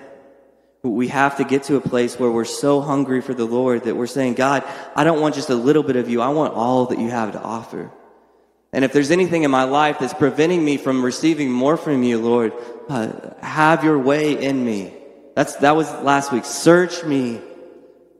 We 0.83 1.07
have 1.07 1.37
to 1.37 1.45
get 1.45 1.63
to 1.63 1.77
a 1.77 1.81
place 1.81 2.19
where 2.19 2.29
we're 2.29 2.43
so 2.43 2.81
hungry 2.81 3.21
for 3.21 3.33
the 3.33 3.45
Lord 3.45 3.85
that 3.85 3.95
we're 3.95 4.05
saying, 4.05 4.33
God, 4.33 4.65
I 4.97 5.05
don't 5.05 5.21
want 5.21 5.33
just 5.33 5.49
a 5.49 5.55
little 5.55 5.81
bit 5.81 5.95
of 5.95 6.09
you. 6.09 6.21
I 6.21 6.27
want 6.27 6.53
all 6.53 6.87
that 6.87 6.99
you 6.99 7.09
have 7.09 7.31
to 7.31 7.41
offer. 7.41 7.89
And 8.73 8.83
if 8.83 8.91
there's 8.91 9.09
anything 9.09 9.43
in 9.43 9.51
my 9.51 9.63
life 9.63 9.99
that's 9.99 10.13
preventing 10.13 10.65
me 10.65 10.75
from 10.75 11.05
receiving 11.05 11.49
more 11.49 11.77
from 11.77 12.03
you, 12.03 12.19
Lord, 12.19 12.51
uh, 12.89 13.33
have 13.39 13.85
your 13.85 13.97
way 13.97 14.33
in 14.33 14.65
me. 14.65 14.93
That's, 15.35 15.55
that 15.57 15.77
was 15.77 15.89
last 16.01 16.33
week. 16.33 16.43
Search 16.43 17.05
me 17.05 17.39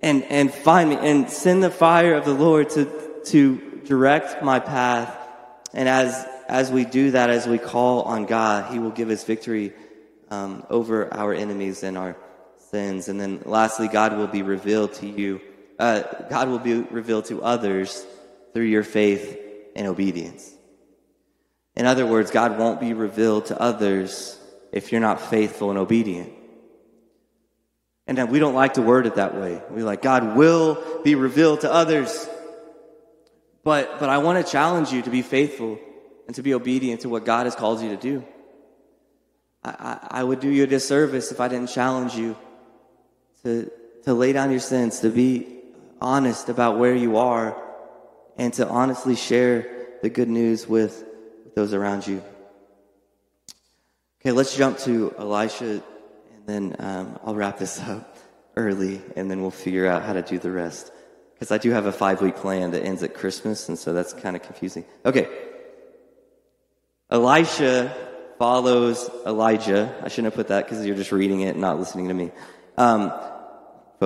and, 0.02 0.23
and 0.23 0.54
find 0.54 0.89
me 0.89 0.95
and 0.95 1.30
send 1.30 1.63
the 1.63 1.69
fire 1.69 2.13
of 2.13 2.23
the 2.23 2.34
Lord 2.34 2.69
to, 2.71 3.19
to 3.26 3.82
direct 3.84 4.41
my 4.41 4.60
path. 4.60 5.13
And 5.73 5.89
as, 5.89 6.26
as 6.47 6.71
we 6.71 6.86
do 6.86 7.12
that, 7.12 7.30
as 7.30 7.45
we 7.45 7.58
call 7.58 8.04
on 8.04 8.26
God, 8.26 8.71
He 8.71 8.80
will 8.80 8.91
give 8.91 9.10
us 9.10 9.26
victory 9.26 9.73
um, 10.32 10.65
over 10.69 11.13
our 11.13 11.34
enemies 11.34 11.84
and 11.84 11.97
our 11.97 12.15
And 12.73 13.19
then 13.19 13.41
lastly, 13.45 13.88
God 13.88 14.17
will 14.17 14.27
be 14.27 14.41
revealed 14.41 14.93
to 14.95 15.07
you. 15.07 15.41
Uh, 15.77 16.01
God 16.29 16.49
will 16.49 16.59
be 16.59 16.75
revealed 16.75 17.25
to 17.25 17.41
others 17.41 18.05
through 18.53 18.65
your 18.65 18.83
faith 18.83 19.38
and 19.75 19.88
obedience. 19.88 20.51
In 21.75 21.86
other 21.86 22.05
words, 22.05 22.31
God 22.31 22.57
won't 22.57 22.79
be 22.79 22.93
revealed 22.93 23.47
to 23.47 23.59
others 23.59 24.39
if 24.71 24.91
you're 24.91 25.01
not 25.01 25.21
faithful 25.21 25.69
and 25.69 25.79
obedient. 25.79 26.31
And 28.05 28.29
we 28.29 28.39
don't 28.39 28.53
like 28.53 28.73
to 28.73 28.81
word 28.81 29.05
it 29.05 29.15
that 29.15 29.36
way. 29.36 29.62
We 29.71 29.83
like, 29.83 30.01
God 30.01 30.36
will 30.36 31.01
be 31.03 31.15
revealed 31.15 31.62
to 31.62 31.71
others. 31.71 32.27
But, 33.63 34.00
but 34.00 34.10
I 34.10 34.17
want 34.17 34.45
to 34.45 34.52
challenge 34.52 34.91
you 34.91 35.02
to 35.04 35.10
be 35.10 35.21
faithful 35.21 35.79
and 36.27 36.35
to 36.35 36.43
be 36.43 36.54
obedient 36.54 37.02
to 37.02 37.10
what 37.10 37.25
God 37.25 37.45
has 37.45 37.56
called 37.56 37.81
you 37.81 37.89
to 37.89 37.98
do. 37.98 38.25
I, 39.63 39.69
I, 39.69 40.08
I 40.19 40.23
would 40.23 40.41
do 40.41 40.50
you 40.50 40.63
a 40.63 40.67
disservice 40.67 41.31
if 41.31 41.39
I 41.39 41.48
didn't 41.48 41.69
challenge 41.69 42.15
you 42.15 42.35
to, 43.44 43.71
to 44.04 44.13
lay 44.13 44.33
down 44.33 44.52
your 44.52 44.60
sins, 44.60 45.00
to 45.02 45.10
be 45.10 45.62
honest 46.02 46.50
about 46.50 46.77
where 46.77 46.96
you 46.96 47.17
are, 47.17 47.62
and 48.37 48.54
to 48.54 48.67
honestly 48.67 49.15
share 49.15 49.87
the 50.02 50.10
good 50.10 50.29
news 50.29 50.67
with, 50.67 51.06
those 51.56 51.73
around 51.73 52.08
you. 52.08 52.23
Okay, 54.21 54.31
let's 54.31 54.56
jump 54.56 54.77
to 54.79 55.13
Elisha, 55.17 55.83
and 56.33 56.46
then 56.46 56.75
um, 56.79 57.19
I'll 57.23 57.35
wrap 57.35 57.60
this 57.60 57.79
up 57.81 58.17
early, 58.56 59.02
and 59.15 59.29
then 59.29 59.41
we'll 59.41 59.52
figure 59.52 59.87
out 59.87 60.04
how 60.04 60.13
to 60.13 60.21
do 60.21 60.39
the 60.39 60.52
rest. 60.52 60.91
Because 61.33 61.52
I 61.52 61.58
do 61.58 61.71
have 61.71 61.85
a 61.85 61.91
five 61.91 62.21
week 62.21 62.37
plan 62.37 62.71
that 62.71 62.83
ends 62.83 63.04
at 63.04 63.13
Christmas, 63.13 63.67
and 63.67 63.77
so 63.77 63.94
that's 63.94 64.13
kind 64.13 64.35
of 64.35 64.41
confusing. 64.41 64.85
Okay. 65.06 65.27
Elisha 67.10 67.96
follows 68.39 69.10
Elijah. 69.25 69.94
I 70.02 70.08
shouldn't 70.08 70.33
have 70.33 70.35
put 70.35 70.48
that 70.48 70.65
because 70.65 70.85
you're 70.85 70.96
just 70.96 71.12
reading 71.12 71.41
it 71.41 71.50
and 71.50 71.62
not 71.62 71.77
listening 71.77 72.08
to 72.08 72.13
me. 72.13 72.31
Um, 72.77 73.12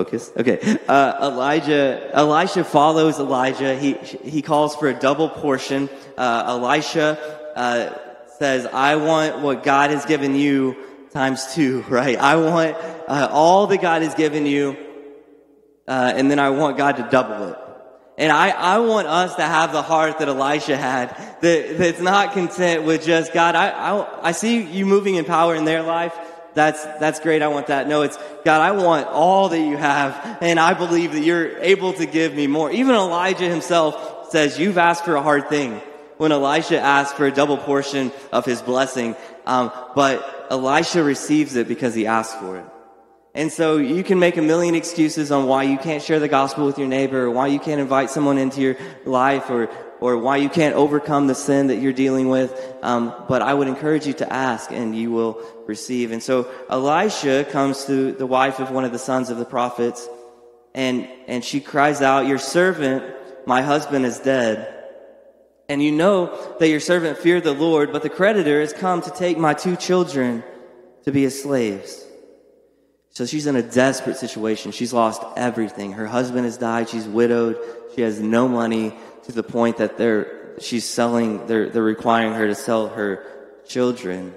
focus. 0.04 0.32
Okay. 0.38 0.78
Uh, 0.88 1.18
Elijah, 1.24 2.12
Elisha 2.14 2.64
follows 2.64 3.18
Elijah. 3.20 3.76
He, 3.76 3.94
he 3.94 4.44
calls 4.44 4.76
for 4.76 4.88
a 4.90 4.94
double 4.94 5.28
portion. 5.28 5.90
Uh, 6.16 6.44
Elisha, 6.50 7.18
uh, 7.56 7.98
says, 8.38 8.68
I 8.68 8.98
want 8.98 9.40
what 9.40 9.64
God 9.64 9.90
has 9.90 10.06
given 10.06 10.36
you 10.36 10.78
times 11.10 11.52
two, 11.56 11.82
right? 11.90 12.16
I 12.16 12.36
want 12.36 12.78
uh, 13.08 13.30
all 13.32 13.66
that 13.68 13.82
God 13.82 14.04
has 14.04 14.14
given 14.14 14.46
you, 14.46 14.78
uh, 15.88 16.14
and 16.16 16.30
then 16.30 16.38
I 16.38 16.52
want 16.52 16.78
God 16.78 16.98
to 16.98 17.08
double 17.10 17.50
it. 17.50 17.58
And 18.20 18.32
I, 18.32 18.50
I 18.50 18.78
want 18.80 19.08
us 19.08 19.34
to 19.36 19.44
have 19.44 19.72
the 19.72 19.82
heart 19.82 20.20
that 20.20 20.28
Elisha 20.28 20.78
had, 20.78 21.10
that, 21.42 21.78
that's 21.80 22.00
not 22.00 22.34
content 22.34 22.84
with 22.84 23.04
just 23.04 23.34
God. 23.34 23.56
I, 23.56 23.70
I, 23.70 24.30
I 24.30 24.32
see 24.32 24.62
you 24.62 24.86
moving 24.86 25.16
in 25.16 25.26
power 25.26 25.56
in 25.56 25.66
their 25.66 25.82
life. 25.82 26.16
That's, 26.58 26.84
that's 27.00 27.20
great. 27.20 27.44
I 27.44 27.50
want 27.50 27.68
that. 27.68 27.88
No, 27.88 28.02
it's 28.02 28.18
God, 28.44 28.62
I 28.62 28.72
want 28.72 29.06
all 29.08 29.50
that 29.50 29.60
you 29.60 29.78
have. 29.78 30.40
And 30.42 30.60
I 30.60 30.74
believe 30.74 31.14
that 31.14 31.22
you're 31.22 31.60
able 31.60 31.94
to 31.94 32.08
give 32.08 32.34
me 32.34 32.48
more. 32.48 32.72
Even 32.72 32.96
Elijah 32.96 33.48
himself 33.48 34.32
says, 34.32 34.58
you've 34.58 34.80
asked 34.80 35.06
for 35.06 35.16
a 35.16 35.22
hard 35.22 35.50
thing 35.50 35.80
when 36.18 36.32
Elisha 36.32 36.80
asked 36.80 37.16
for 37.16 37.28
a 37.28 37.32
double 37.32 37.58
portion 37.58 38.12
of 38.32 38.44
his 38.44 38.64
blessing. 38.64 39.16
Um, 39.46 39.72
but 39.94 40.48
Elisha 40.50 41.04
receives 41.04 41.56
it 41.56 41.68
because 41.68 41.94
he 41.94 42.08
asked 42.08 42.40
for 42.40 42.58
it. 42.58 42.66
And 43.36 43.52
so 43.52 43.78
you 43.78 44.04
can 44.04 44.18
make 44.18 44.38
a 44.38 44.42
million 44.42 44.74
excuses 44.74 45.32
on 45.32 45.46
why 45.46 45.62
you 45.62 45.78
can't 45.78 46.02
share 46.02 46.20
the 46.20 46.28
gospel 46.28 46.66
with 46.66 46.80
your 46.80 46.88
neighbor, 46.88 47.26
or 47.26 47.30
why 47.30 47.48
you 47.48 47.60
can't 47.60 47.80
invite 47.80 48.10
someone 48.10 48.40
into 48.40 48.62
your 48.62 48.78
life, 49.06 49.52
or 49.52 49.70
or 50.00 50.18
why 50.18 50.38
you 50.38 50.50
can't 50.50 50.76
overcome 50.76 51.28
the 51.28 51.36
sin 51.36 51.68
that 51.68 51.78
you're 51.78 51.94
dealing 51.94 52.30
with. 52.30 52.52
Um, 52.82 53.14
but 53.28 53.42
I 53.42 53.54
would 53.54 53.68
encourage 53.68 54.06
you 54.06 54.14
to 54.14 54.32
ask, 54.32 54.72
and 54.72 54.96
you 54.96 55.12
will 55.12 55.42
receive. 55.66 56.12
And 56.12 56.22
so 56.22 56.50
Elisha 56.70 57.46
comes 57.46 57.86
to 57.86 58.12
the 58.12 58.26
wife 58.26 58.60
of 58.60 58.72
one 58.72 58.86
of 58.86 58.92
the 58.92 59.00
sons 59.00 59.30
of 59.30 59.38
the 59.38 59.46
prophets, 59.46 60.08
and 60.74 61.08
and 61.28 61.44
she 61.44 61.60
cries 61.60 62.02
out, 62.02 62.28
"Your 62.28 62.38
servant, 62.38 63.04
my 63.46 63.62
husband, 63.62 64.06
is 64.06 64.20
dead." 64.20 64.74
And 65.70 65.84
you 65.84 65.92
know 65.92 66.38
that 66.60 66.70
your 66.70 66.80
servant 66.80 67.18
feared 67.18 67.44
the 67.44 67.54
Lord, 67.54 67.92
but 67.92 68.02
the 68.02 68.10
creditor 68.10 68.62
has 68.62 68.72
come 68.72 69.02
to 69.02 69.12
take 69.12 69.38
my 69.38 69.54
two 69.54 69.76
children 69.76 70.44
to 71.04 71.12
be 71.12 71.24
his 71.24 71.42
slaves. 71.42 72.06
So 73.10 73.26
she's 73.26 73.48
in 73.48 73.56
a 73.56 73.64
desperate 73.64 74.18
situation. 74.18 74.72
She's 74.72 74.94
lost 74.94 75.24
everything. 75.36 75.94
Her 75.94 76.06
husband 76.06 76.46
has 76.46 76.58
died. 76.58 76.88
She's 76.88 77.08
widowed. 77.08 77.58
She 77.96 78.02
has 78.02 78.20
no 78.20 78.48
money 78.48 78.94
to 79.28 79.32
the 79.32 79.44
point 79.44 79.78
that 79.78 79.98
they're, 79.98 80.56
she's 80.60 80.86
selling, 80.86 81.46
they're, 81.48 81.70
they're 81.70 81.84
requiring 81.84 82.34
her 82.34 82.48
to 82.48 82.56
sell 82.56 82.88
her 82.88 83.26
children. 83.68 84.34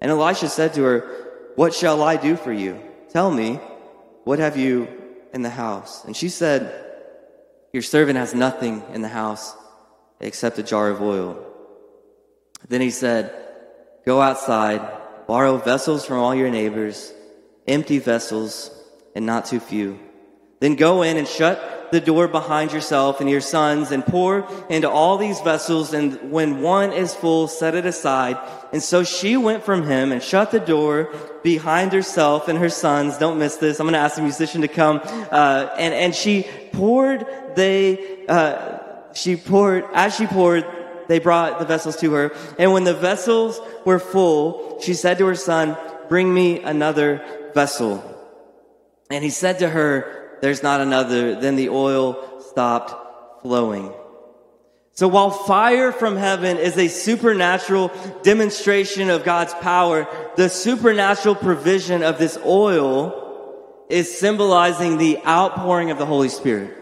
And 0.00 0.10
Elisha 0.10 0.48
said 0.48 0.74
to 0.74 0.82
her, 0.82 1.52
What 1.56 1.74
shall 1.74 2.02
I 2.02 2.16
do 2.16 2.36
for 2.36 2.52
you? 2.52 2.80
Tell 3.10 3.30
me, 3.30 3.56
what 4.24 4.38
have 4.38 4.56
you 4.56 4.88
in 5.34 5.42
the 5.42 5.50
house? 5.50 6.04
And 6.04 6.16
she 6.16 6.28
said, 6.28 6.72
Your 7.72 7.82
servant 7.82 8.18
has 8.18 8.34
nothing 8.34 8.82
in 8.94 9.02
the 9.02 9.08
house 9.08 9.54
except 10.20 10.58
a 10.58 10.62
jar 10.62 10.88
of 10.90 11.02
oil. 11.02 11.44
Then 12.68 12.80
he 12.80 12.90
said, 12.90 13.34
Go 14.06 14.20
outside, 14.20 14.80
borrow 15.26 15.58
vessels 15.58 16.06
from 16.06 16.18
all 16.18 16.34
your 16.34 16.50
neighbors 16.50 17.12
empty 17.66 17.98
vessels 17.98 18.70
and 19.14 19.24
not 19.26 19.46
too 19.46 19.60
few. 19.60 19.98
Then 20.60 20.74
go 20.74 21.02
in 21.02 21.16
and 21.16 21.26
shut 21.26 21.79
the 21.90 22.00
door 22.00 22.28
behind 22.28 22.72
yourself 22.72 23.20
and 23.20 23.28
your 23.28 23.40
sons 23.40 23.90
and 23.90 24.04
pour 24.04 24.48
into 24.68 24.88
all 24.88 25.18
these 25.18 25.40
vessels. 25.40 25.92
And 25.92 26.30
when 26.30 26.60
one 26.62 26.92
is 26.92 27.14
full, 27.14 27.48
set 27.48 27.74
it 27.74 27.86
aside. 27.86 28.38
And 28.72 28.82
so 28.82 29.02
she 29.02 29.36
went 29.36 29.64
from 29.64 29.86
him 29.86 30.12
and 30.12 30.22
shut 30.22 30.50
the 30.50 30.60
door 30.60 31.12
behind 31.42 31.92
herself 31.92 32.48
and 32.48 32.58
her 32.58 32.68
sons. 32.68 33.18
Don't 33.18 33.38
miss 33.38 33.56
this. 33.56 33.80
I'm 33.80 33.86
going 33.86 33.94
to 33.94 33.98
ask 33.98 34.16
the 34.16 34.22
musician 34.22 34.60
to 34.62 34.68
come. 34.68 35.00
Uh, 35.04 35.70
and, 35.78 35.94
and 35.94 36.14
she 36.14 36.46
poured, 36.72 37.26
they, 37.56 38.26
uh, 38.26 38.78
she 39.12 39.36
poured, 39.36 39.84
as 39.92 40.14
she 40.14 40.26
poured, 40.26 40.64
they 41.08 41.18
brought 41.18 41.58
the 41.58 41.64
vessels 41.64 41.96
to 41.96 42.12
her. 42.12 42.32
And 42.58 42.72
when 42.72 42.84
the 42.84 42.94
vessels 42.94 43.60
were 43.84 43.98
full, 43.98 44.78
she 44.80 44.94
said 44.94 45.18
to 45.18 45.26
her 45.26 45.34
son, 45.34 45.76
bring 46.08 46.32
me 46.32 46.60
another 46.60 47.24
vessel. 47.52 48.04
And 49.10 49.24
he 49.24 49.30
said 49.30 49.58
to 49.58 49.68
her, 49.68 50.19
There's 50.40 50.62
not 50.62 50.80
another. 50.80 51.38
Then 51.38 51.56
the 51.56 51.68
oil 51.68 52.40
stopped 52.40 53.42
flowing. 53.42 53.92
So 54.92 55.08
while 55.08 55.30
fire 55.30 55.92
from 55.92 56.16
heaven 56.16 56.58
is 56.58 56.76
a 56.76 56.88
supernatural 56.88 57.90
demonstration 58.22 59.08
of 59.08 59.24
God's 59.24 59.54
power, 59.54 60.06
the 60.36 60.48
supernatural 60.48 61.36
provision 61.36 62.02
of 62.02 62.18
this 62.18 62.38
oil 62.44 63.86
is 63.88 64.18
symbolizing 64.18 64.98
the 64.98 65.18
outpouring 65.26 65.90
of 65.90 65.98
the 65.98 66.06
Holy 66.06 66.28
Spirit. 66.28 66.76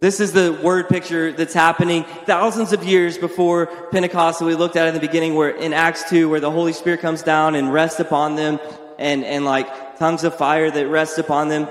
This 0.00 0.20
is 0.20 0.32
the 0.32 0.52
word 0.62 0.88
picture 0.88 1.32
that's 1.32 1.54
happening 1.54 2.04
thousands 2.26 2.72
of 2.72 2.84
years 2.84 3.16
before 3.16 3.66
Pentecost 3.90 4.40
that 4.40 4.44
we 4.44 4.54
looked 4.54 4.76
at 4.76 4.88
in 4.88 4.94
the 4.94 5.00
beginning 5.00 5.34
where 5.34 5.50
in 5.50 5.72
Acts 5.72 6.08
2 6.10 6.28
where 6.28 6.40
the 6.40 6.50
Holy 6.50 6.74
Spirit 6.74 7.00
comes 7.00 7.22
down 7.22 7.54
and 7.54 7.72
rests 7.72 7.98
upon 7.98 8.34
them 8.34 8.60
and, 8.98 9.24
and 9.24 9.44
like 9.44 9.98
tongues 9.98 10.24
of 10.24 10.36
fire 10.36 10.70
that 10.70 10.86
rest 10.88 11.18
upon 11.18 11.48
them. 11.48 11.66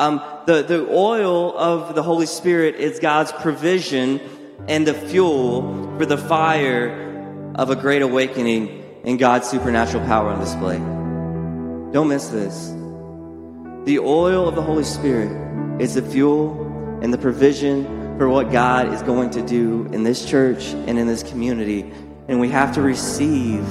Um, 0.00 0.22
the, 0.46 0.62
the 0.62 0.88
oil 0.90 1.54
of 1.58 1.94
the 1.94 2.02
Holy 2.02 2.24
Spirit 2.24 2.76
is 2.76 2.98
God's 3.00 3.32
provision 3.32 4.18
and 4.66 4.86
the 4.86 4.94
fuel 4.94 5.98
for 5.98 6.06
the 6.06 6.16
fire 6.16 7.52
of 7.54 7.68
a 7.68 7.76
great 7.76 8.00
awakening 8.00 8.82
and 9.04 9.18
God's 9.18 9.46
supernatural 9.46 10.02
power 10.06 10.30
on 10.30 10.40
display. 10.40 10.78
Don't 11.92 12.08
miss 12.08 12.28
this. 12.28 12.68
The 13.84 13.98
oil 13.98 14.48
of 14.48 14.54
the 14.54 14.62
Holy 14.62 14.84
Spirit 14.84 15.82
is 15.82 15.96
the 15.96 16.02
fuel 16.02 16.98
and 17.02 17.12
the 17.12 17.18
provision 17.18 18.16
for 18.16 18.26
what 18.26 18.50
God 18.50 18.94
is 18.94 19.02
going 19.02 19.28
to 19.32 19.42
do 19.46 19.86
in 19.92 20.02
this 20.02 20.24
church 20.24 20.68
and 20.68 20.98
in 20.98 21.08
this 21.08 21.22
community. 21.22 21.92
And 22.26 22.40
we 22.40 22.48
have 22.48 22.74
to 22.76 22.80
receive 22.80 23.66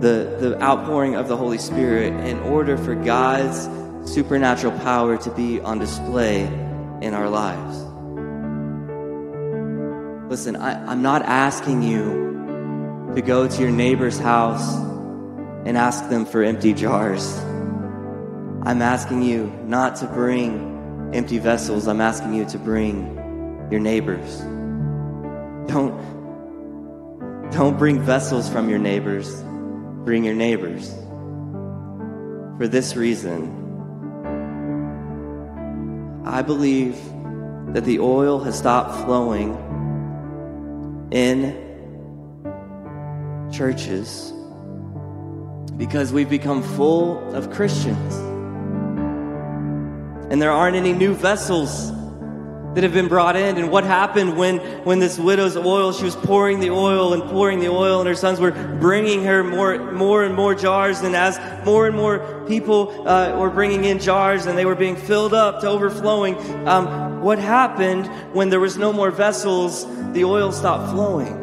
the, 0.00 0.36
the 0.38 0.58
outpouring 0.62 1.16
of 1.16 1.26
the 1.26 1.36
Holy 1.36 1.58
Spirit 1.58 2.12
in 2.24 2.38
order 2.38 2.76
for 2.76 2.94
God's 2.94 3.66
supernatural 4.04 4.78
power 4.80 5.16
to 5.16 5.30
be 5.30 5.60
on 5.60 5.78
display 5.78 6.42
in 7.00 7.14
our 7.14 7.28
lives. 7.28 7.78
Listen, 10.30 10.56
I, 10.56 10.84
I'm 10.90 11.02
not 11.02 11.22
asking 11.22 11.82
you 11.82 13.12
to 13.14 13.22
go 13.22 13.46
to 13.46 13.60
your 13.60 13.70
neighbor's 13.70 14.18
house 14.18 14.74
and 15.64 15.76
ask 15.76 16.08
them 16.08 16.24
for 16.24 16.42
empty 16.42 16.72
jars. 16.72 17.38
I'm 18.64 18.80
asking 18.82 19.22
you 19.22 19.52
not 19.64 19.96
to 19.96 20.06
bring 20.06 21.10
empty 21.14 21.38
vessels. 21.38 21.88
I'm 21.88 22.00
asking 22.00 22.34
you 22.34 22.44
to 22.46 22.58
bring 22.58 23.16
your 23.70 23.80
neighbors. 23.80 24.38
Don't, 25.68 25.92
don't 27.52 27.78
bring 27.78 28.00
vessels 28.00 28.48
from 28.48 28.68
your 28.68 28.78
neighbors 28.78 29.42
bring 30.04 30.24
your 30.24 30.34
neighbors. 30.34 30.90
For 32.58 32.68
this 32.68 32.96
reason, 32.96 33.61
I 36.24 36.42
believe 36.42 36.96
that 37.74 37.84
the 37.84 37.98
oil 38.00 38.38
has 38.40 38.56
stopped 38.56 39.04
flowing 39.04 39.56
in 41.10 41.60
churches 43.52 44.32
because 45.76 46.12
we've 46.12 46.30
become 46.30 46.62
full 46.62 47.18
of 47.34 47.50
Christians. 47.50 48.14
And 50.30 50.40
there 50.40 50.50
aren't 50.50 50.76
any 50.76 50.92
new 50.92 51.14
vessels 51.14 51.92
that 52.74 52.84
have 52.84 52.92
been 52.92 53.08
brought 53.08 53.36
in. 53.36 53.58
And 53.58 53.70
what 53.70 53.84
happened 53.84 54.36
when, 54.36 54.58
when 54.84 54.98
this 54.98 55.18
widow's 55.18 55.56
oil, 55.56 55.92
she 55.92 56.04
was 56.04 56.16
pouring 56.16 56.60
the 56.60 56.70
oil 56.70 57.12
and 57.12 57.22
pouring 57.24 57.60
the 57.60 57.68
oil, 57.68 58.00
and 58.00 58.08
her 58.08 58.14
sons 58.14 58.40
were 58.40 58.52
bringing 58.80 59.24
her 59.24 59.44
more, 59.44 59.92
more 59.92 60.24
and 60.24 60.34
more 60.34 60.54
jars. 60.54 61.00
And 61.02 61.14
as 61.14 61.38
more 61.64 61.86
and 61.86 61.96
more 61.96 62.44
people 62.48 63.06
uh, 63.06 63.38
were 63.38 63.50
bringing 63.50 63.84
in 63.84 63.98
jars 63.98 64.46
and 64.46 64.56
they 64.56 64.64
were 64.64 64.74
being 64.74 64.96
filled 64.96 65.34
up 65.34 65.60
to 65.60 65.68
overflowing, 65.68 66.36
um, 66.66 67.20
what 67.22 67.38
happened 67.38 68.06
when 68.34 68.48
there 68.48 68.60
was 68.60 68.76
no 68.76 68.92
more 68.92 69.10
vessels? 69.10 69.86
The 70.12 70.24
oil 70.24 70.52
stopped 70.52 70.90
flowing. 70.92 71.42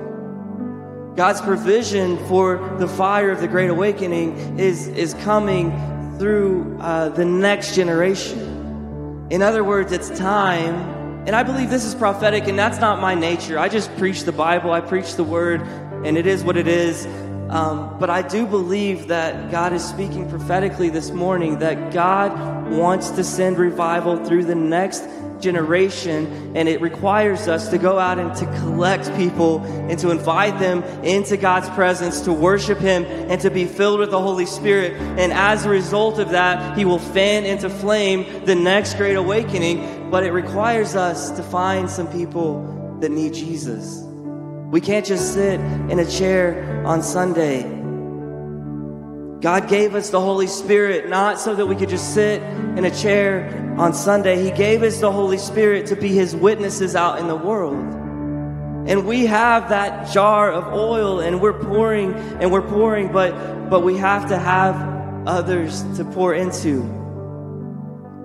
God's 1.15 1.41
provision 1.41 2.17
for 2.27 2.75
the 2.79 2.87
fire 2.87 3.29
of 3.29 3.41
the 3.41 3.47
Great 3.47 3.69
Awakening 3.69 4.59
is, 4.59 4.87
is 4.87 5.13
coming 5.15 5.71
through 6.17 6.77
uh, 6.79 7.09
the 7.09 7.25
next 7.25 7.75
generation. 7.75 9.27
In 9.29 9.41
other 9.41 9.63
words, 9.63 9.91
it's 9.91 10.09
time, 10.17 10.98
and 11.25 11.35
I 11.35 11.43
believe 11.43 11.69
this 11.69 11.85
is 11.85 11.95
prophetic, 11.95 12.47
and 12.47 12.57
that's 12.57 12.79
not 12.79 12.99
my 12.99 13.15
nature. 13.15 13.59
I 13.59 13.69
just 13.69 13.95
preach 13.97 14.23
the 14.23 14.31
Bible, 14.31 14.71
I 14.71 14.81
preach 14.81 15.15
the 15.15 15.23
word, 15.23 15.61
and 16.05 16.17
it 16.17 16.25
is 16.25 16.43
what 16.43 16.57
it 16.57 16.67
is. 16.67 17.05
Um, 17.49 17.97
but 17.99 18.09
I 18.11 18.21
do 18.21 18.45
believe 18.45 19.07
that 19.07 19.49
God 19.49 19.73
is 19.73 19.83
speaking 19.83 20.29
prophetically 20.29 20.89
this 20.89 21.09
morning, 21.09 21.59
that 21.59 21.91
God 21.91 22.71
wants 22.71 23.09
to 23.11 23.23
send 23.23 23.57
revival 23.57 24.23
through 24.23 24.45
the 24.45 24.55
next 24.55 25.03
generation, 25.41 26.55
and 26.55 26.69
it 26.69 26.81
requires 26.81 27.47
us 27.47 27.69
to 27.69 27.77
go 27.77 27.97
out 27.97 28.19
and 28.19 28.35
to 28.35 28.45
collect 28.59 29.15
people 29.15 29.63
and 29.89 29.97
to 29.99 30.11
invite 30.11 30.59
them 30.59 30.83
into 31.03 31.37
God's 31.37 31.69
presence, 31.69 32.21
to 32.21 32.33
worship 32.33 32.77
Him, 32.77 33.05
and 33.05 33.41
to 33.41 33.49
be 33.49 33.65
filled 33.65 33.99
with 33.99 34.11
the 34.11 34.21
Holy 34.21 34.45
Spirit. 34.45 34.93
And 34.93 35.31
as 35.31 35.65
a 35.65 35.69
result 35.69 36.19
of 36.19 36.31
that, 36.31 36.77
He 36.77 36.85
will 36.85 36.99
fan 36.99 37.45
into 37.45 37.69
flame 37.69 38.45
the 38.45 38.55
next 38.55 38.95
great 38.95 39.15
awakening. 39.15 39.98
But 40.09 40.23
it 40.23 40.31
requires 40.31 40.95
us 40.95 41.31
to 41.31 41.43
find 41.43 41.89
some 41.89 42.11
people 42.11 42.97
that 42.99 43.09
need 43.09 43.33
Jesus. 43.33 44.03
We 44.71 44.81
can't 44.81 45.05
just 45.05 45.33
sit 45.33 45.59
in 45.59 45.99
a 45.99 46.09
chair 46.09 46.83
on 46.85 47.01
Sunday. 47.01 47.63
God 49.41 49.69
gave 49.69 49.95
us 49.95 50.09
the 50.09 50.19
Holy 50.19 50.47
Spirit 50.47 51.09
not 51.09 51.39
so 51.39 51.55
that 51.55 51.65
we 51.65 51.75
could 51.75 51.89
just 51.89 52.13
sit 52.13 52.41
in 52.41 52.85
a 52.85 52.91
chair 52.91 53.75
on 53.77 53.93
Sunday. 53.93 54.43
He 54.43 54.51
gave 54.51 54.83
us 54.83 54.99
the 54.99 55.11
Holy 55.11 55.37
Spirit 55.37 55.87
to 55.87 55.95
be 55.95 56.09
His 56.09 56.35
witnesses 56.35 56.95
out 56.95 57.19
in 57.19 57.27
the 57.27 57.35
world. 57.35 57.77
And 58.87 59.05
we 59.05 59.27
have 59.27 59.69
that 59.69 60.11
jar 60.11 60.51
of 60.51 60.73
oil 60.73 61.19
and 61.19 61.41
we're 61.41 61.53
pouring 61.53 62.13
and 62.13 62.51
we're 62.51 62.67
pouring, 62.67 63.11
but, 63.11 63.69
but 63.69 63.81
we 63.81 63.97
have 63.97 64.27
to 64.29 64.37
have 64.37 64.75
others 65.27 65.83
to 65.97 66.03
pour 66.03 66.33
into. 66.33 66.98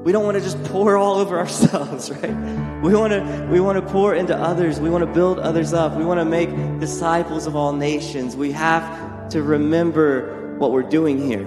We 0.05 0.12
don't 0.12 0.22
want 0.22 0.36
to 0.36 0.42
just 0.42 0.62
pour 0.64 0.98
all 0.98 1.14
over 1.14 1.38
ourselves, 1.44 2.11
right? 2.11 2.82
We 2.82 2.94
want 2.94 3.14
to 3.14 3.48
we 3.50 3.59
want 3.59 3.84
to 3.84 3.92
pour 3.92 4.14
into 4.14 4.36
others. 4.36 4.78
We 4.78 4.90
want 4.90 5.02
to 5.02 5.11
build 5.11 5.38
others 5.38 5.72
up. 5.72 5.96
We 5.96 6.05
want 6.05 6.20
to 6.20 6.26
make 6.26 6.50
disciples 6.78 7.46
of 7.46 7.57
all 7.57 7.72
nations. 7.72 8.36
We 8.36 8.52
have 8.52 9.30
to 9.30 9.42
remember 9.42 10.57
what 10.59 10.72
we're 10.72 10.82
doing 10.82 11.18
here. 11.18 11.44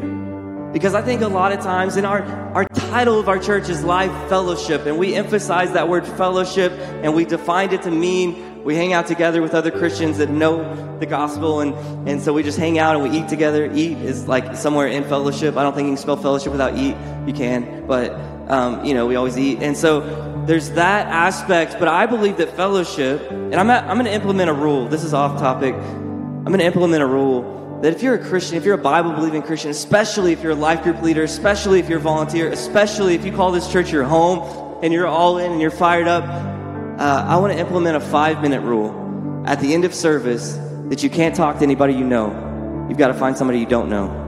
Because 0.74 0.96
I 0.96 1.02
think 1.04 1.22
a 1.22 1.28
lot 1.28 1.52
of 1.52 1.60
times 1.60 1.98
in 1.98 2.06
our 2.06 2.24
our 2.56 2.66
title 2.66 3.20
of 3.20 3.30
our 3.30 3.38
church 3.38 3.70
is 3.70 3.84
life 3.84 4.12
fellowship 4.28 4.88
and 4.88 4.98
we 4.98 5.14
emphasize 5.14 5.74
that 5.74 5.88
word 5.88 6.08
fellowship 6.08 6.72
and 7.04 7.14
we 7.14 7.26
defined 7.26 7.74
it 7.74 7.84
to 7.84 7.92
mean 7.92 8.64
we 8.64 8.76
hang 8.76 8.92
out 8.92 9.06
together 9.08 9.42
with 9.42 9.54
other 9.54 9.72
Christians 9.72 10.18
that 10.18 10.30
know 10.30 10.98
the 11.00 11.06
gospel 11.06 11.62
and, 11.62 11.74
and 12.10 12.22
so 12.22 12.34
we 12.34 12.44
just 12.44 12.58
hang 12.58 12.80
out 12.80 12.96
and 12.96 13.04
we 13.10 13.18
eat 13.18 13.30
together. 13.30 13.72
Eat 13.72 13.98
is 14.00 14.28
like 14.28 14.56
somewhere 14.58 14.88
in 14.88 15.04
fellowship. 15.04 15.56
I 15.56 15.64
don't 15.64 15.76
think 15.76 15.86
you 15.86 15.92
can 15.92 16.02
spell 16.02 16.18
fellowship 16.18 16.52
without 16.52 16.76
eat. 16.76 16.98
You 17.26 17.34
can, 17.34 17.86
but 17.88 18.37
um, 18.50 18.86
you 18.86 18.94
know, 18.94 19.06
we 19.06 19.16
always 19.16 19.38
eat. 19.38 19.62
And 19.62 19.76
so 19.76 20.02
there's 20.46 20.72
that 20.72 21.08
aspect, 21.08 21.78
but 21.80 21.88
I 21.88 22.06
believe 22.06 22.38
that 22.38 22.56
fellowship, 22.56 23.30
and 23.30 23.56
I'm, 23.56 23.70
at, 23.70 23.84
I'm 23.84 23.98
going 23.98 24.06
to 24.06 24.14
implement 24.14 24.50
a 24.50 24.54
rule. 24.54 24.88
This 24.88 25.04
is 25.04 25.14
off 25.14 25.40
topic. 25.40 25.74
I'm 25.74 26.46
going 26.46 26.60
to 26.60 26.66
implement 26.66 27.04
a 27.04 27.08
rule 27.08 27.80
that 27.82 27.94
if 27.94 28.02
you're 28.02 28.16
a 28.16 28.24
Christian, 28.24 28.58
if 28.58 28.64
you're 28.64 28.76
a 28.76 28.78
Bible 28.78 29.12
believing 29.12 29.42
Christian, 29.42 29.70
especially 29.70 30.32
if 30.32 30.42
you're 30.42 30.54
a 30.54 30.56
life 30.56 30.84
group 30.84 31.02
leader, 31.02 31.24
especially 31.24 31.80
if 31.80 31.90
you're 31.90 32.00
a 32.00 32.02
volunteer, 32.02 32.50
especially 32.52 33.16
if 33.16 33.26
you 33.26 33.32
call 33.32 33.52
this 33.52 33.72
church 33.72 33.92
your 33.92 34.06
home 34.06 34.80
and 34.82 34.94
you're 34.94 35.08
all 35.08 35.38
in 35.38 35.52
and 35.52 35.62
you're 35.62 35.70
fired 35.70 36.08
up, 36.08 36.24
uh, 36.24 37.26
I 37.28 37.36
want 37.38 37.54
to 37.54 37.60
implement 37.60 37.98
a 37.98 38.00
five 38.00 38.42
minute 38.42 38.62
rule 38.62 39.44
at 39.46 39.60
the 39.60 39.74
end 39.74 39.86
of 39.86 39.94
service 39.94 40.58
that 40.90 41.04
you 41.04 41.10
can't 41.10 41.36
talk 41.36 41.58
to 41.58 41.64
anybody 41.64 41.94
you 41.94 42.06
know. 42.06 42.86
You've 42.90 42.98
got 42.98 43.10
to 43.10 43.14
find 43.14 43.38
somebody 43.38 43.60
you 43.60 43.66
don't 43.66 43.90
know 43.90 44.27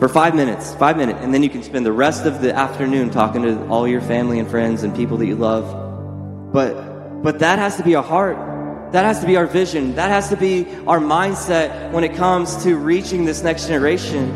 for 0.00 0.08
five 0.08 0.34
minutes, 0.34 0.74
five 0.76 0.96
minutes, 0.96 1.18
and 1.20 1.32
then 1.32 1.42
you 1.42 1.50
can 1.50 1.62
spend 1.62 1.84
the 1.84 1.92
rest 1.92 2.24
of 2.24 2.40
the 2.40 2.54
afternoon 2.54 3.10
talking 3.10 3.42
to 3.42 3.66
all 3.68 3.86
your 3.86 4.00
family 4.00 4.38
and 4.38 4.50
friends 4.50 4.82
and 4.82 4.96
people 4.96 5.18
that 5.18 5.26
you 5.26 5.36
love. 5.36 6.52
But, 6.54 7.22
but 7.22 7.38
that 7.40 7.58
has 7.58 7.76
to 7.76 7.82
be 7.84 7.94
our 7.94 8.02
heart. 8.02 8.92
That 8.92 9.04
has 9.04 9.20
to 9.20 9.26
be 9.26 9.36
our 9.36 9.46
vision. 9.46 9.94
That 9.96 10.10
has 10.10 10.30
to 10.30 10.36
be 10.36 10.64
our 10.86 11.00
mindset 11.00 11.92
when 11.92 12.02
it 12.02 12.16
comes 12.16 12.62
to 12.64 12.76
reaching 12.76 13.26
this 13.26 13.42
next 13.42 13.66
generation. 13.66 14.30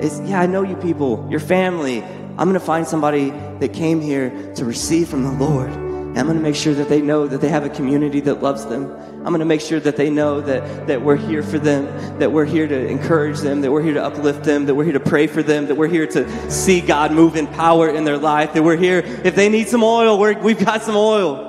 Is 0.00 0.20
yeah, 0.20 0.40
I 0.40 0.46
know 0.46 0.62
you 0.62 0.76
people, 0.76 1.26
your 1.28 1.40
family. 1.40 2.04
I'm 2.38 2.52
to 2.52 2.60
find 2.60 2.86
somebody 2.86 3.30
that 3.58 3.74
came 3.74 4.00
here 4.00 4.54
to 4.54 4.64
receive 4.64 5.08
from 5.08 5.24
the 5.24 5.32
Lord. 5.32 5.89
I'm 6.16 6.26
going 6.26 6.36
to 6.36 6.42
make 6.42 6.56
sure 6.56 6.74
that 6.74 6.88
they 6.88 7.00
know 7.00 7.28
that 7.28 7.40
they 7.40 7.48
have 7.48 7.64
a 7.64 7.68
community 7.68 8.18
that 8.20 8.42
loves 8.42 8.66
them. 8.66 8.90
I'm 9.18 9.26
going 9.26 9.38
to 9.38 9.44
make 9.44 9.60
sure 9.60 9.78
that 9.78 9.96
they 9.96 10.10
know 10.10 10.40
that, 10.40 10.88
that 10.88 11.02
we're 11.02 11.16
here 11.16 11.42
for 11.42 11.58
them, 11.58 12.18
that 12.18 12.32
we're 12.32 12.44
here 12.44 12.66
to 12.66 12.86
encourage 12.88 13.38
them, 13.38 13.60
that 13.60 13.70
we're 13.70 13.82
here 13.82 13.94
to 13.94 14.02
uplift 14.02 14.42
them, 14.42 14.66
that 14.66 14.74
we're 14.74 14.84
here 14.84 14.94
to 14.94 15.00
pray 15.00 15.28
for 15.28 15.40
them, 15.42 15.66
that 15.66 15.76
we're 15.76 15.88
here 15.88 16.08
to 16.08 16.50
see 16.50 16.80
God 16.80 17.12
move 17.12 17.36
in 17.36 17.46
power 17.46 17.88
in 17.88 18.04
their 18.04 18.18
life, 18.18 18.54
that 18.54 18.62
we're 18.62 18.76
here. 18.76 18.98
If 18.98 19.36
they 19.36 19.48
need 19.48 19.68
some 19.68 19.84
oil, 19.84 20.18
we 20.18 20.34
we've 20.34 20.64
got 20.64 20.82
some 20.82 20.96
oil. 20.96 21.46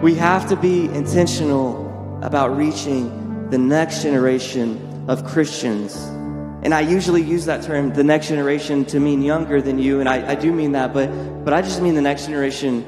We 0.00 0.14
have 0.14 0.48
to 0.50 0.56
be 0.56 0.84
intentional 0.84 2.20
about 2.22 2.56
reaching 2.56 3.50
the 3.50 3.58
next 3.58 4.02
generation 4.02 5.06
of 5.08 5.24
Christians. 5.24 5.96
And 6.64 6.72
I 6.72 6.80
usually 6.80 7.22
use 7.22 7.44
that 7.44 7.62
term, 7.62 7.92
the 7.92 8.02
next 8.02 8.28
generation, 8.28 8.86
to 8.86 8.98
mean 8.98 9.20
younger 9.20 9.60
than 9.60 9.78
you, 9.78 10.00
and 10.00 10.08
I, 10.08 10.30
I 10.30 10.34
do 10.34 10.50
mean 10.50 10.72
that, 10.72 10.94
but, 10.94 11.08
but 11.44 11.52
I 11.52 11.60
just 11.60 11.82
mean 11.82 11.94
the 11.94 12.00
next 12.00 12.24
generation 12.24 12.84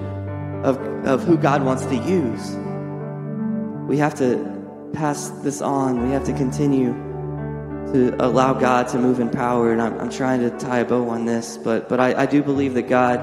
of, 0.64 0.79
of 1.07 1.22
who 1.24 1.37
God 1.37 1.62
wants 1.62 1.85
to 1.85 1.95
use. 1.95 2.57
We 3.87 3.99
have 3.99 4.14
to 4.14 4.91
pass 4.95 5.29
this 5.43 5.61
on. 5.61 6.07
We 6.07 6.12
have 6.12 6.24
to 6.24 6.33
continue 6.33 6.93
to 7.93 8.16
allow 8.18 8.55
God 8.55 8.89
to 8.89 8.99
move 8.99 9.20
in 9.20 9.29
power. 9.29 9.72
And 9.72 9.83
I'm, 9.83 10.01
I'm 10.01 10.11
trying 10.11 10.41
to 10.41 10.51
tie 10.59 10.79
a 10.79 10.85
bow 10.85 11.11
on 11.11 11.27
this, 11.27 11.59
but, 11.59 11.89
but 11.89 12.01
I, 12.01 12.22
I 12.22 12.27
do 12.27 12.43
believe 12.43 12.72
that 12.74 12.89
God 12.89 13.20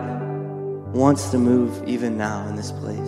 wants 0.94 1.32
to 1.32 1.40
move 1.40 1.84
even 1.88 2.16
now 2.16 2.48
in 2.48 2.56
this 2.56 2.72
place. 2.72 3.00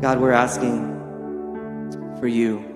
God, 0.00 0.20
we're 0.20 0.32
asking 0.32 0.90
for 2.18 2.26
you 2.26 2.73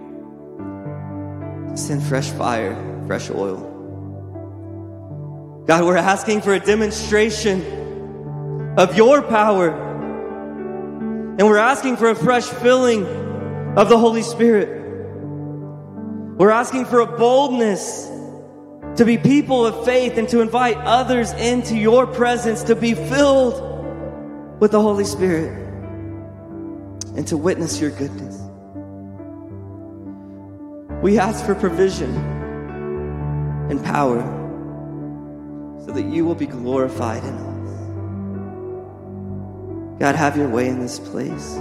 Send 1.74 2.02
fresh 2.02 2.30
fire, 2.30 2.74
fresh 3.06 3.30
oil. 3.30 3.64
God, 5.66 5.84
we're 5.84 5.96
asking 5.96 6.40
for 6.40 6.54
a 6.54 6.60
demonstration 6.60 8.74
of 8.78 8.96
your 8.96 9.22
power. 9.22 9.86
And 11.38 11.42
we're 11.42 11.58
asking 11.58 11.98
for 11.98 12.10
a 12.10 12.14
fresh 12.14 12.46
filling 12.46 13.06
of 13.76 13.88
the 13.88 13.98
Holy 13.98 14.22
Spirit. 14.22 14.68
We're 16.38 16.50
asking 16.50 16.86
for 16.86 17.00
a 17.00 17.06
boldness 17.06 18.08
to 18.96 19.04
be 19.04 19.18
people 19.18 19.66
of 19.66 19.84
faith 19.84 20.18
and 20.18 20.28
to 20.28 20.40
invite 20.40 20.76
others 20.78 21.32
into 21.32 21.76
your 21.76 22.06
presence 22.06 22.64
to 22.64 22.74
be 22.74 22.94
filled 22.94 24.60
with 24.60 24.72
the 24.72 24.80
Holy 24.80 25.04
Spirit 25.04 25.52
and 27.16 27.26
to 27.28 27.36
witness 27.36 27.80
your 27.80 27.90
goodness. 27.90 28.27
We 31.02 31.18
ask 31.18 31.44
for 31.46 31.54
provision 31.54 32.14
and 33.70 33.84
power 33.84 34.20
so 35.86 35.92
that 35.92 36.02
you 36.02 36.24
will 36.24 36.34
be 36.34 36.46
glorified 36.46 37.22
in 37.22 37.34
us. 37.34 37.58
God, 40.00 40.16
have 40.16 40.36
your 40.36 40.48
way 40.48 40.68
in 40.68 40.80
this 40.80 40.98
place. 40.98 41.56